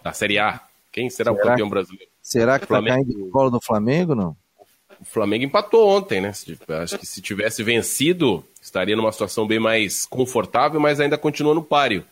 Da 0.03 0.11
Série 0.11 0.37
A. 0.37 0.59
Quem 0.91 1.09
será, 1.09 1.31
será 1.31 1.43
o 1.43 1.47
campeão 1.49 1.69
brasileiro? 1.69 2.09
Será 2.21 2.59
que 2.59 2.65
está 2.65 2.83
caindo 2.83 3.17
no 3.17 3.29
colo 3.29 3.49
do 3.49 3.61
Flamengo, 3.61 4.13
não? 4.13 4.35
O 4.99 5.05
Flamengo 5.05 5.45
empatou 5.45 5.87
ontem, 5.87 6.19
né? 6.19 6.33
Acho 6.81 6.99
que 6.99 7.05
se 7.05 7.21
tivesse 7.21 7.63
vencido, 7.63 8.43
estaria 8.61 8.95
numa 8.95 9.11
situação 9.11 9.47
bem 9.47 9.59
mais 9.59 10.05
confortável, 10.05 10.79
mas 10.79 10.99
ainda 10.99 11.17
continua 11.17 11.53
no 11.53 11.63
páreo. 11.63 12.03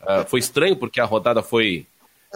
Uh, 0.00 0.26
foi 0.26 0.40
estranho 0.40 0.74
porque 0.74 1.00
a 1.00 1.04
rodada 1.04 1.42
foi, 1.42 1.86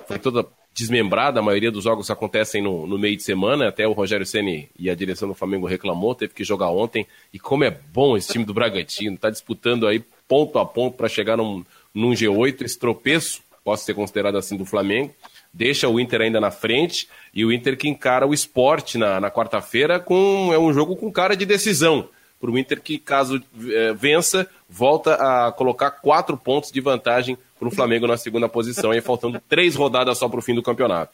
foi 0.06 0.18
toda 0.18 0.46
desmembrada, 0.74 1.38
a 1.38 1.42
maioria 1.42 1.70
dos 1.70 1.84
jogos 1.84 2.10
acontecem 2.10 2.60
no, 2.60 2.84
no 2.84 2.98
meio 2.98 3.16
de 3.16 3.22
semana, 3.22 3.68
até 3.68 3.86
o 3.86 3.92
Rogério 3.92 4.26
Ceni 4.26 4.68
e 4.76 4.90
a 4.90 4.94
direção 4.94 5.28
do 5.28 5.34
Flamengo 5.34 5.68
reclamou, 5.68 6.16
teve 6.16 6.34
que 6.34 6.42
jogar 6.42 6.70
ontem, 6.70 7.06
e 7.32 7.38
como 7.38 7.62
é 7.62 7.70
bom 7.70 8.16
esse 8.16 8.32
time 8.32 8.44
do 8.44 8.52
Bragantino, 8.52 9.16
tá 9.16 9.30
disputando 9.30 9.86
aí 9.86 10.02
ponto 10.26 10.58
a 10.58 10.66
ponto 10.66 10.96
para 10.96 11.08
chegar 11.08 11.36
num, 11.36 11.64
num 11.94 12.10
G8, 12.10 12.62
esse 12.62 12.76
tropeço, 12.76 13.40
posso 13.62 13.84
ser 13.84 13.94
considerado 13.94 14.36
assim, 14.36 14.56
do 14.56 14.64
Flamengo, 14.64 15.14
deixa 15.52 15.88
o 15.88 16.00
Inter 16.00 16.22
ainda 16.22 16.40
na 16.40 16.50
frente, 16.50 17.08
e 17.32 17.44
o 17.44 17.52
Inter 17.52 17.78
que 17.78 17.88
encara 17.88 18.26
o 18.26 18.34
esporte 18.34 18.98
na, 18.98 19.20
na 19.20 19.30
quarta-feira 19.30 20.00
com 20.00 20.50
é 20.52 20.58
um 20.58 20.72
jogo 20.72 20.96
com 20.96 21.12
cara 21.12 21.36
de 21.36 21.46
decisão, 21.46 22.08
para 22.40 22.50
o 22.50 22.58
Inter 22.58 22.80
que, 22.80 22.98
caso 22.98 23.40
é, 23.68 23.92
vença, 23.94 24.48
volta 24.68 25.14
a 25.14 25.52
colocar 25.52 25.92
quatro 25.92 26.36
pontos 26.36 26.72
de 26.72 26.80
vantagem 26.80 27.38
para 27.64 27.72
o 27.72 27.74
Flamengo 27.74 28.06
na 28.06 28.16
segunda 28.16 28.48
posição, 28.48 28.92
e 28.92 29.00
faltando 29.00 29.40
três 29.48 29.74
rodadas 29.74 30.18
só 30.18 30.28
para 30.28 30.38
o 30.38 30.42
fim 30.42 30.54
do 30.54 30.62
campeonato. 30.62 31.12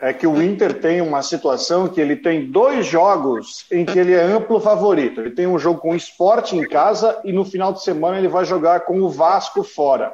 É 0.00 0.12
que 0.12 0.26
o 0.26 0.42
Inter 0.42 0.80
tem 0.80 1.00
uma 1.00 1.22
situação 1.22 1.88
que 1.88 2.00
ele 2.00 2.16
tem 2.16 2.50
dois 2.50 2.84
jogos 2.84 3.64
em 3.70 3.84
que 3.84 3.98
ele 3.98 4.12
é 4.12 4.22
amplo 4.22 4.60
favorito. 4.60 5.20
Ele 5.20 5.30
tem 5.30 5.46
um 5.46 5.58
jogo 5.58 5.80
com 5.80 5.92
o 5.92 5.96
esporte 5.96 6.56
em 6.56 6.68
casa 6.68 7.18
e 7.24 7.32
no 7.32 7.44
final 7.44 7.72
de 7.72 7.82
semana 7.82 8.18
ele 8.18 8.28
vai 8.28 8.44
jogar 8.44 8.80
com 8.80 9.00
o 9.00 9.08
Vasco 9.08 9.62
fora. 9.62 10.12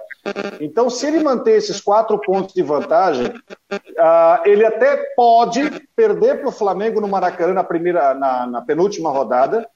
Então, 0.60 0.90
se 0.90 1.06
ele 1.06 1.24
manter 1.24 1.56
esses 1.56 1.80
quatro 1.80 2.18
pontos 2.18 2.54
de 2.54 2.62
vantagem, 2.62 3.26
uh, 3.26 4.44
ele 4.44 4.66
até 4.66 4.96
pode 5.16 5.62
perder 5.96 6.40
para 6.40 6.48
o 6.50 6.52
Flamengo 6.52 7.00
no 7.00 7.08
Maracanã 7.08 7.54
na, 7.54 7.64
primeira, 7.64 8.14
na, 8.14 8.46
na 8.46 8.60
penúltima 8.60 9.10
rodada, 9.10 9.66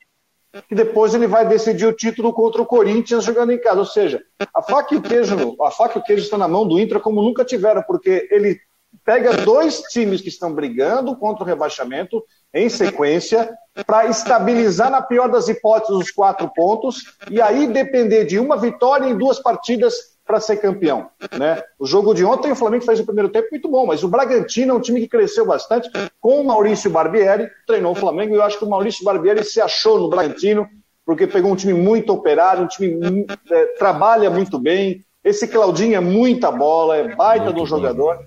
que 0.68 0.74
depois 0.74 1.14
ele 1.14 1.26
vai 1.26 1.46
decidir 1.46 1.86
o 1.86 1.92
título 1.92 2.32
contra 2.32 2.62
o 2.62 2.66
Corinthians 2.66 3.24
jogando 3.24 3.52
em 3.52 3.61
casa. 3.61 3.80
Ou 3.80 3.86
seja, 3.86 4.22
a 4.55 4.62
faca 4.62 4.94
e 4.94 4.98
o 4.98 5.02
queijo, 5.02 5.57
a 5.62 5.70
faca 5.70 5.98
e 5.98 6.00
o 6.00 6.05
queijo 6.05 6.22
estão 6.22 6.38
na 6.38 6.48
mão 6.48 6.66
do 6.66 6.78
Inter 6.78 7.00
como 7.00 7.22
nunca 7.22 7.44
tiveram, 7.44 7.82
porque 7.82 8.28
ele 8.30 8.59
pega 9.05 9.38
dois 9.38 9.80
times 9.90 10.20
que 10.20 10.28
estão 10.28 10.55
brigando 10.55 11.16
contra 11.16 11.42
o 11.42 11.46
rebaixamento 11.46 12.22
em 12.55 12.68
sequência 12.68 13.50
para 13.86 14.07
estabilizar 14.07 14.90
na 14.90 15.02
pior 15.02 15.28
das 15.28 15.48
hipóteses 15.48 15.96
os 15.96 16.11
quatro 16.12 16.48
pontos 16.55 17.16
e 17.28 17.40
aí 17.40 17.66
depender 17.66 18.24
de 18.24 18.38
uma 18.38 18.57
vitória 18.57 19.07
em 19.07 19.18
duas 19.18 19.40
partidas 19.40 20.14
para 20.24 20.40
ser 20.40 20.57
campeão. 20.57 21.11
Né? 21.36 21.62
O 21.78 21.84
jogo 21.84 22.14
de 22.14 22.24
ontem, 22.24 22.52
o 22.52 22.57
Flamengo 22.57 22.84
fez 22.84 23.00
o 23.00 23.05
primeiro 23.05 23.28
tempo 23.28 23.48
muito 23.50 23.68
bom, 23.68 23.84
mas 23.84 24.02
o 24.02 24.09
Bragantino 24.09 24.72
é 24.72 24.76
um 24.76 24.80
time 24.80 25.00
que 25.00 25.09
cresceu 25.09 25.44
bastante 25.44 25.90
com 26.20 26.40
o 26.40 26.44
Maurício 26.44 26.90
Barbieri, 26.90 27.50
treinou 27.66 27.92
o 27.92 27.96
Flamengo, 27.96 28.32
e 28.32 28.36
eu 28.36 28.42
acho 28.42 28.59
que 28.59 28.64
o 28.64 28.70
Maurício 28.70 29.05
Barbieri 29.05 29.44
se 29.44 29.61
achou 29.61 29.98
no 29.98 30.09
Bragantino, 30.09 30.66
porque 31.05 31.26
pegou 31.26 31.52
um 31.52 31.57
time 31.57 31.74
muito 31.74 32.12
operário, 32.12 32.64
um 32.64 32.68
time 32.68 33.26
é, 33.50 33.64
trabalha 33.78 34.30
muito 34.30 34.59
bem. 34.59 35.05
Esse 35.22 35.46
Claudinho 35.46 35.96
é 35.96 36.00
muita 36.00 36.50
bola, 36.50 36.96
é 36.96 37.14
baita 37.14 37.46
muito 37.46 37.61
do 37.61 37.66
jogador. 37.66 38.18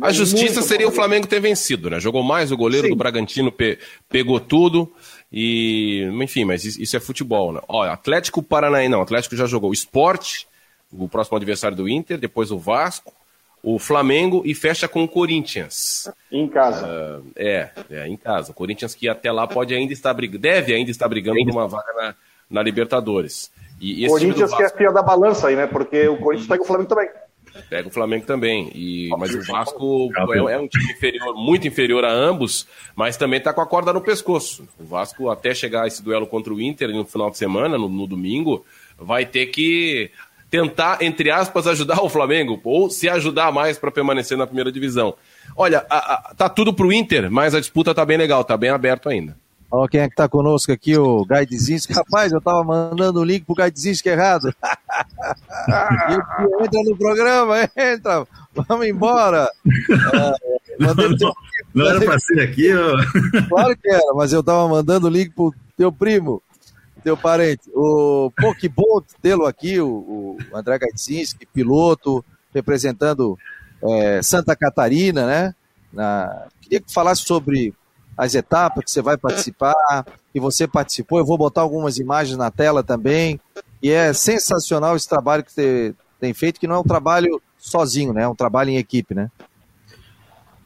A 0.00 0.10
justiça 0.10 0.62
seria 0.62 0.86
bom. 0.86 0.92
o 0.92 0.94
Flamengo 0.94 1.26
ter 1.26 1.40
vencido, 1.40 1.90
né? 1.90 2.00
Jogou 2.00 2.22
mais, 2.22 2.50
o 2.50 2.56
goleiro 2.56 2.86
Sim. 2.86 2.92
do 2.92 2.96
Bragantino 2.96 3.52
pe 3.52 3.78
pegou 4.08 4.40
tudo. 4.40 4.90
E, 5.30 6.08
enfim, 6.22 6.44
mas 6.44 6.64
isso 6.64 6.96
é 6.96 7.00
futebol, 7.00 7.52
né? 7.52 7.60
Olha, 7.68 7.92
Atlético 7.92 8.42
Paranaense, 8.42 8.90
não, 8.90 9.02
Atlético 9.02 9.36
já 9.36 9.46
jogou. 9.46 9.72
Esporte, 9.72 10.46
o 10.90 11.08
próximo 11.08 11.36
adversário 11.36 11.76
do 11.76 11.88
Inter, 11.88 12.18
depois 12.18 12.50
o 12.50 12.58
Vasco, 12.58 13.12
o 13.62 13.78
Flamengo 13.78 14.42
e 14.44 14.54
fecha 14.54 14.88
com 14.88 15.04
o 15.04 15.08
Corinthians. 15.08 16.10
Em 16.30 16.48
casa. 16.48 16.86
Uh, 16.86 17.30
é, 17.36 17.70
é, 17.90 18.08
em 18.08 18.16
casa. 18.16 18.50
O 18.50 18.54
Corinthians 18.54 18.94
que 18.94 19.08
até 19.08 19.30
lá 19.30 19.46
pode 19.46 19.74
ainda 19.74 19.92
estar 19.92 20.12
brigando, 20.12 20.40
deve 20.40 20.74
ainda 20.74 20.90
estar 20.90 21.08
brigando 21.08 21.38
por 21.44 21.52
uma 21.52 21.68
vaga 21.68 21.92
na, 21.94 22.14
na 22.50 22.62
Libertadores. 22.62 23.52
E, 23.80 24.04
e 24.04 24.08
Corinthians 24.08 24.50
Vasco... 24.50 24.56
que 24.56 24.62
é 24.62 24.66
a 24.66 24.70
fia 24.70 24.92
da 24.92 25.02
balança 25.02 25.48
aí, 25.48 25.56
né? 25.56 25.66
Porque 25.66 26.08
o 26.08 26.18
Corinthians 26.18 26.48
pega 26.48 26.62
o 26.62 26.66
Flamengo 26.66 26.88
também. 26.88 27.08
Pega 27.68 27.88
o 27.88 27.90
Flamengo 27.90 28.24
também. 28.26 28.70
E, 28.74 29.08
mas 29.18 29.34
o 29.34 29.42
Vasco 29.42 30.10
é, 30.34 30.38
é, 30.54 30.58
um 30.58 30.68
time 30.68 30.92
inferior, 30.92 31.34
muito 31.34 31.66
inferior 31.66 32.04
a 32.04 32.10
ambos, 32.10 32.66
mas 32.94 33.16
também 33.16 33.38
está 33.38 33.52
com 33.52 33.60
a 33.60 33.66
corda 33.66 33.92
no 33.92 34.00
pescoço. 34.00 34.66
O 34.78 34.84
Vasco, 34.84 35.30
até 35.30 35.54
chegar 35.54 35.84
a 35.84 35.86
esse 35.86 36.02
duelo 36.02 36.26
contra 36.26 36.52
o 36.52 36.60
Inter 36.60 36.90
no 36.90 37.04
final 37.04 37.30
de 37.30 37.38
semana, 37.38 37.76
no, 37.76 37.88
no 37.88 38.06
domingo, 38.06 38.64
vai 38.98 39.26
ter 39.26 39.46
que 39.46 40.10
tentar, 40.50 41.00
entre 41.00 41.30
aspas, 41.30 41.66
ajudar 41.66 42.02
o 42.02 42.10
Flamengo, 42.10 42.60
ou 42.62 42.90
se 42.90 43.08
ajudar 43.08 43.50
mais 43.50 43.78
para 43.78 43.90
permanecer 43.90 44.36
na 44.36 44.46
primeira 44.46 44.70
divisão. 44.70 45.14
Olha, 45.56 45.86
a, 45.88 45.96
a, 45.96 46.34
tá 46.34 46.46
tudo 46.46 46.74
pro 46.74 46.92
Inter, 46.92 47.30
mas 47.30 47.54
a 47.54 47.60
disputa 47.60 47.94
tá 47.94 48.04
bem 48.04 48.18
legal, 48.18 48.44
tá 48.44 48.54
bem 48.54 48.68
aberto 48.68 49.08
ainda. 49.08 49.34
Ó, 49.72 49.88
quem 49.88 50.02
é 50.02 50.08
que 50.08 50.14
tá 50.14 50.28
conosco 50.28 50.70
aqui, 50.70 50.98
o 50.98 51.24
Gai 51.24 51.46
Dzinsky. 51.46 51.94
Rapaz, 51.94 52.30
eu 52.30 52.42
tava 52.42 52.62
mandando 52.62 53.20
o 53.20 53.24
link 53.24 53.46
pro 53.46 53.54
Gai 53.54 53.70
Dzinsky 53.70 54.10
errado. 54.10 54.54
entra 56.60 56.82
no 56.84 56.96
programa, 56.96 57.56
entra, 57.74 58.26
vamos 58.54 58.86
embora. 58.86 59.50
É, 60.12 60.34
não, 60.78 60.94
não, 60.94 61.34
não 61.74 61.88
era 61.88 62.00
pra 62.00 62.18
ser 62.18 62.40
aqui, 62.40 62.70
ó. 62.74 63.48
Claro 63.48 63.74
que 63.74 63.88
era, 63.90 64.12
mas 64.14 64.34
eu 64.34 64.42
tava 64.42 64.68
mandando 64.68 65.06
o 65.06 65.10
link 65.10 65.30
pro 65.30 65.54
teu 65.74 65.90
primo 65.90 66.42
teu 67.02 67.16
parente. 67.16 67.62
O 67.74 68.30
pô, 68.36 68.54
que 68.54 68.68
bom 68.68 69.02
tê-lo 69.20 69.46
aqui, 69.46 69.80
o, 69.80 70.36
o 70.50 70.56
André 70.56 70.78
Gaitzinski, 70.78 71.46
piloto, 71.46 72.24
representando 72.54 73.38
é, 73.82 74.22
Santa 74.22 74.54
Catarina, 74.54 75.26
né? 75.26 75.54
Na... 75.92 76.46
Queria 76.60 76.80
que 76.80 76.92
falasse 76.92 77.22
sobre 77.22 77.74
as 78.16 78.34
etapas 78.34 78.84
que 78.84 78.90
você 78.90 79.02
vai 79.02 79.16
participar, 79.16 80.04
e 80.34 80.40
você 80.40 80.66
participou. 80.66 81.18
Eu 81.18 81.26
vou 81.26 81.38
botar 81.38 81.60
algumas 81.60 81.98
imagens 81.98 82.36
na 82.36 82.50
tela 82.50 82.82
também. 82.82 83.38
E 83.82 83.90
é 83.90 84.12
sensacional 84.12 84.96
esse 84.96 85.08
trabalho 85.08 85.44
que 85.44 85.52
você 85.52 85.94
tem 86.20 86.32
feito, 86.32 86.60
que 86.60 86.66
não 86.66 86.76
é 86.76 86.78
um 86.78 86.84
trabalho 86.84 87.42
sozinho, 87.58 88.12
né? 88.12 88.22
É 88.22 88.28
um 88.28 88.34
trabalho 88.34 88.70
em 88.70 88.76
equipe, 88.76 89.14
né? 89.14 89.30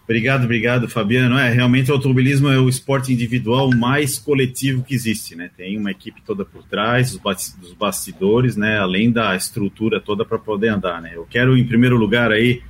Obrigado, 0.05 0.45
obrigado, 0.45 0.89
Fabiano. 0.89 1.37
É, 1.37 1.51
realmente 1.51 1.91
o 1.91 1.95
automobilismo 1.95 2.49
é 2.49 2.61
o 2.61 2.69
esporte 2.69 3.13
individual 3.13 3.71
mais 3.75 4.19
coletivo 4.19 4.85
que 4.85 4.95
existe, 4.95 5.35
né? 5.35 5.51
Tem 5.57 5.77
uma 5.77 5.91
equipe 5.91 6.23
toda 6.25 6.45
por 6.45 6.63
trás, 6.63 7.19
dos 7.57 7.73
bastidores, 7.73 8.57
né? 8.57 8.79
Além 8.79 9.11
da 9.11 9.35
estrutura 9.35 10.01
toda 10.01 10.25
para 10.25 10.39
poder 10.39 10.69
andar, 10.69 11.03
né? 11.03 11.13
Eu 11.15 11.27
quero, 11.29 11.57
em 11.57 11.67
primeiro 11.67 11.97
lugar, 11.97 12.31
aí, 12.31 12.63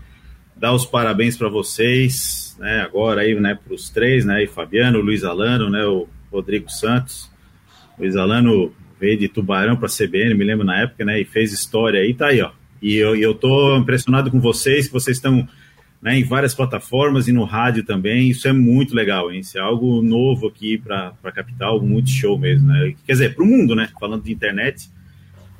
dar 0.56 0.72
os 0.72 0.86
parabéns 0.86 1.36
para 1.36 1.48
vocês, 1.48 2.56
né? 2.58 2.80
Agora 2.80 3.20
aí, 3.20 3.34
né, 3.34 3.54
para 3.54 3.74
os 3.74 3.90
três, 3.90 4.24
né? 4.24 4.42
E 4.42 4.46
Fabiano, 4.46 5.00
Luiz 5.00 5.22
Alano, 5.24 5.68
né? 5.68 5.84
O 5.84 6.08
Rodrigo 6.32 6.70
Santos. 6.70 7.30
Luiz 7.98 8.16
Alano 8.16 8.72
veio 8.98 9.18
de 9.18 9.28
Tubarão 9.28 9.76
para 9.76 9.86
a 9.86 9.90
CBN, 9.90 10.34
me 10.34 10.44
lembro 10.44 10.64
na 10.64 10.80
época, 10.80 11.04
né? 11.04 11.20
E 11.20 11.24
fez 11.24 11.52
história 11.52 12.00
aí, 12.00 12.14
tá 12.14 12.28
aí, 12.28 12.40
ó. 12.40 12.50
E 12.80 12.94
eu, 12.94 13.16
eu 13.16 13.34
tô 13.34 13.76
impressionado 13.76 14.30
com 14.30 14.40
vocês, 14.40 14.86
que 14.86 14.92
vocês 14.92 15.16
estão 15.16 15.46
né, 16.00 16.18
em 16.18 16.24
várias 16.24 16.54
plataformas 16.54 17.26
e 17.26 17.32
no 17.32 17.44
rádio 17.44 17.84
também. 17.84 18.30
Isso 18.30 18.46
é 18.48 18.52
muito 18.52 18.94
legal, 18.94 19.32
hein? 19.32 19.40
Isso 19.40 19.58
é 19.58 19.60
algo 19.60 20.02
novo 20.02 20.46
aqui 20.46 20.78
para 20.78 21.12
a 21.22 21.32
capital, 21.32 21.80
muito 21.80 22.10
show 22.10 22.38
mesmo, 22.38 22.68
né? 22.68 22.94
Quer 23.06 23.12
dizer, 23.12 23.34
para 23.34 23.44
o 23.44 23.46
mundo, 23.46 23.74
né? 23.74 23.88
Falando 23.98 24.22
de 24.22 24.32
internet. 24.32 24.88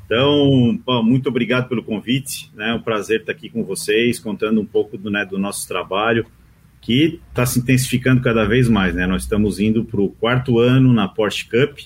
Então, 0.07 0.81
pô, 0.85 1.03
muito 1.03 1.29
obrigado 1.29 1.69
pelo 1.69 1.83
convite, 1.83 2.51
né? 2.55 2.71
É 2.71 2.75
um 2.75 2.81
prazer 2.81 3.21
estar 3.21 3.33
aqui 3.33 3.51
com 3.51 3.65
vocês, 3.65 4.19
contando 4.19 4.61
um 4.61 4.65
pouco 4.65 4.97
do, 4.97 5.11
né, 5.11 5.25
do 5.25 5.37
nosso 5.37 5.67
trabalho, 5.67 6.25
que 6.81 7.21
está 7.29 7.45
se 7.45 7.59
intensificando 7.59 8.23
cada 8.23 8.45
vez 8.45 8.69
mais, 8.69 8.95
né? 8.95 9.07
Nós 9.07 9.23
estamos 9.23 9.59
indo 9.59 9.85
para 9.85 10.01
o 10.01 10.09
quarto 10.09 10.61
ano 10.61 10.93
na 10.93 11.09
Porsche 11.09 11.45
Cup, 11.49 11.79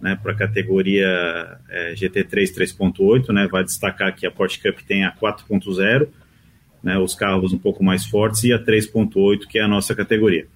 né? 0.00 0.18
Para 0.20 0.32
a 0.32 0.36
categoria 0.36 1.06
é, 1.68 1.94
GT3 1.94 2.54
3.8, 2.54 3.28
né? 3.32 3.46
Vai 3.46 3.62
destacar 3.62 4.14
que 4.16 4.26
a 4.26 4.30
Porsche 4.30 4.60
Cup 4.60 4.80
tem 4.86 5.04
a 5.04 5.12
4.0 5.12 6.08
né, 6.82 6.98
os 6.98 7.14
carros 7.14 7.52
um 7.52 7.58
pouco 7.58 7.84
mais 7.84 8.04
fortes, 8.04 8.42
e 8.44 8.52
a 8.52 8.58
3.8, 8.58 9.46
que 9.46 9.58
é 9.58 9.62
a 9.62 9.68
nossa 9.68 9.94
categoria. 9.94 10.46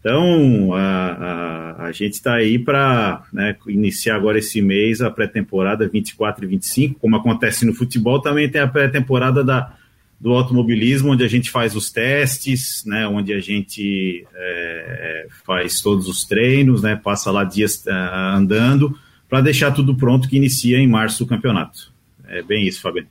Então, 0.00 0.72
a, 0.74 0.78
a, 0.78 1.86
a 1.86 1.92
gente 1.92 2.14
está 2.14 2.34
aí 2.34 2.58
para 2.58 3.24
né, 3.32 3.56
iniciar 3.66 4.16
agora 4.16 4.38
esse 4.38 4.62
mês 4.62 5.00
a 5.00 5.10
pré-temporada 5.10 5.88
24 5.88 6.44
e 6.44 6.48
25, 6.48 7.00
como 7.00 7.16
acontece 7.16 7.66
no 7.66 7.74
futebol, 7.74 8.20
também 8.20 8.48
tem 8.48 8.60
a 8.60 8.68
pré-temporada 8.68 9.42
da, 9.42 9.74
do 10.20 10.32
automobilismo, 10.32 11.12
onde 11.12 11.24
a 11.24 11.28
gente 11.28 11.50
faz 11.50 11.74
os 11.74 11.90
testes, 11.90 12.84
né, 12.86 13.06
onde 13.06 13.32
a 13.32 13.40
gente 13.40 14.26
é, 14.34 15.26
faz 15.44 15.80
todos 15.80 16.08
os 16.08 16.24
treinos, 16.24 16.82
né, 16.82 16.96
passa 16.96 17.30
lá 17.30 17.44
dias 17.44 17.84
uh, 17.86 17.90
andando, 18.34 18.96
para 19.28 19.40
deixar 19.40 19.72
tudo 19.72 19.96
pronto 19.96 20.28
que 20.28 20.36
inicia 20.36 20.78
em 20.78 20.86
março 20.86 21.24
o 21.24 21.26
campeonato. 21.26 21.92
É 22.28 22.42
bem 22.42 22.66
isso, 22.66 22.80
Fabiano. 22.80 23.08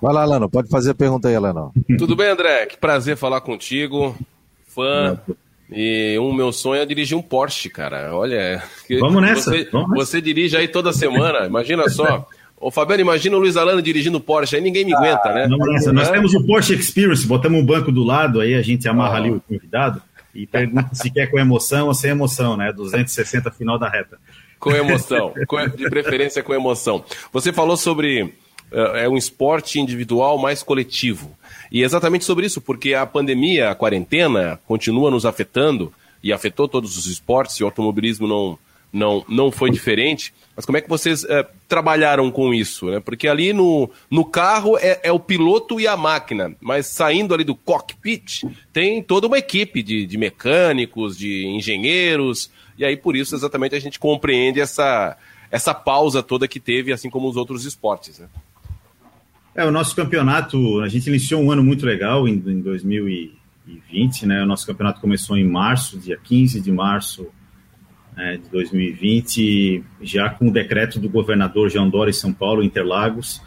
Vai 0.00 0.12
lá, 0.12 0.24
Lano, 0.24 0.50
pode 0.50 0.68
fazer 0.68 0.90
a 0.90 0.94
pergunta 0.94 1.28
aí, 1.28 1.38
Lano. 1.38 1.72
Tudo 1.96 2.16
bem, 2.16 2.28
André? 2.28 2.66
Que 2.66 2.76
prazer 2.76 3.16
falar 3.16 3.40
contigo. 3.40 4.16
Fã. 4.74 5.18
E 5.70 6.18
o 6.18 6.32
meu 6.32 6.52
sonho 6.52 6.82
é 6.82 6.86
dirigir 6.86 7.16
um 7.16 7.22
Porsche, 7.22 7.70
cara. 7.70 8.14
Olha. 8.14 8.62
Vamos 9.00 9.22
nessa. 9.22 9.50
Você, 9.50 9.68
Vamos 9.72 9.96
você 9.96 10.20
dirige 10.20 10.56
aí 10.56 10.68
toda 10.68 10.92
semana, 10.92 11.46
imagina 11.46 11.88
só. 11.88 12.26
Ô, 12.60 12.70
Fabiano, 12.70 13.00
imagina 13.00 13.36
o 13.36 13.40
Luiz 13.40 13.56
Alano 13.56 13.82
dirigindo 13.82 14.20
Porsche, 14.20 14.54
aí 14.54 14.62
ninguém 14.62 14.84
me 14.84 14.94
aguenta, 14.94 15.30
ah, 15.30 15.34
né? 15.34 15.48
Vamos 15.48 15.66
nessa. 15.66 15.92
Nós 15.92 16.08
é? 16.08 16.12
temos 16.12 16.32
o 16.34 16.46
Porsche 16.46 16.74
Experience, 16.74 17.26
botamos 17.26 17.60
um 17.60 17.64
banco 17.64 17.90
do 17.90 18.04
lado, 18.04 18.40
aí 18.40 18.54
a 18.54 18.62
gente 18.62 18.88
amarra 18.88 19.14
ah. 19.14 19.16
ali 19.16 19.30
o 19.30 19.40
convidado 19.40 20.00
e 20.34 20.46
pergunta 20.46 20.94
se 20.94 21.10
quer 21.10 21.26
com 21.26 21.38
emoção 21.38 21.88
ou 21.88 21.94
sem 21.94 22.10
emoção, 22.10 22.56
né? 22.56 22.72
260 22.72 23.50
final 23.50 23.78
da 23.78 23.88
reta. 23.88 24.18
Com 24.60 24.70
emoção, 24.70 25.34
de 25.76 25.90
preferência 25.90 26.40
com 26.40 26.54
emoção. 26.54 27.04
Você 27.32 27.52
falou 27.52 27.76
sobre 27.76 28.32
é 28.72 29.08
um 29.08 29.16
esporte 29.16 29.78
individual 29.78 30.38
mais 30.38 30.62
coletivo. 30.62 31.36
E 31.72 31.82
é 31.82 31.86
exatamente 31.86 32.26
sobre 32.26 32.44
isso, 32.44 32.60
porque 32.60 32.92
a 32.92 33.06
pandemia, 33.06 33.70
a 33.70 33.74
quarentena, 33.74 34.60
continua 34.66 35.10
nos 35.10 35.24
afetando 35.24 35.90
e 36.22 36.30
afetou 36.30 36.68
todos 36.68 36.98
os 36.98 37.06
esportes, 37.06 37.56
e 37.56 37.62
o 37.62 37.66
automobilismo 37.66 38.28
não, 38.28 38.58
não, 38.92 39.24
não 39.26 39.50
foi 39.50 39.70
diferente. 39.70 40.34
Mas 40.54 40.66
como 40.66 40.76
é 40.76 40.82
que 40.82 40.88
vocês 40.88 41.24
é, 41.24 41.48
trabalharam 41.66 42.30
com 42.30 42.52
isso? 42.52 42.90
Né? 42.90 43.00
Porque 43.00 43.26
ali 43.26 43.54
no, 43.54 43.88
no 44.10 44.22
carro 44.22 44.76
é, 44.76 45.00
é, 45.02 45.10
o 45.10 45.18
piloto 45.18 45.80
e 45.80 45.86
a 45.86 45.96
máquina, 45.96 46.54
mas 46.60 46.88
saindo 46.88 47.32
ali 47.32 47.42
do 47.42 47.54
cockpit 47.54 48.44
tem 48.70 49.02
toda 49.02 49.26
uma 49.26 49.38
equipe 49.38 49.82
de, 49.82 50.04
de 50.04 50.18
mecânicos, 50.18 51.16
de 51.16 51.46
engenheiros, 51.46 52.50
e 52.76 52.84
aí 52.84 52.98
por 52.98 53.16
isso 53.16 53.34
exatamente 53.34 53.74
a 53.74 53.80
gente 53.80 53.98
compreende 53.98 54.60
essa, 54.60 55.16
essa 55.50 55.72
pausa 55.72 56.22
toda 56.22 56.46
que 56.46 56.60
teve, 56.60 56.92
assim 56.92 57.08
como 57.08 57.30
os 57.30 57.36
outros 57.38 57.64
esportes. 57.64 58.18
Né? 58.18 58.28
É, 59.54 59.64
o 59.66 59.70
nosso 59.70 59.94
campeonato, 59.94 60.80
a 60.80 60.88
gente 60.88 61.08
iniciou 61.08 61.42
um 61.42 61.50
ano 61.50 61.62
muito 61.62 61.84
legal 61.84 62.26
em, 62.26 62.32
em 62.32 62.60
2020, 62.60 64.26
né? 64.26 64.42
O 64.42 64.46
nosso 64.46 64.66
campeonato 64.66 65.00
começou 65.00 65.36
em 65.36 65.44
março, 65.44 65.98
dia 65.98 66.18
15 66.22 66.58
de 66.60 66.72
março 66.72 67.26
é, 68.16 68.38
de 68.38 68.48
2020, 68.48 69.84
já 70.00 70.30
com 70.30 70.48
o 70.48 70.50
decreto 70.50 70.98
do 70.98 71.08
governador 71.08 71.68
João 71.68 71.90
Dória 71.90 72.10
em 72.10 72.14
São 72.14 72.32
Paulo, 72.32 72.62
Interlagos. 72.62 73.42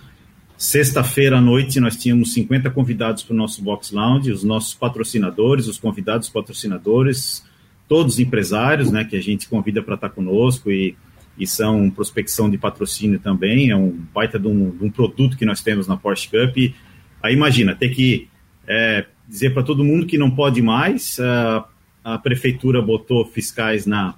Sexta-feira 0.56 1.40
à 1.40 1.42
noite 1.42 1.80
nós 1.80 1.98
tínhamos 1.98 2.34
50 2.34 2.70
convidados 2.70 3.24
para 3.24 3.34
o 3.34 3.38
nosso 3.38 3.64
Box 3.64 3.92
Lounge, 3.92 4.32
os 4.32 4.44
nossos 4.44 4.76
patrocinadores, 4.76 5.68
os 5.68 5.80
convidados 5.80 6.30
patrocinadores, 6.30 7.44
todos 7.90 8.20
empresários, 8.20 8.92
né, 8.92 9.04
que 9.04 9.18
a 9.18 9.22
gente 9.22 9.50
convida 9.50 9.82
para 9.82 9.96
estar 9.96 10.10
conosco 10.10 10.72
e 10.72 10.96
e 11.38 11.46
são 11.46 11.90
prospecção 11.90 12.50
de 12.50 12.58
patrocínio 12.58 13.20
também, 13.20 13.70
é 13.70 13.76
um 13.76 13.92
baita 14.14 14.40
de 14.40 14.48
um, 14.48 14.70
de 14.70 14.84
um 14.84 14.90
produto 14.90 15.38
que 15.38 15.46
nós 15.46 15.62
temos 15.62 15.88
na 15.88 15.98
Porsche 15.98 16.30
Cup. 16.30 16.58
E, 16.58 16.74
aí 17.22 17.34
imagina, 17.34 17.76
ter 17.76 17.90
que 17.90 18.28
é, 18.68 19.06
dizer 19.28 19.54
para 19.54 19.64
todo 19.64 19.84
mundo 19.84 20.06
que 20.06 20.18
não 20.18 20.32
pode 20.32 20.62
mais, 20.62 21.20
a, 21.20 21.66
a 22.04 22.18
prefeitura 22.18 22.82
botou 22.82 23.26
fiscais 23.26 23.86
na, 23.86 24.16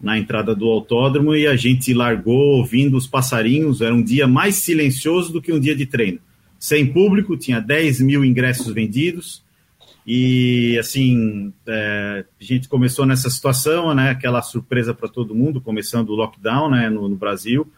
na 0.00 0.18
entrada 0.18 0.54
do 0.54 0.66
autódromo 0.66 1.34
e 1.34 1.46
a 1.46 1.56
gente 1.56 1.92
largou 1.92 2.58
ouvindo 2.58 2.96
os 2.96 3.06
passarinhos, 3.06 3.80
era 3.80 3.94
um 3.94 4.02
dia 4.02 4.26
mais 4.26 4.54
silencioso 4.54 5.32
do 5.32 5.42
que 5.42 5.52
um 5.52 5.60
dia 5.60 5.74
de 5.74 5.86
treino. 5.86 6.18
Sem 6.58 6.86
público, 6.86 7.36
tinha 7.36 7.60
10 7.60 8.00
mil 8.00 8.24
ingressos 8.24 8.72
vendidos, 8.72 9.42
e 10.10 10.78
assim, 10.78 11.52
é, 11.66 12.24
a 12.40 12.42
gente 12.42 12.66
começou 12.66 13.04
nessa 13.04 13.28
situação, 13.28 13.94
né? 13.94 14.08
Aquela 14.08 14.40
surpresa 14.40 14.94
para 14.94 15.06
todo 15.06 15.34
mundo, 15.34 15.60
começando 15.60 16.08
o 16.08 16.14
lockdown, 16.14 16.70
né? 16.70 16.88
No, 16.88 17.10
no 17.10 17.14
Brasil. 17.14 17.70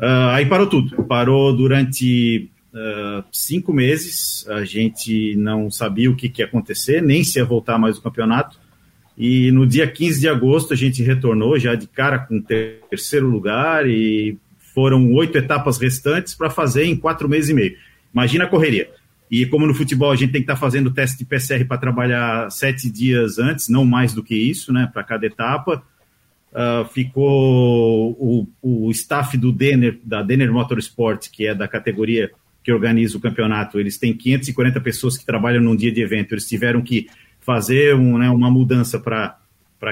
Uh, 0.00 0.30
aí 0.32 0.46
parou 0.46 0.66
tudo. 0.66 1.04
Parou 1.04 1.54
durante 1.54 2.50
uh, 2.72 3.22
cinco 3.30 3.70
meses. 3.70 4.48
A 4.48 4.64
gente 4.64 5.36
não 5.36 5.70
sabia 5.70 6.10
o 6.10 6.16
que, 6.16 6.30
que 6.30 6.40
ia 6.40 6.46
acontecer, 6.46 7.02
nem 7.02 7.22
se 7.22 7.38
ia 7.38 7.44
voltar 7.44 7.76
mais 7.76 7.98
o 7.98 8.02
campeonato. 8.02 8.58
E 9.14 9.50
no 9.50 9.66
dia 9.66 9.86
15 9.86 10.18
de 10.18 10.30
agosto 10.30 10.72
a 10.72 10.76
gente 10.76 11.02
retornou 11.02 11.58
já 11.58 11.74
de 11.74 11.86
cara 11.86 12.18
com 12.18 12.40
terceiro 12.40 13.28
lugar 13.28 13.86
e 13.86 14.38
foram 14.74 15.12
oito 15.12 15.36
etapas 15.36 15.76
restantes 15.76 16.34
para 16.34 16.48
fazer 16.48 16.84
em 16.84 16.96
quatro 16.96 17.28
meses 17.28 17.50
e 17.50 17.54
meio. 17.54 17.76
Imagina 18.10 18.44
a 18.44 18.48
correria. 18.48 18.88
E 19.30 19.44
como 19.46 19.66
no 19.66 19.74
futebol 19.74 20.10
a 20.10 20.16
gente 20.16 20.32
tem 20.32 20.40
que 20.40 20.44
estar 20.44 20.54
tá 20.54 20.60
fazendo 20.60 20.90
teste 20.90 21.18
de 21.18 21.24
PCR 21.24 21.64
para 21.64 21.78
trabalhar 21.78 22.50
sete 22.50 22.90
dias 22.90 23.38
antes, 23.38 23.68
não 23.68 23.84
mais 23.84 24.14
do 24.14 24.22
que 24.22 24.34
isso, 24.34 24.72
né, 24.72 24.88
para 24.92 25.02
cada 25.02 25.26
etapa, 25.26 25.82
uh, 26.52 26.84
ficou 26.92 28.12
o, 28.12 28.48
o 28.62 28.90
staff 28.90 29.36
do 29.36 29.52
Denner, 29.52 29.98
da 30.04 30.22
Denner 30.22 30.52
Motorsport, 30.52 31.28
que 31.30 31.46
é 31.46 31.54
da 31.54 31.66
categoria 31.66 32.30
que 32.62 32.72
organiza 32.72 33.16
o 33.16 33.20
campeonato, 33.20 33.78
eles 33.78 33.96
têm 33.96 34.12
540 34.12 34.80
pessoas 34.80 35.16
que 35.16 35.24
trabalham 35.24 35.62
num 35.62 35.76
dia 35.76 35.92
de 35.92 36.00
evento, 36.00 36.34
eles 36.34 36.48
tiveram 36.48 36.82
que 36.82 37.06
fazer 37.40 37.94
um, 37.94 38.18
né, 38.18 38.28
uma 38.28 38.50
mudança 38.50 38.98
para 38.98 39.38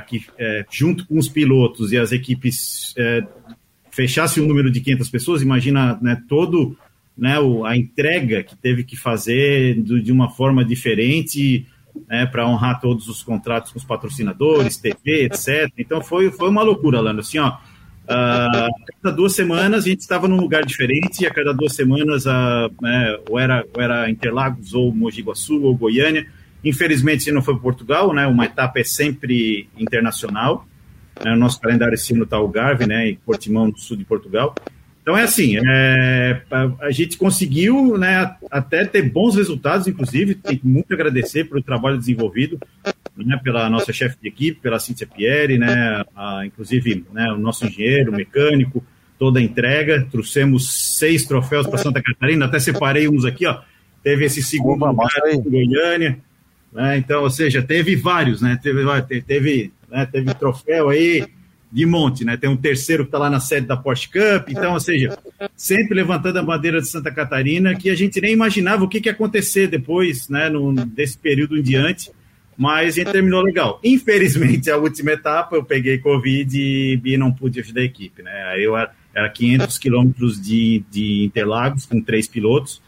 que, 0.05 0.26
é, 0.37 0.64
junto 0.72 1.07
com 1.07 1.16
os 1.16 1.28
pilotos 1.28 1.93
e 1.93 1.99
as 1.99 2.11
equipes, 2.11 2.93
é, 2.99 3.24
fechasse 3.93 4.41
o 4.41 4.45
um 4.45 4.49
número 4.49 4.72
de 4.72 4.80
500 4.80 5.09
pessoas, 5.09 5.43
imagina 5.43 5.97
né, 6.03 6.20
todo 6.28 6.76
né, 7.17 7.39
o, 7.39 7.65
a 7.65 7.77
entrega 7.77 8.43
que 8.43 8.57
teve 8.57 8.85
que 8.85 8.97
fazer 8.97 9.81
do, 9.81 10.03
de 10.03 10.11
uma 10.11 10.31
forma 10.31 10.65
diferente 10.65 11.67
né, 12.09 12.27
para 12.27 12.47
honrar 12.47 12.81
todos 12.81 13.09
os 13.09 13.23
contratos 13.23 13.73
com 13.73 13.79
os 13.79 13.85
patrocinadores, 13.85 14.77
TV, 14.77 15.25
etc. 15.25 15.73
Então 15.79 16.03
foi, 16.03 16.31
foi 16.31 16.49
uma 16.49 16.62
loucura, 16.62 17.01
Lando. 17.01 17.21
Assim, 17.21 17.39
ó, 17.39 17.57
a 18.09 18.69
cada 19.03 19.15
duas 19.15 19.35
semanas 19.35 19.85
a 19.85 19.89
gente 19.89 20.01
estava 20.01 20.29
num 20.29 20.37
lugar 20.37 20.65
diferente, 20.65 21.23
e 21.23 21.27
a 21.27 21.31
cada 21.33 21.53
duas 21.55 21.75
semanas 21.75 22.27
a, 22.27 22.69
né, 22.81 23.19
ou, 23.29 23.39
era, 23.39 23.65
ou 23.75 23.83
era 23.83 24.11
Interlagos, 24.11 24.75
ou 24.75 24.93
Mogi 24.95 25.23
Guaçu, 25.23 25.62
ou 25.62 25.77
Goiânia. 25.77 26.27
Infelizmente, 26.65 27.31
não 27.31 27.43
foi 27.43 27.59
Portugal, 27.59 28.12
né, 28.12 28.27
uma 28.27 28.47
etapa 28.47 28.81
é 28.81 28.85
sempre 28.85 29.69
internacional. 29.79 30.67
Né, 31.25 31.33
o 31.33 31.37
nosso 31.37 31.61
calendário 31.61 31.95
esse 31.95 32.12
ano 32.12 32.25
está 32.25 32.39
o 32.41 32.49
Garve, 32.49 32.87
né, 32.87 33.11
em 33.11 33.15
Portimão, 33.15 33.69
no 33.69 33.79
sul 33.79 33.97
de 33.97 34.05
Portugal. 34.05 34.55
Então 35.05 35.19
é 35.19 35.25
assim, 35.25 35.59
é, 35.59 36.41
a, 36.81 36.91
gente 36.91 37.19
conseguiu 37.19 37.99
né, 37.99 38.37
até 38.51 38.87
ter 38.87 39.03
bons 39.03 39.37
resultados, 39.37 39.87
inclusive, 39.87 40.35
tem 40.35 40.59
muito 40.65 40.95
agradecer 40.95 41.45
pelo 41.45 41.63
trabalho 41.63 41.99
desenvolvido 41.99 42.59
né, 43.15 43.39
pela 43.45 43.69
nossa 43.69 43.93
chefe 43.93 44.17
de 44.23 44.29
equipe, 44.29 44.63
pela 44.63 44.81
Cíntia 44.81 45.07
Pierre, 45.07 45.59
né, 45.59 46.03
a, 46.17 46.47
inclusive 46.47 47.05
né, 47.13 47.31
o 47.33 47.37
nosso 47.37 47.67
engenheiro, 47.67 48.13
mecânico, 48.13 48.83
toda 49.19 49.41
a 49.41 49.43
entrega. 49.43 50.09
Trouxemos 50.11 50.97
seis 50.97 51.27
troféus 51.27 51.67
para 51.67 51.77
Santa 51.77 52.03
Catarina, 52.03 52.47
até 52.47 52.59
separei 52.59 53.07
uns 53.07 53.27
aqui, 53.27 53.45
ó. 53.45 53.61
Teve 54.03 54.25
esse 54.25 54.43
segundo 54.43 54.87
Opa, 54.87 54.91
lugar 54.91 55.35
em 55.35 55.43
Goiânia. 55.43 56.19
Né, 56.73 56.97
então, 56.97 57.25
ou 57.25 57.31
seja, 57.31 57.61
teve 57.63 57.95
vários, 57.95 58.41
né? 58.41 58.59
Teve, 58.63 58.81
teve, 59.21 59.71
né, 59.91 60.07
teve 60.07 60.33
troféu 60.33 60.89
aí 60.89 61.27
de 61.75 61.85
monte, 61.85 62.25
né? 62.25 62.37
Tem 62.37 62.49
um 62.49 62.57
terceiro 62.57 63.03
que 63.03 63.09
está 63.09 63.18
lá 63.18 63.29
na 63.29 63.41
sede 63.41 63.66
da 63.66 63.77
Porsche 63.77 64.09
Cup, 64.09 64.49
então, 64.49 64.75
ou 64.75 64.81
seja, 64.81 65.18
sempre 65.57 65.97
levantando 65.97 66.39
a 66.39 66.43
bandeira 66.43 66.81
de 66.81 66.87
Santa 66.87 67.11
Catarina, 67.11 67.75
que 67.75 67.91
a 67.91 67.97
gente 67.97 68.20
nem 68.20 68.33
imaginava 68.33 68.85
o 68.85 68.89
que, 68.89 69.01
que 69.01 69.09
ia 69.09 69.12
acontecer 69.12 69.66
depois, 69.66 70.29
né, 70.29 70.49
no, 70.49 70.72
desse 70.72 71.18
período 71.18 71.59
em 71.59 71.62
diante, 71.62 72.12
mas 72.57 72.95
a 72.95 72.99
gente 72.99 73.11
terminou 73.11 73.43
legal. 73.43 73.81
Infelizmente, 73.83 74.70
a 74.70 74.77
última 74.77 75.11
etapa 75.11 75.57
eu 75.57 75.64
peguei 75.64 75.99
Covid 75.99 76.57
e, 76.57 77.01
e 77.05 77.16
não 77.16 77.33
pude 77.33 77.59
ajudar 77.59 77.81
a 77.81 77.85
equipe, 77.85 78.22
né? 78.22 78.45
Aí 78.53 78.62
eu 78.62 78.77
era, 78.77 78.93
era 79.12 79.29
500 79.29 79.77
quilômetros 79.77 80.41
de, 80.41 80.85
de 80.89 81.25
Interlagos 81.25 81.87
com 81.87 82.01
três 82.01 82.29
pilotos, 82.29 82.81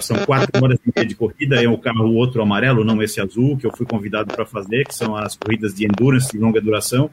são 0.00 0.16
quatro 0.26 0.50
horas 0.60 0.78
de 1.06 1.14
corrida, 1.14 1.62
é 1.62 1.68
o 1.68 1.78
carro 1.78 2.08
o 2.08 2.14
outro 2.14 2.42
amarelo, 2.42 2.84
não 2.84 3.00
esse 3.00 3.20
azul, 3.20 3.56
que 3.56 3.64
eu 3.64 3.70
fui 3.74 3.86
convidado 3.86 4.34
para 4.34 4.44
fazer, 4.44 4.84
que 4.84 4.94
são 4.94 5.14
as 5.16 5.36
corridas 5.36 5.72
de 5.72 5.84
endurance 5.86 6.32
de 6.32 6.38
longa 6.38 6.60
duração. 6.60 7.08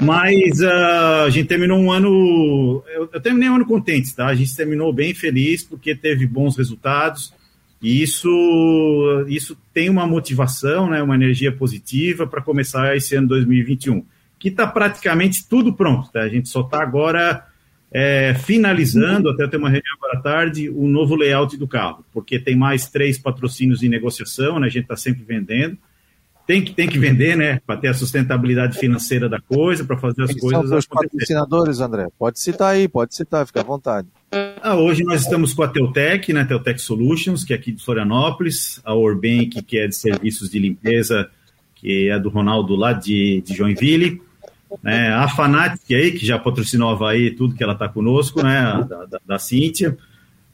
Mas 0.00 0.60
uh, 0.60 1.24
a 1.24 1.30
gente 1.30 1.46
terminou 1.46 1.78
um 1.78 1.90
ano. 1.90 2.84
Eu, 2.88 3.08
eu, 3.12 3.20
terminei 3.20 3.48
um 3.48 3.56
ano 3.56 3.66
contente, 3.66 4.14
tá? 4.14 4.26
A 4.26 4.34
gente 4.34 4.54
terminou 4.54 4.92
bem 4.92 5.14
feliz 5.14 5.62
porque 5.62 5.94
teve 5.94 6.26
bons 6.26 6.56
resultados. 6.56 7.32
E 7.80 8.02
isso, 8.02 9.24
isso 9.28 9.56
tem 9.72 9.88
uma 9.90 10.06
motivação, 10.06 10.88
né, 10.88 11.02
uma 11.02 11.14
energia 11.14 11.52
positiva 11.52 12.26
para 12.26 12.40
começar 12.42 12.96
esse 12.96 13.14
ano 13.14 13.28
2021, 13.28 14.02
que 14.38 14.48
está 14.48 14.66
praticamente 14.66 15.46
tudo 15.46 15.74
pronto. 15.74 16.10
Tá? 16.10 16.22
A 16.22 16.28
gente 16.28 16.48
só 16.48 16.62
está 16.62 16.82
agora 16.82 17.46
é, 17.92 18.34
finalizando, 18.34 19.28
até 19.28 19.46
ter 19.46 19.58
uma 19.58 19.68
reunião 19.68 19.94
agora 19.98 20.18
à 20.18 20.22
tarde, 20.22 20.70
o 20.70 20.88
novo 20.88 21.14
layout 21.14 21.56
do 21.58 21.68
carro, 21.68 22.04
porque 22.14 22.38
tem 22.38 22.56
mais 22.56 22.88
três 22.88 23.18
patrocínios 23.18 23.82
em 23.82 23.90
negociação, 23.90 24.58
né, 24.58 24.66
a 24.66 24.70
gente 24.70 24.84
está 24.84 24.96
sempre 24.96 25.22
vendendo 25.22 25.76
tem 26.46 26.62
que, 26.62 26.72
tem 26.72 26.88
que 26.88 26.98
vender, 26.98 27.36
né? 27.36 27.60
Para 27.66 27.76
ter 27.78 27.88
a 27.88 27.94
sustentabilidade 27.94 28.78
financeira 28.78 29.28
da 29.28 29.40
coisa, 29.40 29.84
para 29.84 29.96
fazer 29.96 30.22
as 30.22 30.30
Quem 30.30 30.38
coisas. 30.38 30.68
São 30.68 30.78
os 30.78 30.86
patrocinadores, 30.86 31.80
André? 31.80 32.06
Pode 32.16 32.38
citar 32.38 32.74
aí, 32.74 32.86
pode 32.86 33.16
citar, 33.16 33.44
fica 33.46 33.60
à 33.60 33.64
vontade. 33.64 34.06
Ah, 34.62 34.76
hoje 34.76 35.02
nós 35.02 35.22
estamos 35.22 35.52
com 35.52 35.64
a 35.64 35.68
Teutec, 35.68 36.32
né? 36.32 36.44
Teutec 36.44 36.80
Solutions, 36.80 37.42
que 37.42 37.52
é 37.52 37.56
aqui 37.56 37.72
de 37.72 37.84
Florianópolis, 37.84 38.80
a 38.84 38.94
Orbank, 38.94 39.60
que 39.62 39.76
é 39.76 39.88
de 39.88 39.96
serviços 39.96 40.48
de 40.48 40.60
limpeza, 40.60 41.28
que 41.74 42.08
é 42.08 42.18
do 42.18 42.28
Ronaldo 42.28 42.76
lá 42.76 42.92
de, 42.92 43.42
de 43.44 43.52
Joinville. 43.52 44.22
Né? 44.82 45.08
A 45.08 45.28
Fanatic 45.28 45.92
aí, 45.92 46.12
que 46.12 46.24
já 46.24 46.38
patrocinou 46.38 46.90
a 46.90 46.92
Havaí, 46.92 47.32
tudo 47.32 47.56
que 47.56 47.62
ela 47.62 47.72
está 47.72 47.88
conosco, 47.88 48.40
né? 48.42 48.86
Da, 48.88 49.04
da, 49.04 49.20
da 49.26 49.38
Cíntia. 49.38 49.98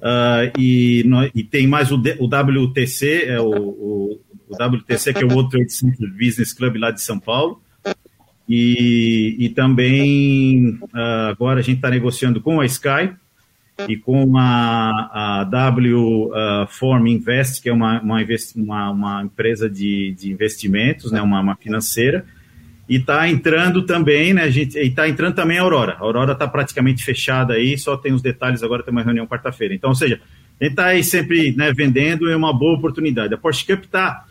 Uh, 0.00 0.58
e, 0.58 1.04
e, 1.34 1.44
tem 1.44 1.66
mais 1.66 1.92
o, 1.92 2.02
o 2.18 2.26
WTC, 2.26 3.24
é 3.26 3.40
o, 3.40 3.50
o 3.50 4.20
o 4.52 4.76
WTC, 4.76 5.14
que 5.14 5.22
é 5.22 5.26
o 5.26 5.32
World 5.32 5.50
Trade 5.50 5.72
Center 5.72 6.10
Business 6.12 6.52
Club 6.52 6.76
lá 6.76 6.90
de 6.90 7.00
São 7.00 7.18
Paulo. 7.18 7.60
E, 8.48 9.36
e 9.38 9.48
também 9.50 10.78
uh, 10.82 11.30
agora 11.30 11.60
a 11.60 11.62
gente 11.62 11.76
está 11.76 11.88
negociando 11.88 12.40
com 12.40 12.60
a 12.60 12.66
Sky 12.66 13.12
e 13.88 13.96
com 13.96 14.36
a, 14.36 15.40
a 15.40 15.44
W 15.44 16.26
uh, 16.26 16.66
Form 16.68 17.06
Invest, 17.06 17.62
que 17.62 17.68
é 17.68 17.72
uma, 17.72 18.00
uma, 18.00 18.18
uma, 18.56 18.90
uma 18.90 19.22
empresa 19.22 19.68
de, 19.68 20.12
de 20.12 20.30
investimentos, 20.30 21.10
né, 21.10 21.22
uma, 21.22 21.40
uma 21.40 21.56
financeira. 21.56 22.24
E 22.88 22.96
está 22.96 23.28
entrando 23.28 23.82
também, 23.82 24.34
né, 24.34 24.42
a 24.42 24.50
gente, 24.50 24.76
e 24.76 24.88
está 24.88 25.08
entrando 25.08 25.34
também 25.34 25.58
a 25.58 25.62
Aurora. 25.62 25.94
A 25.94 26.00
Aurora 26.00 26.32
está 26.32 26.46
praticamente 26.46 27.02
fechada 27.04 27.54
aí, 27.54 27.78
só 27.78 27.96
tem 27.96 28.12
os 28.12 28.20
detalhes 28.20 28.62
agora, 28.62 28.82
tem 28.82 28.92
uma 28.92 29.02
reunião 29.02 29.26
quarta-feira. 29.26 29.72
Então, 29.74 29.90
ou 29.90 29.96
seja, 29.96 30.20
a 30.60 30.64
gente 30.64 30.72
está 30.72 30.86
aí 30.86 31.02
sempre 31.02 31.54
né, 31.56 31.72
vendendo, 31.72 32.28
é 32.28 32.36
uma 32.36 32.52
boa 32.52 32.76
oportunidade. 32.76 33.32
A 33.32 33.38
Porsche 33.38 33.64
Cup 33.66 33.84
está, 33.84 34.26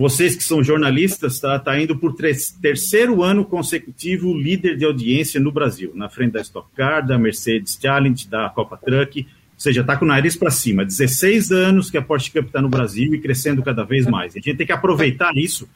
vocês 0.00 0.34
que 0.34 0.42
são 0.42 0.64
jornalistas, 0.64 1.34
está 1.34 1.58
tá 1.58 1.78
indo 1.78 1.94
por 1.94 2.14
terceiro 2.14 3.22
ano 3.22 3.44
consecutivo 3.44 4.32
líder 4.32 4.74
de 4.78 4.86
audiência 4.86 5.38
no 5.38 5.52
Brasil, 5.52 5.92
na 5.94 6.08
frente 6.08 6.32
da 6.32 6.40
Stock 6.40 6.66
Car, 6.74 7.06
da 7.06 7.18
Mercedes 7.18 7.78
Challenge, 7.78 8.26
da 8.26 8.48
Copa 8.48 8.78
Truck, 8.78 9.20
ou 9.20 9.26
seja, 9.58 9.82
está 9.82 9.98
com 9.98 10.06
o 10.06 10.08
nariz 10.08 10.36
para 10.36 10.50
cima. 10.50 10.86
16 10.86 11.52
anos 11.52 11.90
que 11.90 11.98
a 11.98 12.02
Porsche 12.02 12.30
Cup 12.30 12.46
está 12.46 12.62
no 12.62 12.70
Brasil 12.70 13.14
e 13.14 13.20
crescendo 13.20 13.62
cada 13.62 13.84
vez 13.84 14.06
mais. 14.06 14.34
A 14.34 14.38
gente 14.38 14.56
tem 14.56 14.66
que 14.66 14.72
aproveitar 14.72 15.36
isso, 15.36 15.68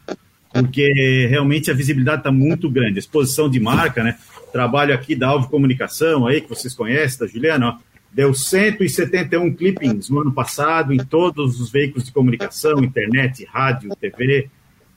porque 0.55 1.27
realmente 1.29 1.71
a 1.71 1.75
visibilidade 1.75 2.21
está 2.21 2.33
muito 2.33 2.71
grande. 2.71 2.99
Exposição 2.99 3.51
de 3.51 3.61
marca, 3.61 4.03
né? 4.03 4.17
Trabalho 4.51 4.95
aqui 4.95 5.15
da 5.15 5.29
Alvo 5.29 5.51
Comunicação, 5.51 6.27
aí 6.27 6.41
que 6.41 6.49
vocês 6.49 6.73
conhecem, 6.73 7.19
da 7.19 7.27
Juliana, 7.27 7.69
ó, 7.69 7.79
deu 8.15 8.33
171 8.33 9.53
clippings 9.55 10.09
no 10.09 10.21
ano 10.21 10.33
passado 10.33 10.95
em 10.95 10.99
todos 10.99 11.61
os 11.61 11.71
veículos 11.71 12.05
de 12.05 12.13
comunicação, 12.13 12.79
internet, 12.79 13.45
rádio, 13.45 13.95
TV. 13.97 14.49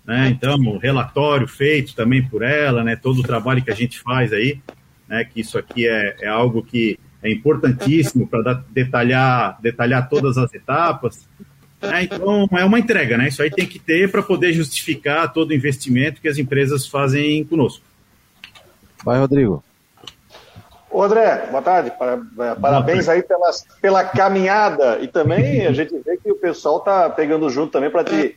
Né? 0.06 0.30
Então, 0.30 0.78
relatório 0.78 1.48
feito 1.48 1.96
também 1.96 2.24
por 2.24 2.44
ela, 2.44 2.84
né? 2.84 2.96
todo 2.96 3.20
o 3.20 3.24
trabalho 3.24 3.64
que 3.64 3.72
a 3.72 3.76
gente 3.76 4.00
faz 4.00 4.32
aí, 4.32 4.62
né? 5.10 5.26
que 5.26 5.42
isso 5.42 5.58
aqui 5.58 5.88
é, 5.88 6.16
é 6.22 6.28
algo 6.28 6.62
que 6.62 7.00
é 7.24 7.32
importantíssimo 7.32 8.28
para 8.28 8.64
detalhar, 8.70 9.60
detalhar 9.60 10.08
todas 10.08 10.38
as 10.38 10.54
etapas. 10.54 11.28
Né? 11.82 12.04
Então, 12.04 12.48
é 12.52 12.64
uma 12.64 12.80
entrega, 12.80 13.18
né? 13.18 13.28
Isso 13.28 13.42
aí 13.42 13.50
tem 13.50 13.66
que 13.66 13.80
ter 13.80 14.12
para 14.12 14.22
poder 14.22 14.54
justificar 14.54 15.34
todo 15.34 15.50
o 15.50 15.54
investimento 15.54 16.22
que 16.22 16.28
as 16.28 16.38
empresas 16.38 16.88
fazem 16.88 17.44
conosco. 17.44 17.84
Vai, 19.04 19.20
Rodrigo. 19.20 19.64
Ô 20.98 21.04
André, 21.04 21.46
boa 21.52 21.62
tarde. 21.62 21.94
Parabéns 22.60 23.08
aí 23.08 23.22
pela, 23.22 23.52
pela 23.80 24.04
caminhada. 24.04 24.98
E 25.00 25.08
também 25.08 25.62
a 25.68 25.72
gente 25.72 25.96
vê 26.00 26.18
que 26.18 26.32
o 26.32 26.36
pessoal 26.36 26.80
está 26.80 27.08
pegando 27.08 27.48
junto 27.52 27.72
também 27.72 27.92
para 27.92 28.04
te, 28.04 28.36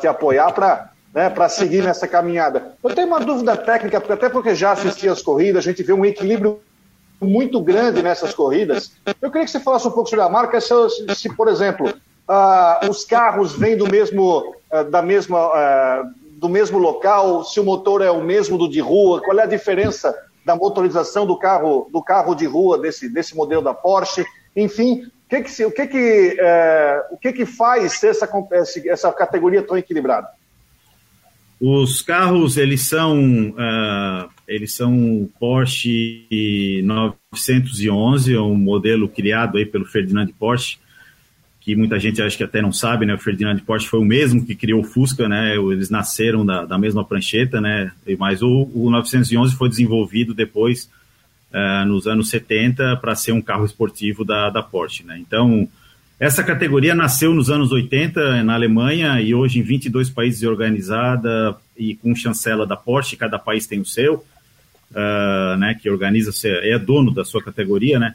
te 0.00 0.06
apoiar, 0.06 0.52
para 0.52 0.92
né, 1.12 1.34
seguir 1.48 1.82
nessa 1.82 2.06
caminhada. 2.06 2.76
Eu 2.80 2.94
tenho 2.94 3.08
uma 3.08 3.18
dúvida 3.18 3.56
técnica, 3.56 3.98
até 3.98 4.28
porque 4.28 4.54
já 4.54 4.70
assisti 4.70 5.08
as 5.08 5.20
corridas, 5.20 5.66
a 5.66 5.68
gente 5.68 5.82
vê 5.82 5.92
um 5.92 6.04
equilíbrio 6.04 6.60
muito 7.20 7.60
grande 7.60 8.04
nessas 8.04 8.32
corridas. 8.32 8.92
Eu 9.20 9.28
queria 9.32 9.44
que 9.44 9.50
você 9.50 9.58
falasse 9.58 9.88
um 9.88 9.90
pouco 9.90 10.08
sobre 10.08 10.24
a 10.24 10.28
marca, 10.28 10.60
se, 10.60 10.72
se 11.16 11.28
por 11.34 11.48
exemplo, 11.48 11.88
uh, 11.88 12.88
os 12.88 13.04
carros 13.04 13.52
vêm 13.52 13.76
do 13.76 13.90
mesmo, 13.90 14.54
uh, 14.72 14.84
da 14.88 15.02
mesma, 15.02 15.48
uh, 15.48 16.14
do 16.38 16.48
mesmo 16.48 16.78
local, 16.78 17.42
se 17.42 17.58
o 17.58 17.64
motor 17.64 18.00
é 18.00 18.12
o 18.12 18.22
mesmo 18.22 18.56
do 18.56 18.70
de 18.70 18.78
rua, 18.78 19.20
qual 19.20 19.40
é 19.40 19.42
a 19.42 19.46
diferença 19.46 20.14
da 20.44 20.54
motorização 20.54 21.26
do 21.26 21.38
carro, 21.38 21.88
do 21.92 22.02
carro 22.02 22.34
de 22.34 22.46
rua 22.46 22.78
desse, 22.78 23.08
desse 23.08 23.34
modelo 23.34 23.62
da 23.62 23.72
Porsche, 23.72 24.24
enfim, 24.54 25.10
que 25.28 25.42
que, 25.42 25.64
o 25.64 25.70
que, 25.70 25.86
que, 25.86 26.36
o 27.10 27.16
que, 27.16 27.32
que 27.32 27.46
faz 27.46 28.02
essa, 28.04 28.28
essa 28.86 29.12
categoria 29.12 29.62
tão 29.62 29.76
equilibrada? 29.76 30.28
Os 31.60 32.02
carros, 32.02 32.56
eles 32.56 32.86
são, 32.86 33.18
uh, 33.50 34.28
eles 34.46 34.74
são 34.74 35.28
Porsche 35.38 36.82
911, 36.84 38.34
é 38.34 38.40
um 38.40 38.54
modelo 38.54 39.08
criado 39.08 39.56
aí 39.56 39.64
pelo 39.64 39.86
Ferdinand 39.86 40.28
Porsche, 40.38 40.78
que 41.64 41.74
muita 41.74 41.98
gente 41.98 42.20
acha 42.20 42.36
que 42.36 42.44
até 42.44 42.60
não 42.60 42.72
sabe, 42.72 43.06
né? 43.06 43.14
O 43.14 43.18
Ferdinand 43.18 43.58
Porsche 43.60 43.88
foi 43.88 43.98
o 43.98 44.04
mesmo 44.04 44.44
que 44.44 44.54
criou 44.54 44.82
o 44.82 44.84
Fusca, 44.84 45.26
né? 45.26 45.56
Eles 45.56 45.88
nasceram 45.88 46.44
da, 46.44 46.66
da 46.66 46.76
mesma 46.76 47.02
prancheta, 47.02 47.58
né? 47.58 47.90
Mas 48.18 48.42
o, 48.42 48.70
o 48.74 48.90
911 48.90 49.56
foi 49.56 49.70
desenvolvido 49.70 50.34
depois, 50.34 50.90
uh, 51.50 51.86
nos 51.86 52.06
anos 52.06 52.28
70, 52.28 52.98
para 52.98 53.14
ser 53.14 53.32
um 53.32 53.40
carro 53.40 53.64
esportivo 53.64 54.26
da, 54.26 54.50
da 54.50 54.62
Porsche, 54.62 55.04
né? 55.04 55.18
Então, 55.18 55.66
essa 56.20 56.44
categoria 56.44 56.94
nasceu 56.94 57.32
nos 57.32 57.48
anos 57.48 57.72
80 57.72 58.44
na 58.44 58.54
Alemanha 58.54 59.18
e 59.22 59.34
hoje 59.34 59.58
em 59.58 59.62
22 59.62 60.10
países 60.10 60.42
é 60.42 60.46
organizada 60.46 61.56
e 61.74 61.94
com 61.94 62.14
chancela 62.14 62.66
da 62.66 62.76
Porsche, 62.76 63.16
cada 63.16 63.38
país 63.38 63.66
tem 63.66 63.80
o 63.80 63.86
seu, 63.86 64.16
uh, 64.90 65.56
né, 65.56 65.74
que 65.80 65.88
organiza, 65.88 66.30
é 66.44 66.78
dono 66.78 67.10
da 67.10 67.24
sua 67.24 67.42
categoria, 67.42 67.98
né? 67.98 68.14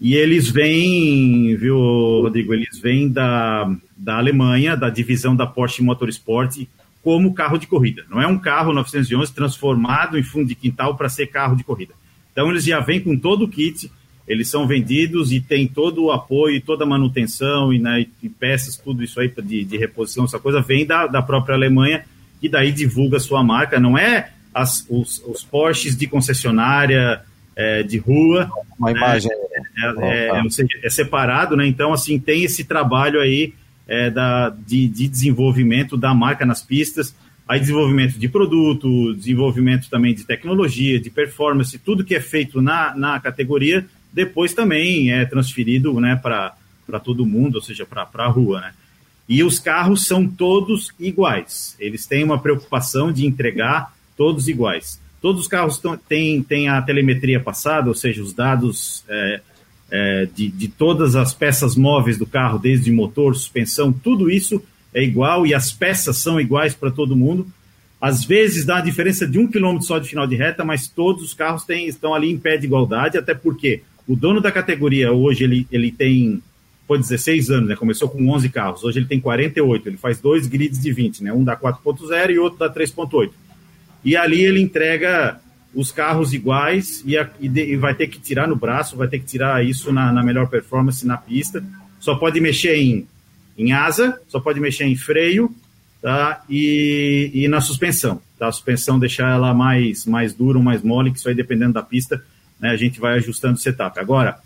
E 0.00 0.14
eles 0.14 0.50
vêm, 0.50 1.56
viu, 1.56 1.78
Rodrigo, 1.78 2.52
eles 2.52 2.78
vêm 2.78 3.08
da, 3.08 3.72
da 3.96 4.16
Alemanha, 4.18 4.76
da 4.76 4.90
divisão 4.90 5.34
da 5.34 5.46
Porsche 5.46 5.82
Motorsport, 5.82 6.66
como 7.02 7.34
carro 7.34 7.58
de 7.58 7.66
corrida. 7.66 8.04
Não 8.10 8.20
é 8.20 8.26
um 8.26 8.38
carro 8.38 8.72
911 8.72 9.32
transformado 9.32 10.18
em 10.18 10.22
fundo 10.22 10.48
de 10.48 10.54
quintal 10.54 10.96
para 10.96 11.08
ser 11.08 11.26
carro 11.26 11.54
de 11.54 11.62
corrida. 11.62 11.94
Então 12.32 12.50
eles 12.50 12.64
já 12.64 12.80
vêm 12.80 13.00
com 13.00 13.16
todo 13.16 13.44
o 13.44 13.48
kit, 13.48 13.90
eles 14.26 14.48
são 14.48 14.66
vendidos 14.66 15.30
e 15.30 15.40
tem 15.40 15.68
todo 15.68 16.04
o 16.04 16.10
apoio, 16.10 16.60
toda 16.60 16.84
a 16.84 16.86
manutenção 16.86 17.72
e, 17.72 17.78
né, 17.78 18.06
e 18.22 18.28
peças, 18.28 18.76
tudo 18.76 19.04
isso 19.04 19.20
aí 19.20 19.32
de, 19.42 19.64
de, 19.64 19.76
reposição, 19.76 20.24
essa 20.24 20.38
coisa 20.38 20.62
vem 20.62 20.86
da, 20.86 21.06
da 21.06 21.20
própria 21.20 21.54
Alemanha, 21.54 22.04
que 22.40 22.48
daí 22.48 22.72
divulga 22.72 23.20
sua 23.20 23.44
marca, 23.44 23.78
não 23.78 23.98
é 23.98 24.32
as, 24.52 24.86
os, 24.88 25.22
os 25.26 25.44
Porsches 25.44 25.96
de 25.96 26.06
concessionária, 26.06 27.22
é, 27.56 27.82
de 27.82 27.98
rua. 27.98 28.50
Uma 28.78 28.92
né, 28.92 28.98
imagem. 28.98 29.30
É, 29.32 30.30
é, 30.30 30.42
é, 30.82 30.90
separado, 30.90 31.56
né? 31.56 31.66
Então, 31.66 31.92
assim, 31.92 32.18
tem 32.18 32.44
esse 32.44 32.64
trabalho 32.64 33.20
aí 33.20 33.54
é, 33.86 34.10
da, 34.10 34.50
de, 34.50 34.86
de 34.88 35.08
desenvolvimento 35.08 35.96
da 35.96 36.14
marca 36.14 36.46
nas 36.46 36.62
pistas, 36.62 37.14
aí 37.46 37.60
desenvolvimento 37.60 38.18
de 38.18 38.28
produto, 38.28 39.14
desenvolvimento 39.14 39.88
também 39.90 40.14
de 40.14 40.24
tecnologia, 40.24 40.98
de 40.98 41.10
performance, 41.10 41.78
tudo 41.78 42.04
que 42.04 42.14
é 42.14 42.20
feito 42.20 42.62
na, 42.62 42.94
na 42.96 43.20
categoria 43.20 43.86
depois 44.14 44.54
também 44.54 45.12
é 45.12 45.24
transferido 45.24 46.00
né, 46.00 46.14
para 46.14 47.00
todo 47.02 47.26
mundo, 47.26 47.56
ou 47.56 47.62
seja, 47.62 47.84
para 47.84 48.08
a 48.14 48.28
rua. 48.28 48.60
Né? 48.60 48.72
E 49.28 49.42
os 49.42 49.58
carros 49.58 50.06
são 50.06 50.24
todos 50.24 50.92
iguais. 51.00 51.74
Eles 51.80 52.06
têm 52.06 52.22
uma 52.22 52.38
preocupação 52.38 53.12
de 53.12 53.26
entregar 53.26 53.92
todos 54.16 54.46
iguais. 54.46 55.00
Todos 55.24 55.40
os 55.40 55.48
carros 55.48 55.80
têm, 56.06 56.42
têm 56.42 56.68
a 56.68 56.82
telemetria 56.82 57.40
passada, 57.40 57.88
ou 57.88 57.94
seja, 57.94 58.22
os 58.22 58.34
dados 58.34 59.02
é, 59.08 59.40
é, 59.90 60.28
de, 60.34 60.48
de 60.48 60.68
todas 60.68 61.16
as 61.16 61.32
peças 61.32 61.76
móveis 61.76 62.18
do 62.18 62.26
carro, 62.26 62.58
desde 62.58 62.92
motor, 62.92 63.34
suspensão, 63.34 63.90
tudo 63.90 64.30
isso 64.30 64.62
é 64.92 65.02
igual 65.02 65.46
e 65.46 65.54
as 65.54 65.72
peças 65.72 66.18
são 66.18 66.38
iguais 66.38 66.74
para 66.74 66.90
todo 66.90 67.16
mundo. 67.16 67.46
Às 67.98 68.22
vezes 68.22 68.66
dá 68.66 68.74
uma 68.74 68.82
diferença 68.82 69.26
de 69.26 69.38
um 69.38 69.46
quilômetro 69.46 69.86
só 69.86 69.98
de 69.98 70.10
final 70.10 70.26
de 70.26 70.36
reta, 70.36 70.62
mas 70.62 70.88
todos 70.88 71.24
os 71.24 71.32
carros 71.32 71.64
têm, 71.64 71.88
estão 71.88 72.12
ali 72.12 72.30
em 72.30 72.36
pé 72.36 72.58
de 72.58 72.66
igualdade, 72.66 73.16
até 73.16 73.32
porque 73.32 73.80
o 74.06 74.14
dono 74.14 74.42
da 74.42 74.52
categoria 74.52 75.10
hoje 75.10 75.42
ele, 75.42 75.66
ele 75.72 75.90
tem 75.90 76.42
foi 76.86 76.98
16 76.98 77.48
anos, 77.48 77.68
né? 77.70 77.76
Começou 77.76 78.10
com 78.10 78.28
11 78.28 78.50
carros. 78.50 78.84
Hoje 78.84 78.98
ele 78.98 79.06
tem 79.06 79.18
48. 79.18 79.88
Ele 79.88 79.96
faz 79.96 80.20
dois 80.20 80.46
grids 80.46 80.78
de 80.78 80.92
20, 80.92 81.24
né? 81.24 81.32
Um 81.32 81.42
da 81.42 81.56
4.0 81.56 82.30
e 82.30 82.38
outro 82.38 82.58
da 82.58 82.68
3.8. 82.68 83.30
E 84.04 84.16
ali 84.16 84.44
ele 84.44 84.60
entrega 84.60 85.40
os 85.74 85.90
carros 85.90 86.32
iguais 86.32 87.02
e, 87.04 87.18
a, 87.18 87.28
e, 87.40 87.48
de, 87.48 87.72
e, 87.72 87.76
vai 87.76 87.94
ter 87.94 88.06
que 88.06 88.20
tirar 88.20 88.46
no 88.46 88.54
braço, 88.54 88.96
vai 88.96 89.08
ter 89.08 89.18
que 89.18 89.24
tirar 89.24 89.64
isso 89.64 89.92
na, 89.92 90.12
na, 90.12 90.22
melhor 90.22 90.48
performance 90.48 91.06
na 91.06 91.16
pista. 91.16 91.64
Só 91.98 92.14
pode 92.14 92.40
mexer 92.40 92.76
em, 92.76 93.08
em 93.58 93.72
asa, 93.72 94.20
só 94.28 94.38
pode 94.38 94.60
mexer 94.60 94.84
em 94.84 94.94
freio, 94.94 95.50
tá? 96.00 96.44
E, 96.48 97.30
e 97.34 97.48
na 97.48 97.60
suspensão, 97.60 98.20
tá? 98.38 98.46
A 98.48 98.52
suspensão 98.52 98.98
deixar 98.98 99.30
ela 99.30 99.52
mais 99.52 100.06
mais 100.06 100.34
dura, 100.34 100.58
mais 100.60 100.82
mole, 100.82 101.10
que 101.10 101.18
isso 101.18 101.28
aí 101.28 101.34
dependendo 101.34 101.72
da 101.72 101.82
pista 101.82 102.22
né, 102.60 102.70
a 102.70 102.76
gente 102.76 103.00
vai 103.00 103.14
ajustando 103.14 103.54
o 103.54 103.60
setup. 103.60 103.98
Agora, 103.98 104.38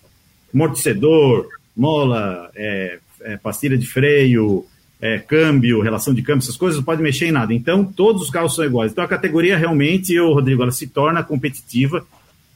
amortecedor, 0.52 1.48
mola, 1.76 2.50
é, 2.54 2.98
é, 3.20 3.36
pastilha 3.36 3.76
de 3.76 3.86
freio, 3.86 4.66
é, 5.01 5.18
câmbio, 5.18 5.80
relação 5.80 6.12
de 6.12 6.22
câmbio, 6.22 6.42
essas 6.42 6.57
coisas 6.57 6.76
não 6.76 6.84
pode 6.84 7.03
mexer 7.03 7.26
em 7.26 7.32
nada. 7.32 7.55
Então, 7.55 7.84
todos 7.84 8.22
os 8.22 8.30
carros 8.30 8.55
são 8.55 8.64
iguais. 8.64 8.92
Então, 8.92 9.05
a 9.05 9.09
categoria 9.09 9.57
realmente, 9.57 10.12
eu, 10.12 10.32
Rodrigo, 10.32 10.62
ela 10.62 10.72
se 10.72 10.88
torna 10.88 11.22
competitiva 11.22 12.05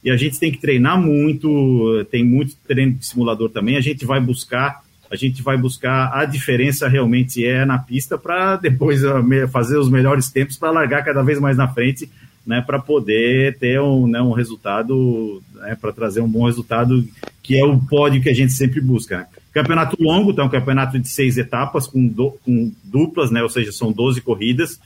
e 0.03 0.11
a 0.11 0.17
gente 0.17 0.39
tem 0.39 0.51
que 0.51 0.57
treinar 0.57 0.99
muito, 0.99 2.05
tem 2.11 2.23
muito 2.23 2.55
treino 2.67 2.93
de 2.93 3.05
simulador 3.05 3.49
também. 3.49 3.77
A 3.77 3.81
gente 3.81 4.05
vai 4.05 4.19
buscar, 4.19 4.81
a 5.09 5.15
gente 5.15 5.41
vai 5.41 5.57
buscar 5.57 6.11
a 6.13 6.25
diferença 6.25 6.89
realmente 6.89 7.45
é 7.45 7.63
na 7.63 7.77
pista 7.77 8.17
para 8.17 8.57
depois 8.57 9.01
fazer 9.51 9.77
os 9.77 9.89
melhores 9.89 10.29
tempos 10.29 10.57
para 10.57 10.71
largar 10.71 11.05
cada 11.05 11.23
vez 11.23 11.39
mais 11.39 11.55
na 11.55 11.69
frente 11.69 12.09
né, 12.45 12.61
para 12.61 12.79
poder 12.79 13.57
ter 13.57 13.79
um, 13.79 14.07
né, 14.07 14.21
um 14.21 14.33
resultado, 14.33 15.41
né, 15.55 15.77
para 15.79 15.93
trazer 15.93 16.21
um 16.21 16.27
bom 16.27 16.45
resultado, 16.45 17.07
que 17.41 17.57
é 17.57 17.63
o 17.63 17.79
pódio 17.79 18.21
que 18.21 18.29
a 18.29 18.33
gente 18.33 18.51
sempre 18.51 18.81
busca. 18.81 19.19
Né? 19.19 19.27
Campeonato 19.53 19.95
longo, 20.01 20.31
então, 20.31 20.49
campeonato 20.49 20.99
de 20.99 21.07
seis 21.07 21.37
etapas, 21.37 21.87
com, 21.87 22.07
do, 22.07 22.31
com 22.43 22.71
duplas, 22.83 23.31
né, 23.31 23.41
ou 23.41 23.49
seja, 23.49 23.71
são 23.71 23.91
12 23.91 24.21
corridas, 24.21 24.79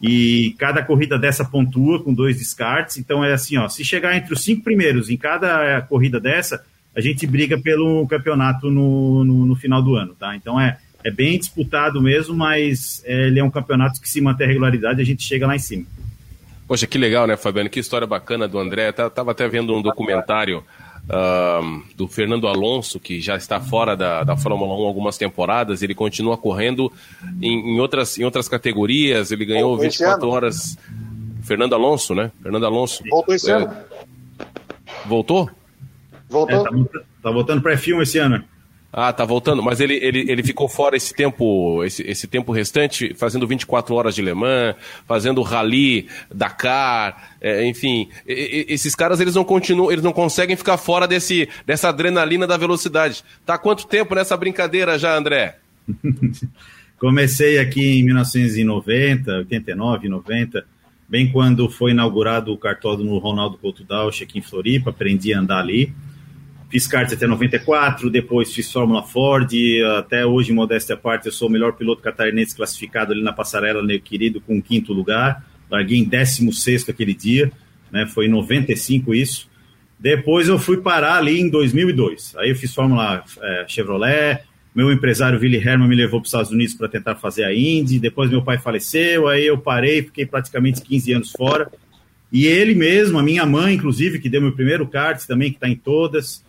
e 0.00 0.54
cada 0.58 0.82
corrida 0.82 1.18
dessa 1.18 1.44
pontua 1.44 2.02
com 2.02 2.12
dois 2.12 2.36
descartes. 2.36 2.98
Então, 2.98 3.24
é 3.24 3.32
assim: 3.32 3.56
ó, 3.56 3.68
se 3.68 3.82
chegar 3.84 4.14
entre 4.14 4.34
os 4.34 4.42
cinco 4.42 4.62
primeiros 4.62 5.08
em 5.08 5.16
cada 5.16 5.80
corrida 5.82 6.20
dessa, 6.20 6.62
a 6.94 7.00
gente 7.00 7.26
briga 7.26 7.58
pelo 7.58 8.06
campeonato 8.06 8.70
no, 8.70 9.24
no, 9.24 9.46
no 9.46 9.56
final 9.56 9.82
do 9.82 9.94
ano. 9.94 10.14
Tá? 10.14 10.36
Então, 10.36 10.60
é, 10.60 10.78
é 11.02 11.10
bem 11.10 11.38
disputado 11.38 12.02
mesmo, 12.02 12.36
mas 12.36 13.02
é, 13.06 13.28
ele 13.28 13.40
é 13.40 13.44
um 13.44 13.50
campeonato 13.50 14.00
que 14.00 14.08
se 14.08 14.20
mantém 14.20 14.46
a 14.46 14.48
regularidade, 14.48 15.00
a 15.00 15.04
gente 15.04 15.22
chega 15.22 15.46
lá 15.46 15.56
em 15.56 15.60
cima. 15.60 15.86
Poxa, 16.66 16.86
que 16.86 16.96
legal, 16.96 17.26
né, 17.26 17.36
Fabiano? 17.36 17.68
Que 17.68 17.80
história 17.80 18.06
bacana 18.06 18.48
do 18.48 18.58
André. 18.58 18.90
Tava 18.92 19.32
até 19.32 19.46
vendo 19.48 19.74
um 19.74 19.82
documentário 19.82 20.64
uh, 21.04 21.82
do 21.94 22.08
Fernando 22.08 22.48
Alonso, 22.48 22.98
que 22.98 23.20
já 23.20 23.36
está 23.36 23.60
fora 23.60 23.96
da, 23.96 24.24
da 24.24 24.36
Fórmula 24.36 24.74
1 24.74 24.86
algumas 24.86 25.18
temporadas. 25.18 25.82
Ele 25.82 25.94
continua 25.94 26.38
correndo 26.38 26.90
em, 27.40 27.74
em 27.74 27.80
outras, 27.80 28.18
em 28.18 28.24
outras 28.24 28.48
categorias. 28.48 29.30
Ele 29.30 29.44
ganhou 29.44 29.76
24 29.76 30.28
horas. 30.28 30.78
Fernando 31.42 31.74
Alonso, 31.74 32.14
né? 32.14 32.30
Fernando 32.42 32.64
Alonso. 32.64 33.04
Voltou 33.10 33.34
esse 33.34 33.50
é... 33.50 33.54
ano. 33.54 33.76
Voltou? 35.04 35.50
Voltou. 36.30 36.60
É, 36.60 36.64
tá, 36.64 37.00
tá 37.22 37.30
voltando 37.30 37.60
para 37.60 37.76
F1 37.76 38.02
esse 38.02 38.18
ano. 38.18 38.42
Ah, 38.96 39.12
tá 39.12 39.24
voltando, 39.24 39.60
mas 39.60 39.80
ele, 39.80 39.94
ele, 39.94 40.30
ele 40.30 40.42
ficou 40.44 40.68
fora 40.68 40.96
esse 40.96 41.12
tempo, 41.12 41.82
esse, 41.82 42.00
esse 42.04 42.28
tempo 42.28 42.52
restante, 42.52 43.12
fazendo 43.12 43.44
24 43.44 43.92
horas 43.92 44.14
de 44.14 44.22
Le 44.22 44.32
Mans, 44.32 44.76
fazendo 45.04 45.42
rally, 45.42 46.06
Dakar, 46.32 47.34
é, 47.40 47.66
enfim. 47.66 48.08
E, 48.24 48.66
e, 48.68 48.72
esses 48.72 48.94
caras 48.94 49.18
eles 49.18 49.34
não 49.34 49.42
continuam, 49.42 49.90
eles 49.90 50.04
não 50.04 50.12
conseguem 50.12 50.54
ficar 50.54 50.76
fora 50.76 51.08
desse, 51.08 51.48
dessa 51.66 51.88
adrenalina 51.88 52.46
da 52.46 52.56
velocidade. 52.56 53.24
Tá 53.44 53.58
quanto 53.58 53.88
tempo 53.88 54.14
nessa 54.14 54.36
brincadeira 54.36 54.96
já, 54.96 55.18
André? 55.18 55.58
Comecei 56.96 57.58
aqui 57.58 57.98
em 57.98 58.04
1990, 58.04 59.38
89, 59.38 60.08
90, 60.08 60.64
bem 61.08 61.32
quando 61.32 61.68
foi 61.68 61.90
inaugurado 61.90 62.52
o 62.52 62.56
cartódromo 62.56 63.18
Ronaldo 63.18 63.58
Couto 63.58 63.84
aqui 64.22 64.38
em 64.38 64.42
Floripa, 64.42 64.90
aprendi 64.90 65.34
a 65.34 65.40
andar 65.40 65.58
ali. 65.58 65.92
Fiz 66.74 66.88
kart 66.88 67.12
até 67.12 67.24
94, 67.24 68.10
depois 68.10 68.52
fiz 68.52 68.72
Fórmula 68.72 69.04
Ford, 69.04 69.48
até 69.96 70.26
hoje, 70.26 70.52
modéstia 70.52 70.96
à 70.96 70.98
parte, 70.98 71.26
eu 71.26 71.32
sou 71.32 71.46
o 71.46 71.50
melhor 71.52 71.74
piloto 71.74 72.02
catarinense 72.02 72.56
classificado 72.56 73.12
ali 73.12 73.22
na 73.22 73.32
passarela, 73.32 73.80
meu 73.80 74.00
querido, 74.00 74.40
com 74.40 74.60
quinto 74.60 74.92
lugar. 74.92 75.46
Larguei 75.70 75.98
em 76.00 76.04
16 76.04 76.88
aquele 76.88 77.14
dia, 77.14 77.52
né? 77.92 78.08
Foi 78.08 78.26
em 78.26 78.28
95 78.28 79.14
isso. 79.14 79.48
Depois 80.00 80.48
eu 80.48 80.58
fui 80.58 80.78
parar 80.78 81.18
ali 81.18 81.40
em 81.40 81.48
2002. 81.48 82.34
Aí 82.38 82.50
eu 82.50 82.56
fiz 82.56 82.74
Fórmula 82.74 83.22
é, 83.40 83.64
Chevrolet, 83.68 84.40
meu 84.74 84.90
empresário 84.90 85.38
Willy 85.38 85.58
Herman 85.58 85.86
me 85.86 85.94
levou 85.94 86.18
para 86.18 86.24
os 86.24 86.30
Estados 86.30 86.50
Unidos 86.50 86.74
para 86.74 86.88
tentar 86.88 87.14
fazer 87.14 87.44
a 87.44 87.54
Indy, 87.54 88.00
depois 88.00 88.28
meu 88.32 88.42
pai 88.42 88.58
faleceu, 88.58 89.28
aí 89.28 89.46
eu 89.46 89.58
parei, 89.58 90.02
fiquei 90.02 90.26
praticamente 90.26 90.82
15 90.82 91.12
anos 91.12 91.30
fora. 91.30 91.70
E 92.32 92.48
ele 92.48 92.74
mesmo, 92.74 93.16
a 93.16 93.22
minha 93.22 93.46
mãe, 93.46 93.74
inclusive, 93.74 94.18
que 94.18 94.28
deu 94.28 94.42
meu 94.42 94.50
primeiro 94.50 94.88
kart 94.88 95.24
também, 95.24 95.50
que 95.50 95.56
está 95.56 95.68
em 95.68 95.76
todas, 95.76 96.42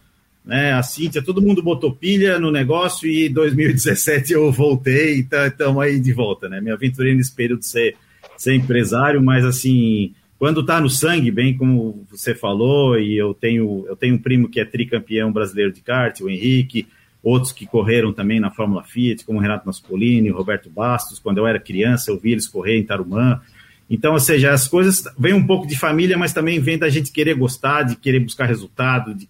né? 0.45 0.73
A 0.73 0.83
Cíntia, 0.83 1.23
todo 1.23 1.41
mundo 1.41 1.63
botou 1.63 1.93
pilha 1.93 2.39
no 2.39 2.51
negócio 2.51 3.09
e 3.09 3.27
em 3.27 3.33
2017 3.33 4.33
eu 4.33 4.51
voltei 4.51 5.15
e 5.15 5.19
estamos 5.21 5.77
tá, 5.77 5.83
aí 5.83 5.99
de 5.99 6.13
volta, 6.13 6.47
né? 6.47 6.61
Me 6.61 6.71
aventurei 6.71 7.15
nesse 7.15 7.33
período 7.33 7.59
de 7.59 7.67
ser, 7.67 7.95
ser 8.37 8.53
empresário, 8.53 9.21
mas 9.23 9.43
assim, 9.43 10.13
quando 10.37 10.61
está 10.61 10.79
no 10.79 10.89
sangue, 10.89 11.31
bem 11.31 11.57
como 11.57 12.05
você 12.11 12.35
falou, 12.35 12.99
e 12.99 13.17
eu 13.17 13.33
tenho, 13.33 13.85
eu 13.87 13.95
tenho 13.95 14.15
um 14.15 14.19
primo 14.19 14.47
que 14.47 14.59
é 14.59 14.65
tricampeão 14.65 15.31
brasileiro 15.31 15.71
de 15.71 15.81
kart, 15.81 16.19
o 16.21 16.29
Henrique, 16.29 16.87
outros 17.23 17.51
que 17.51 17.65
correram 17.65 18.13
também 18.13 18.39
na 18.39 18.51
Fórmula 18.51 18.83
Fiat, 18.83 19.25
como 19.25 19.39
o 19.39 19.41
Renato 19.41 19.65
Naspolini, 19.65 20.29
o 20.29 20.37
Roberto 20.37 20.69
Bastos, 20.69 21.17
quando 21.17 21.39
eu 21.39 21.47
era 21.47 21.59
criança 21.59 22.11
eu 22.11 22.19
vi 22.19 22.33
eles 22.33 22.47
correr 22.47 22.77
em 22.77 22.83
Tarumã, 22.83 23.41
então, 23.89 24.13
ou 24.13 24.19
seja, 24.19 24.51
as 24.51 24.67
coisas 24.67 25.03
vêm 25.17 25.33
um 25.33 25.45
pouco 25.45 25.67
de 25.67 25.77
família, 25.77 26.17
mas 26.17 26.33
também 26.33 26.59
vem 26.59 26.77
da 26.77 26.89
gente 26.89 27.11
querer 27.11 27.35
gostar, 27.35 27.83
de 27.83 27.95
querer 27.95 28.19
buscar 28.19 28.45
resultado, 28.45 29.13
de 29.13 29.29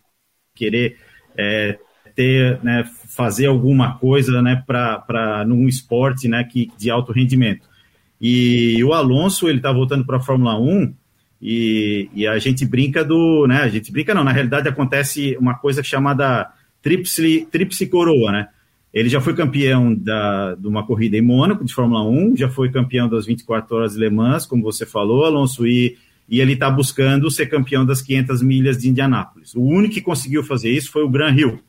querer 0.56 0.98
é, 1.38 1.78
ter, 2.16 2.60
né, 2.64 2.84
fazer 3.10 3.48
alguma 3.48 3.98
coisa 3.98 4.42
né, 4.42 4.64
para 4.66 5.44
num 5.46 5.68
esporte 5.68 6.28
né, 6.28 6.44
que, 6.44 6.72
de 6.78 6.90
alto 6.90 7.12
rendimento. 7.12 7.68
E 8.20 8.82
o 8.84 8.94
Alonso, 8.94 9.48
ele 9.50 9.58
está 9.58 9.72
voltando 9.72 10.06
para 10.06 10.18
a 10.18 10.22
Fórmula 10.22 10.58
1 10.60 10.94
e, 11.42 12.10
e, 12.14 12.26
a 12.26 12.40
gente 12.40 12.66
brinca 12.66 13.04
do. 13.04 13.46
Né, 13.46 13.58
a 13.58 13.68
gente 13.68 13.92
brinca, 13.92 14.14
não, 14.14 14.24
na 14.24 14.32
realidade 14.32 14.68
acontece 14.68 15.36
uma 15.38 15.54
coisa 15.56 15.84
chamada 15.84 16.50
tríplice, 16.82 17.48
tríplice 17.52 17.88
coroa, 17.88 18.32
né? 18.32 18.48
Ele 18.94 19.10
já 19.10 19.20
foi 19.20 19.36
campeão 19.36 19.94
da, 19.94 20.56
de 20.56 20.66
uma 20.66 20.86
corrida 20.86 21.18
em 21.18 21.22
Mônaco, 21.22 21.66
de 21.66 21.74
Fórmula 21.74 22.02
1, 22.04 22.38
já 22.38 22.48
foi 22.48 22.72
campeão 22.72 23.10
das 23.10 23.26
24 23.26 23.76
horas 23.76 23.94
de 23.94 24.00
Le 24.00 24.10
Mans, 24.10 24.46
como 24.46 24.64
você 24.64 24.86
falou, 24.86 25.26
Alonso, 25.26 25.68
e 25.68 25.98
e 26.28 26.40
ele 26.40 26.54
está 26.54 26.70
buscando 26.70 27.30
ser 27.30 27.48
campeão 27.48 27.86
das 27.86 28.02
500 28.02 28.42
milhas 28.42 28.78
de 28.78 28.90
Indianápolis. 28.90 29.54
O 29.56 29.62
único 29.62 29.94
que 29.94 30.02
conseguiu 30.02 30.44
fazer 30.44 30.70
isso 30.70 30.92
foi 30.92 31.04
o 31.04 31.10
Gran 31.10 31.32
Hill, 31.32 31.60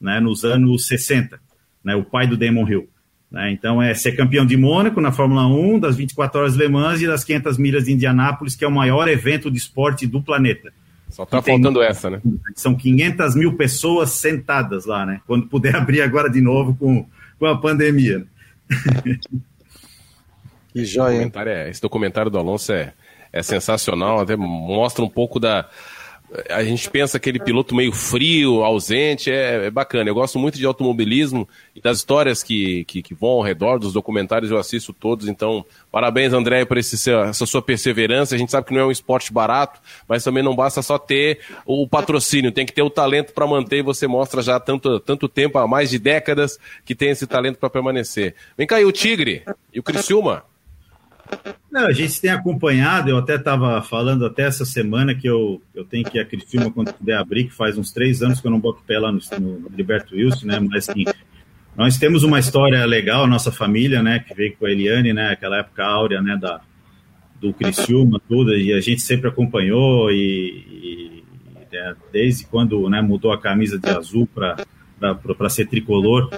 né, 0.00 0.20
nos 0.20 0.44
anos 0.44 0.86
60, 0.86 1.40
né, 1.84 1.94
o 1.94 2.04
pai 2.04 2.26
do 2.26 2.36
Damon 2.36 2.68
Hill. 2.68 2.88
Né, 3.30 3.52
então, 3.52 3.80
é 3.80 3.94
ser 3.94 4.12
campeão 4.12 4.44
de 4.44 4.56
Mônaco 4.56 5.00
na 5.00 5.12
Fórmula 5.12 5.46
1, 5.46 5.78
das 5.78 5.96
24 5.96 6.40
horas 6.40 6.52
de 6.54 6.58
Le 6.58 6.68
Mans 6.68 7.00
e 7.00 7.06
das 7.06 7.22
500 7.22 7.58
milhas 7.58 7.84
de 7.84 7.92
Indianápolis, 7.92 8.56
que 8.56 8.64
é 8.64 8.68
o 8.68 8.72
maior 8.72 9.08
evento 9.08 9.50
de 9.50 9.58
esporte 9.58 10.06
do 10.06 10.20
planeta. 10.20 10.72
Só 11.08 11.24
está 11.24 11.42
faltando 11.42 11.82
essa, 11.82 12.08
né? 12.08 12.20
São 12.54 12.74
500 12.74 13.34
mil 13.34 13.56
pessoas 13.56 14.10
sentadas 14.10 14.86
lá, 14.86 15.04
né? 15.04 15.20
Quando 15.26 15.46
puder 15.46 15.74
abrir 15.74 16.02
agora 16.02 16.30
de 16.30 16.40
novo 16.40 16.74
com, 16.76 17.06
com 17.38 17.46
a 17.46 17.58
pandemia. 17.58 18.24
Que 20.72 20.84
joia. 20.84 21.30
É, 21.46 21.68
esse 21.68 21.82
documentário 21.82 22.30
do 22.30 22.38
Alonso 22.38 22.72
é, 22.72 22.94
é 23.32 23.42
sensacional, 23.42 24.20
até 24.20 24.36
mostra 24.36 25.04
um 25.04 25.08
pouco 25.08 25.38
da. 25.38 25.68
A 26.48 26.62
gente 26.62 26.88
pensa 26.88 27.16
aquele 27.16 27.40
piloto 27.40 27.74
meio 27.74 27.90
frio, 27.90 28.62
ausente, 28.62 29.32
é, 29.32 29.66
é 29.66 29.70
bacana. 29.70 30.08
Eu 30.08 30.14
gosto 30.14 30.38
muito 30.38 30.56
de 30.58 30.64
automobilismo 30.64 31.48
e 31.74 31.80
das 31.80 31.98
histórias 31.98 32.40
que, 32.40 32.84
que, 32.84 33.02
que, 33.02 33.12
vão 33.14 33.30
ao 33.30 33.42
redor, 33.42 33.80
dos 33.80 33.92
documentários, 33.92 34.48
eu 34.48 34.56
assisto 34.56 34.92
todos. 34.92 35.26
Então, 35.26 35.64
parabéns, 35.90 36.32
André, 36.32 36.64
por 36.64 36.78
esse, 36.78 37.10
essa 37.10 37.44
sua 37.46 37.60
perseverança. 37.60 38.36
A 38.36 38.38
gente 38.38 38.52
sabe 38.52 38.68
que 38.68 38.72
não 38.72 38.80
é 38.80 38.86
um 38.86 38.92
esporte 38.92 39.32
barato, 39.32 39.80
mas 40.06 40.22
também 40.22 40.40
não 40.40 40.54
basta 40.54 40.82
só 40.82 41.00
ter 41.00 41.40
o 41.66 41.84
patrocínio, 41.88 42.52
tem 42.52 42.64
que 42.64 42.72
ter 42.72 42.82
o 42.82 42.90
talento 42.90 43.32
para 43.32 43.44
manter. 43.44 43.78
E 43.78 43.82
você 43.82 44.06
mostra 44.06 44.40
já 44.40 44.60
tanto, 44.60 45.00
tanto 45.00 45.28
tempo, 45.28 45.58
há 45.58 45.66
mais 45.66 45.90
de 45.90 45.98
décadas, 45.98 46.60
que 46.84 46.94
tem 46.94 47.10
esse 47.10 47.26
talento 47.26 47.58
para 47.58 47.68
permanecer. 47.68 48.36
Vem 48.56 48.68
cá, 48.68 48.80
e 48.80 48.84
o 48.84 48.92
Tigre 48.92 49.42
e 49.74 49.80
o 49.80 49.82
Criciúma? 49.82 50.44
Não, 51.70 51.86
a 51.86 51.92
gente 51.92 52.20
tem 52.20 52.30
acompanhado, 52.30 53.10
eu 53.10 53.18
até 53.18 53.36
estava 53.36 53.80
falando 53.80 54.26
até 54.26 54.42
essa 54.42 54.64
semana 54.64 55.14
que 55.14 55.28
eu, 55.28 55.62
eu 55.74 55.84
tenho 55.84 56.04
que 56.04 56.18
a 56.18 56.24
Criciúma 56.24 56.70
quando 56.70 56.92
puder 56.92 57.16
abrir, 57.16 57.44
que 57.44 57.54
faz 57.54 57.78
uns 57.78 57.92
três 57.92 58.22
anos 58.22 58.40
que 58.40 58.46
eu 58.46 58.50
não 58.50 58.58
boto 58.58 58.82
pé 58.84 58.98
lá 58.98 59.12
no, 59.12 59.20
no 59.38 59.68
Liberto 59.70 60.16
Wilson, 60.16 60.46
né? 60.46 60.58
Mas 60.58 60.88
assim, 60.88 61.04
nós 61.76 61.96
temos 61.96 62.24
uma 62.24 62.40
história 62.40 62.84
legal, 62.84 63.26
nossa 63.26 63.52
família, 63.52 64.02
né? 64.02 64.18
Que 64.18 64.34
veio 64.34 64.56
com 64.56 64.66
a 64.66 64.70
Eliane, 64.70 65.12
né? 65.12 65.30
Aquela 65.30 65.58
época 65.58 65.84
áurea, 65.84 66.20
né? 66.20 66.36
Da, 66.40 66.60
do 67.40 67.54
Criciúma, 67.54 68.20
tudo, 68.28 68.54
e 68.54 68.72
a 68.72 68.80
gente 68.80 69.00
sempre 69.00 69.28
acompanhou 69.28 70.10
e, 70.10 70.66
e 70.70 71.24
é, 71.72 71.94
desde 72.12 72.44
quando 72.46 72.88
né, 72.90 73.00
mudou 73.00 73.32
a 73.32 73.40
camisa 73.40 73.78
de 73.78 73.88
azul 73.88 74.26
para 74.26 75.48
ser 75.48 75.66
tricolor. 75.66 76.28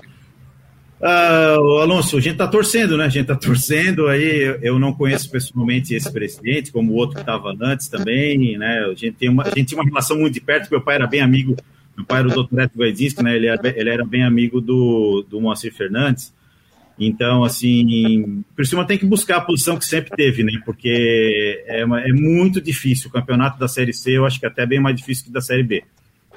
Uh, 1.02 1.80
Alonso, 1.80 2.16
a 2.16 2.20
gente 2.20 2.34
está 2.34 2.46
torcendo, 2.46 2.96
né? 2.96 3.06
A 3.06 3.08
gente 3.08 3.22
está 3.22 3.34
torcendo 3.34 4.06
aí. 4.06 4.56
Eu 4.62 4.78
não 4.78 4.92
conheço 4.92 5.28
pessoalmente 5.28 5.92
esse 5.92 6.10
presidente, 6.12 6.70
como 6.70 6.92
o 6.92 6.94
outro 6.94 7.16
que 7.16 7.22
estava 7.22 7.52
antes 7.60 7.88
também, 7.88 8.56
né? 8.56 8.84
A 8.84 8.94
gente, 8.94 9.14
tem 9.14 9.28
uma, 9.28 9.42
a 9.42 9.48
gente 9.48 9.64
tinha 9.64 9.80
uma 9.80 9.88
relação 9.88 10.16
muito 10.16 10.34
de 10.34 10.40
perto, 10.40 10.70
meu 10.70 10.80
pai 10.80 10.94
era 10.94 11.08
bem 11.08 11.20
amigo, 11.20 11.56
meu 11.96 12.06
pai 12.06 12.20
era 12.20 12.28
o 12.28 12.32
doutor 12.32 12.54
Neto 12.54 12.78
Guedinski, 12.78 13.20
né? 13.20 13.34
Ele 13.34 13.48
era, 13.48 13.60
ele 13.76 13.90
era 13.90 14.04
bem 14.04 14.22
amigo 14.22 14.60
do, 14.60 15.26
do 15.28 15.40
Moacir 15.40 15.74
Fernandes. 15.74 16.32
Então, 16.96 17.42
assim, 17.42 18.22
o 18.22 18.54
Criciúma 18.54 18.86
tem 18.86 18.96
que 18.96 19.04
buscar 19.04 19.38
a 19.38 19.40
posição 19.40 19.76
que 19.76 19.84
sempre 19.84 20.14
teve, 20.14 20.44
né? 20.44 20.52
Porque 20.64 21.64
é, 21.66 21.80
é 21.80 22.12
muito 22.12 22.60
difícil. 22.60 23.08
O 23.08 23.12
campeonato 23.12 23.58
da 23.58 23.66
Série 23.66 23.92
C 23.92 24.12
eu 24.12 24.24
acho 24.24 24.38
que 24.38 24.46
é 24.46 24.48
até 24.48 24.64
bem 24.64 24.78
mais 24.78 24.94
difícil 24.94 25.24
que 25.24 25.32
da 25.32 25.40
Série 25.40 25.64
B. 25.64 25.82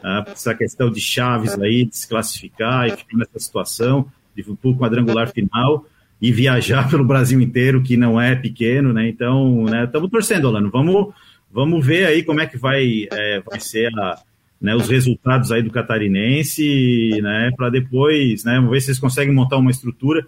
Tá? 0.02 0.26
Essa 0.28 0.56
questão 0.56 0.90
de 0.90 1.00
chaves 1.00 1.54
aí, 1.60 1.86
de 1.86 1.96
se 1.96 2.08
classificar 2.08 2.88
e 2.88 2.98
ficar 2.98 3.16
nessa 3.16 3.38
situação 3.38 4.10
para 4.44 4.74
quadrangular 4.74 5.32
final 5.32 5.86
e 6.22 6.32
viajar 6.32 6.88
pelo 6.92 7.06
Brasil 7.06 7.40
inteiro, 7.40 7.84
que 7.84 7.98
não 7.98 8.20
é 8.20 8.36
pequeno, 8.36 8.94
né? 8.94 9.08
Então, 9.08 9.66
né, 9.66 9.86
estamos 9.86 10.10
torcendo, 10.10 10.48
Alano. 10.48 10.70
Vamos, 10.70 11.14
vamos 11.52 11.86
ver 11.86 12.06
aí 12.06 12.24
como 12.24 12.42
é 12.42 12.48
que 12.48 12.58
vai, 12.58 13.08
é, 13.12 13.42
vai 13.42 13.60
ser 13.60 13.88
a, 13.98 14.20
né, 14.60 14.76
os 14.76 14.90
resultados 14.90 15.52
aí 15.52 15.62
do 15.62 15.72
catarinense, 15.72 17.20
né? 17.22 17.52
Para 17.56 17.70
depois, 17.70 18.44
né? 18.44 18.56
Vamos 18.56 18.72
ver 18.72 18.82
se 18.82 18.90
eles 18.90 19.00
conseguem 19.00 19.34
montar 19.34 19.58
uma 19.58 19.72
estrutura. 19.72 20.26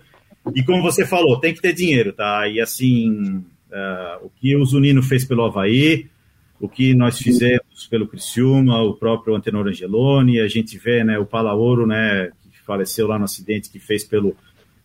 E 0.56 0.64
como 0.64 0.82
você 0.82 1.06
falou, 1.06 1.40
tem 1.40 1.54
que 1.54 1.62
ter 1.62 1.74
dinheiro, 1.74 2.14
tá? 2.14 2.48
E 2.48 2.60
assim, 2.60 3.44
uh, 3.72 4.26
o 4.26 4.30
que 4.30 4.56
o 4.56 4.64
Zunino 4.66 5.04
fez 5.04 5.26
pelo 5.26 5.44
Havaí, 5.44 6.08
o 6.60 6.68
que 6.68 6.94
nós 6.94 7.18
fizemos 7.18 7.88
pelo 7.90 8.08
Criciúma, 8.08 8.82
o 8.82 8.94
próprio 8.94 9.36
Antenor 9.36 9.68
Angeloni, 9.68 10.40
a 10.40 10.48
gente 10.48 10.78
vê, 10.78 11.04
né, 11.04 11.20
o 11.20 11.26
Palaoro, 11.26 11.86
né, 11.86 12.30
faleceu 12.68 13.08
lá 13.08 13.18
no 13.18 13.26
acidente 13.26 13.70
que 13.70 13.80
fez 13.80 14.04
pelo, 14.04 14.36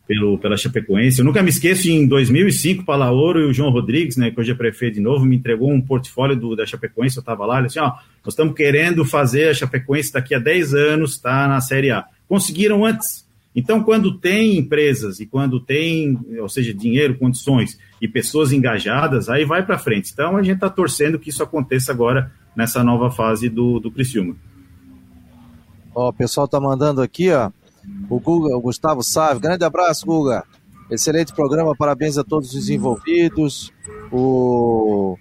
pelo, 0.07 0.39
pela 0.39 0.57
Chapecoense. 0.57 1.19
Eu 1.19 1.25
nunca 1.25 1.43
me 1.43 1.51
esqueço, 1.51 1.89
em 1.89 2.07
2005, 2.07 2.85
Palaoro 2.85 3.41
e 3.41 3.45
o 3.45 3.53
João 3.53 3.71
Rodrigues, 3.71 4.17
né, 4.17 4.31
que 4.31 4.41
hoje 4.41 4.53
é 4.53 4.55
prefeito 4.55 4.95
de 4.95 5.01
novo, 5.01 5.25
me 5.25 5.37
entregou 5.37 5.71
um 5.71 5.81
portfólio 5.81 6.37
do, 6.37 6.57
da 6.57 6.67
Chapecoense, 6.67 7.17
eu 7.17 7.21
estava 7.21 7.47
lá, 7.47 7.59
ele 7.59 7.67
disse, 7.67 7.81
ó, 7.81 7.93
nós 8.25 8.35
estamos 8.35 8.55
querendo 8.55 9.05
fazer 9.05 9.49
a 9.49 9.55
Chapecoense 9.55 10.13
daqui 10.13 10.35
a 10.35 10.39
10 10.39 10.75
anos, 10.75 11.19
tá 11.19 11.49
na 11.49 11.61
Série 11.61 11.91
A. 11.91 12.05
Conseguiram 12.29 12.85
antes, 12.85 13.27
Então, 13.55 13.83
quando 13.83 14.19
tem 14.19 14.57
empresas 14.57 15.21
e 15.21 15.27
quando 15.27 15.61
tem, 15.61 16.19
ou 16.41 16.49
seja, 16.49 16.73
dinheiro, 16.73 17.19
condições 17.19 17.79
e 18.01 18.09
pessoas 18.09 18.53
engajadas, 18.53 19.29
aí 19.29 19.45
vai 19.45 19.65
para 19.65 19.79
frente. 19.79 20.11
Então, 20.13 20.37
a 20.37 20.43
gente 20.43 20.55
está 20.55 20.71
torcendo 20.71 21.19
que 21.19 21.29
isso 21.29 21.43
aconteça 21.43 21.93
agora 21.93 22.33
nessa 22.57 22.83
nova 22.83 23.11
fase 23.11 23.49
do, 23.49 23.79
do 23.79 23.91
Criciúma. 23.91 24.37
Ó, 25.95 26.09
o 26.09 26.13
pessoal 26.13 26.49
tá 26.49 26.59
mandando 26.59 27.03
aqui, 27.03 27.31
ó. 27.31 27.51
O, 28.09 28.21
Guga, 28.21 28.57
o 28.57 28.61
Gustavo 28.61 29.03
Sávio. 29.03 29.41
Grande 29.41 29.65
abraço, 29.65 30.07
Guga. 30.07 30.45
Excelente 30.91 31.33
programa, 31.33 31.75
parabéns 31.75 32.19
a 32.19 32.25
todos 32.25 32.55
os 32.55 32.69
envolvidos. 32.69 33.73
O 34.11 35.17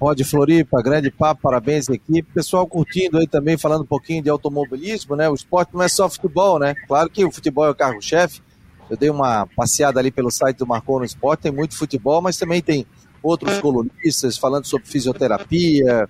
Rod 0.00 0.20
Floripa, 0.22 0.80
grande 0.82 1.10
papo, 1.10 1.42
parabéns 1.42 1.88
equipe. 1.88 2.32
Pessoal 2.32 2.66
curtindo 2.66 3.18
aí 3.18 3.26
também, 3.26 3.58
falando 3.58 3.82
um 3.82 3.86
pouquinho 3.86 4.22
de 4.22 4.30
automobilismo, 4.30 5.16
né? 5.16 5.28
O 5.28 5.34
esporte 5.34 5.74
não 5.74 5.82
é 5.82 5.88
só 5.88 6.08
futebol, 6.08 6.58
né? 6.58 6.74
Claro 6.86 7.10
que 7.10 7.24
o 7.24 7.30
futebol 7.30 7.66
é 7.66 7.70
o 7.70 7.74
carro-chefe. 7.74 8.40
Eu 8.88 8.96
dei 8.96 9.10
uma 9.10 9.46
passeada 9.54 10.00
ali 10.00 10.10
pelo 10.10 10.30
site 10.30 10.56
do 10.56 10.66
Marcou 10.66 10.98
no 10.98 11.04
Esporte, 11.04 11.42
tem 11.42 11.52
muito 11.52 11.76
futebol, 11.76 12.22
mas 12.22 12.38
também 12.38 12.62
tem 12.62 12.86
outros 13.22 13.58
colunistas 13.58 14.38
falando 14.38 14.64
sobre 14.64 14.88
fisioterapia, 14.88 16.08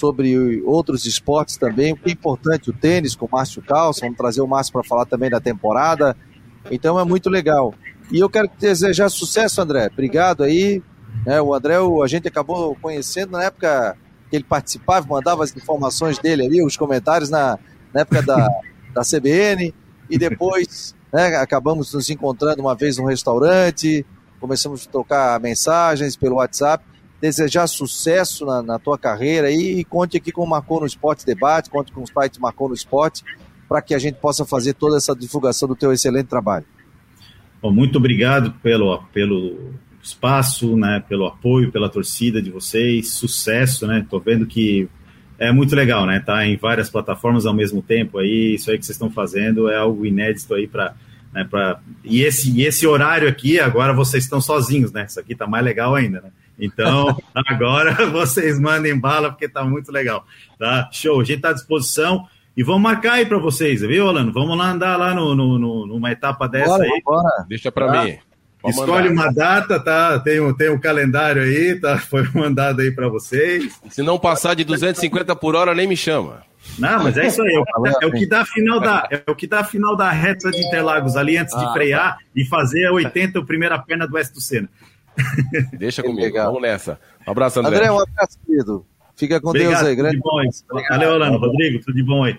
sobre 0.00 0.62
outros 0.62 1.04
esportes 1.04 1.58
também. 1.58 1.92
O 1.92 1.96
que 1.96 2.08
é 2.08 2.12
importante, 2.12 2.70
o 2.70 2.72
tênis 2.72 3.14
com 3.14 3.26
o 3.26 3.28
Márcio 3.30 3.60
Calça, 3.60 4.00
vamos 4.00 4.16
trazer 4.16 4.40
o 4.40 4.46
Márcio 4.46 4.72
para 4.72 4.82
falar 4.82 5.04
também 5.04 5.28
da 5.28 5.38
temporada. 5.38 6.16
Então 6.70 6.98
é 6.98 7.04
muito 7.04 7.28
legal. 7.28 7.74
E 8.10 8.18
eu 8.18 8.30
quero 8.30 8.50
desejar 8.58 9.10
sucesso, 9.10 9.60
André. 9.60 9.90
Obrigado 9.92 10.42
aí. 10.42 10.82
É, 11.26 11.40
o 11.40 11.54
André, 11.54 11.74
a 11.76 12.06
gente 12.06 12.26
acabou 12.26 12.74
conhecendo 12.80 13.32
na 13.32 13.44
época 13.44 13.96
que 14.30 14.36
ele 14.36 14.44
participava, 14.44 15.06
mandava 15.06 15.44
as 15.44 15.54
informações 15.54 16.18
dele 16.18 16.46
ali, 16.46 16.64
os 16.64 16.76
comentários 16.76 17.28
na, 17.28 17.58
na 17.92 18.00
época 18.00 18.22
da, 18.22 18.48
da 18.94 19.02
CBN. 19.02 19.74
E 20.08 20.16
depois 20.16 20.94
né, 21.12 21.36
acabamos 21.36 21.92
nos 21.92 22.08
encontrando 22.08 22.62
uma 22.62 22.74
vez 22.74 22.96
num 22.96 23.04
restaurante, 23.04 24.04
começamos 24.40 24.86
a 24.88 24.90
trocar 24.90 25.38
mensagens 25.40 26.16
pelo 26.16 26.36
WhatsApp. 26.36 26.82
Desejar 27.20 27.66
sucesso 27.66 28.46
na, 28.46 28.62
na 28.62 28.78
tua 28.78 28.98
carreira 28.98 29.50
e, 29.50 29.80
e 29.80 29.84
conte 29.84 30.16
aqui 30.16 30.32
com 30.32 30.42
o 30.42 30.48
Marcou 30.48 30.80
no 30.80 30.86
Esporte 30.86 31.26
Debate, 31.26 31.68
conte 31.68 31.92
com 31.92 32.02
o 32.02 32.06
site 32.06 32.40
Marcou 32.40 32.68
no 32.68 32.74
Esporte, 32.74 33.22
para 33.68 33.82
que 33.82 33.94
a 33.94 33.98
gente 33.98 34.16
possa 34.16 34.44
fazer 34.44 34.74
toda 34.74 34.96
essa 34.96 35.14
divulgação 35.14 35.68
do 35.68 35.76
teu 35.76 35.92
excelente 35.92 36.26
trabalho. 36.26 36.64
Bom, 37.62 37.70
muito 37.70 37.98
obrigado 37.98 38.52
pelo, 38.62 39.02
pelo 39.12 39.74
espaço, 40.02 40.76
né, 40.76 41.04
pelo 41.08 41.26
apoio, 41.26 41.70
pela 41.70 41.88
torcida 41.88 42.40
de 42.40 42.50
vocês, 42.50 43.12
sucesso, 43.12 43.86
né? 43.86 44.06
Tô 44.08 44.18
vendo 44.18 44.46
que 44.46 44.88
é 45.38 45.52
muito 45.52 45.76
legal, 45.76 46.06
né? 46.06 46.20
Tá 46.20 46.46
em 46.46 46.56
várias 46.56 46.88
plataformas 46.88 47.46
ao 47.46 47.54
mesmo 47.54 47.82
tempo 47.82 48.18
aí, 48.18 48.54
isso 48.54 48.70
aí 48.70 48.78
que 48.78 48.84
vocês 48.84 48.96
estão 48.96 49.10
fazendo 49.10 49.68
é 49.68 49.76
algo 49.76 50.06
inédito 50.06 50.54
aí 50.54 50.66
para 50.66 50.94
né, 51.32 51.46
pra... 51.48 51.78
e 52.04 52.22
esse 52.22 52.50
e 52.50 52.64
esse 52.64 52.86
horário 52.86 53.28
aqui 53.28 53.60
agora 53.60 53.92
vocês 53.92 54.24
estão 54.24 54.40
sozinhos, 54.40 54.92
né? 54.92 55.06
Isso 55.08 55.20
aqui 55.20 55.34
tá 55.34 55.46
mais 55.46 55.64
legal 55.64 55.94
ainda, 55.94 56.20
né? 56.20 56.30
Então, 56.58 57.16
agora 57.34 58.06
vocês 58.06 58.58
mandem 58.60 58.98
bala 58.98 59.30
porque 59.30 59.48
tá 59.48 59.64
muito 59.64 59.90
legal, 59.90 60.24
tá? 60.58 60.88
Show, 60.92 61.20
a 61.20 61.24
gente 61.24 61.40
tá 61.40 61.50
à 61.50 61.54
disposição. 61.54 62.26
E 62.56 62.62
vamos 62.62 62.82
marcar 62.82 63.14
aí 63.14 63.26
para 63.26 63.38
vocês, 63.38 63.80
viu, 63.80 64.06
Orlando? 64.06 64.32
Vamos 64.32 64.58
lá 64.58 64.72
andar 64.72 64.96
lá 64.96 65.14
no, 65.14 65.34
no, 65.34 65.58
no 65.58 65.86
numa 65.86 66.10
etapa 66.10 66.48
dessa 66.48 66.68
bora, 66.68 66.84
aí. 66.84 67.02
Bora. 67.02 67.46
Deixa 67.48 67.72
para 67.72 67.86
tá? 67.86 68.04
mim. 68.04 68.18
Vamos 68.62 68.76
Escolhe 68.76 69.08
mandar. 69.08 69.22
uma 69.22 69.32
data, 69.32 69.80
tá? 69.80 70.18
Tem 70.18 70.40
um, 70.40 70.52
tem 70.52 70.68
um 70.68 70.78
calendário 70.78 71.42
aí, 71.42 71.80
tá? 71.80 71.96
Foi 72.10 72.28
mandado 72.34 72.82
aí 72.82 72.90
para 72.90 73.08
vocês. 73.08 73.80
Se 73.88 74.02
não 74.02 74.18
passar 74.18 74.54
de 74.54 74.64
250 74.64 75.34
por 75.36 75.54
hora, 75.54 75.74
nem 75.74 75.86
me 75.86 75.96
chama. 75.96 76.42
Não, 76.78 77.02
mas 77.02 77.16
é 77.16 77.26
isso 77.26 77.42
aí. 77.42 77.62
É 78.02 78.06
o, 78.06 78.12
que 78.12 78.26
dá 78.26 78.40
a 78.40 78.46
final 78.46 78.80
da, 78.80 79.08
é 79.10 79.30
o 79.30 79.34
que 79.34 79.46
dá 79.46 79.60
a 79.60 79.64
final 79.64 79.96
da 79.96 80.10
reta 80.10 80.50
de 80.50 80.60
Interlagos 80.60 81.16
ali 81.16 81.36
antes 81.36 81.56
de 81.56 81.64
ah, 81.64 81.72
frear 81.72 82.16
tá. 82.16 82.24
e 82.34 82.44
fazer 82.44 82.86
a 82.86 82.92
80 82.92 83.38
a 83.38 83.44
primeira 83.44 83.78
perna 83.78 84.06
do 84.06 84.14
Oeste 84.14 84.34
do 84.34 84.40
Sena. 84.40 84.68
Deixa 85.72 86.02
comigo. 86.02 86.20
Legal. 86.20 86.46
Vamos 86.46 86.62
nessa. 86.62 86.98
Um 87.26 87.30
abraço, 87.30 87.60
André. 87.60 87.76
André, 87.76 87.92
um 87.92 88.00
abraço, 88.00 88.38
querido. 88.46 88.86
Fica 89.16 89.40
com 89.40 89.50
Obrigado, 89.50 89.72
Deus 89.72 89.88
aí, 89.88 89.94
grande. 89.94 90.20
Tudo 90.20 90.42
de 90.42 90.62
bom 90.66 90.78
aí. 90.78 90.88
Valeu, 90.88 91.10
Orlando. 91.10 91.38
Rodrigo, 91.38 91.84
tudo 91.84 91.94
de 91.94 92.02
bom 92.02 92.24
aí. 92.24 92.38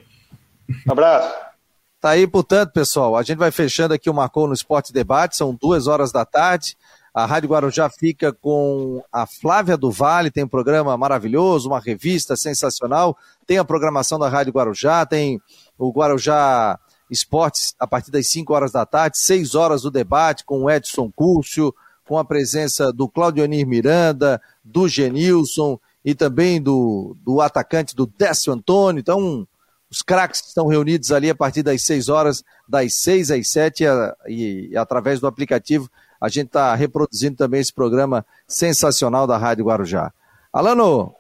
Um 0.88 0.91
abraço. 0.91 1.51
Tá 1.99 2.09
aí, 2.09 2.25
portanto, 2.25 2.71
pessoal, 2.71 3.15
a 3.15 3.21
gente 3.21 3.38
vai 3.38 3.51
fechando 3.51 3.93
aqui 3.93 4.09
o 4.09 4.13
Marcou 4.13 4.47
no 4.47 4.53
Esporte 4.55 4.91
Debate, 4.91 5.38
são 5.38 5.53
duas 5.53 5.86
horas 5.86 6.11
da 6.11 6.25
tarde. 6.25 6.75
A 7.14 7.26
Rádio 7.26 7.49
Guarujá 7.49 7.89
fica 7.89 8.32
com 8.32 9.03
a 9.12 9.28
Flávia 9.28 9.76
do 9.76 9.91
Vale, 9.91 10.32
tem 10.32 10.45
um 10.45 10.47
programa 10.47 10.95
maravilhoso, 10.97 11.68
uma 11.68 11.80
revista 11.80 12.38
sensacional. 12.38 13.18
Tem 13.45 13.57
a 13.57 13.66
programação 13.66 14.18
da 14.18 14.30
Rádio 14.30 14.53
Guarujá, 14.53 15.05
tem 15.05 15.41
o 15.78 15.91
Guarujá 15.91 16.80
Esportes 17.09 17.76
a 17.78 17.86
partir 17.86 18.12
das 18.12 18.28
5 18.28 18.53
horas 18.53 18.72
da 18.72 18.86
tarde, 18.86 19.18
6 19.18 19.55
horas 19.55 19.82
do 19.82 19.91
debate 19.91 20.45
com 20.45 20.64
o 20.64 20.72
Edson 20.72 21.12
Cúrcio, 21.14 21.76
com 22.07 22.18
a 22.18 22.24
presença 22.24 22.93
do 22.93 23.09
Claudionir 23.09 23.68
Miranda, 23.68 24.41
do 24.64 24.88
Genilson 24.88 25.78
e 26.05 26.16
também 26.16 26.62
do, 26.62 27.18
do 27.22 27.41
atacante 27.41 27.93
do 27.93 28.05
Décio 28.05 28.53
Antônio. 28.53 29.01
Então, 29.01 29.45
os 29.89 30.01
craques 30.01 30.47
estão 30.47 30.68
reunidos 30.68 31.12
ali 31.12 31.30
a 31.30 31.36
partir 31.36 31.62
das 31.62 31.82
6 31.82 32.07
horas, 32.07 32.45
das 32.66 32.93
6 32.95 33.32
às 33.32 33.49
7, 33.49 33.84
e, 34.28 34.70
e 34.72 34.78
através 34.78 35.20
do 35.20 35.28
aplicativo 35.28 35.89
a 36.22 36.30
gente 36.30 36.47
está 36.47 36.76
reproduzindo 36.76 37.36
também 37.36 37.59
esse 37.59 37.74
programa 37.74 38.24
sensacional 38.47 39.26
da 39.26 39.38
Rádio 39.38 39.65
Guarujá. 39.65 40.13
Alano, 40.53 41.15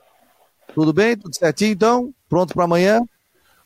tudo 0.75 0.93
bem? 0.93 1.17
Tudo 1.17 1.35
certinho 1.35 1.71
então? 1.71 2.13
Pronto 2.29 2.53
para 2.53 2.65
amanhã? 2.65 3.01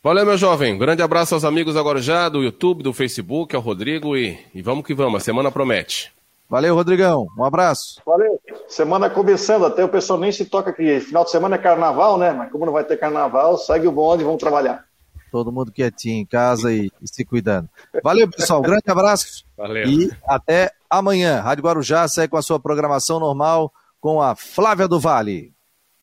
Valeu, 0.02 0.26
meu 0.26 0.38
jovem. 0.38 0.78
grande 0.78 1.02
abraço 1.02 1.34
aos 1.34 1.44
amigos 1.44 1.74
da 1.74 1.82
Guarujá, 1.82 2.30
do 2.30 2.44
YouTube, 2.44 2.84
do 2.84 2.94
Facebook, 2.94 3.56
ao 3.56 3.62
Rodrigo 3.62 4.16
e, 4.16 4.40
e 4.54 4.62
vamos 4.62 4.86
que 4.86 4.94
vamos. 4.94 5.22
A 5.22 5.26
semana 5.26 5.52
promete. 5.52 6.14
Valeu, 6.48 6.76
Rodrigão. 6.76 7.28
Um 7.38 7.44
abraço. 7.44 8.02
Valeu. 8.06 8.40
Semana 8.68 9.10
começando, 9.10 9.66
até 9.66 9.84
o 9.84 9.90
pessoal 9.90 10.20
nem 10.20 10.32
se 10.32 10.46
toca 10.46 10.70
aqui. 10.70 11.00
Final 11.00 11.26
de 11.26 11.32
semana 11.32 11.56
é 11.56 11.60
carnaval, 11.60 12.18
né? 12.18 12.32
Mas 12.32 12.52
como 12.52 12.66
não 12.66 12.74
vai 12.74 12.84
ter 12.84 12.98
carnaval, 12.98 13.58
segue 13.58 13.88
o 13.88 13.92
bonde 13.92 14.22
e 14.22 14.26
vamos 14.26 14.40
trabalhar. 14.40 14.85
Todo 15.36 15.52
mundo 15.52 15.70
quietinho 15.70 16.22
em 16.22 16.26
casa 16.26 16.72
e, 16.72 16.90
e 17.02 17.08
se 17.14 17.26
cuidando. 17.26 17.68
Valeu, 18.02 18.26
pessoal. 18.30 18.62
grande 18.62 18.86
abraço. 18.88 19.44
Valeu. 19.58 19.86
E 19.86 20.10
até 20.26 20.72
amanhã. 20.90 21.42
Rádio 21.42 21.66
Guarujá 21.66 22.08
segue 22.08 22.30
com 22.32 22.38
a 22.38 22.42
sua 22.42 22.58
programação 22.58 23.20
normal 23.20 23.70
com 24.00 24.22
a 24.22 24.34
Flávia 24.34 24.88
do 24.88 24.98
Vale. 24.98 25.54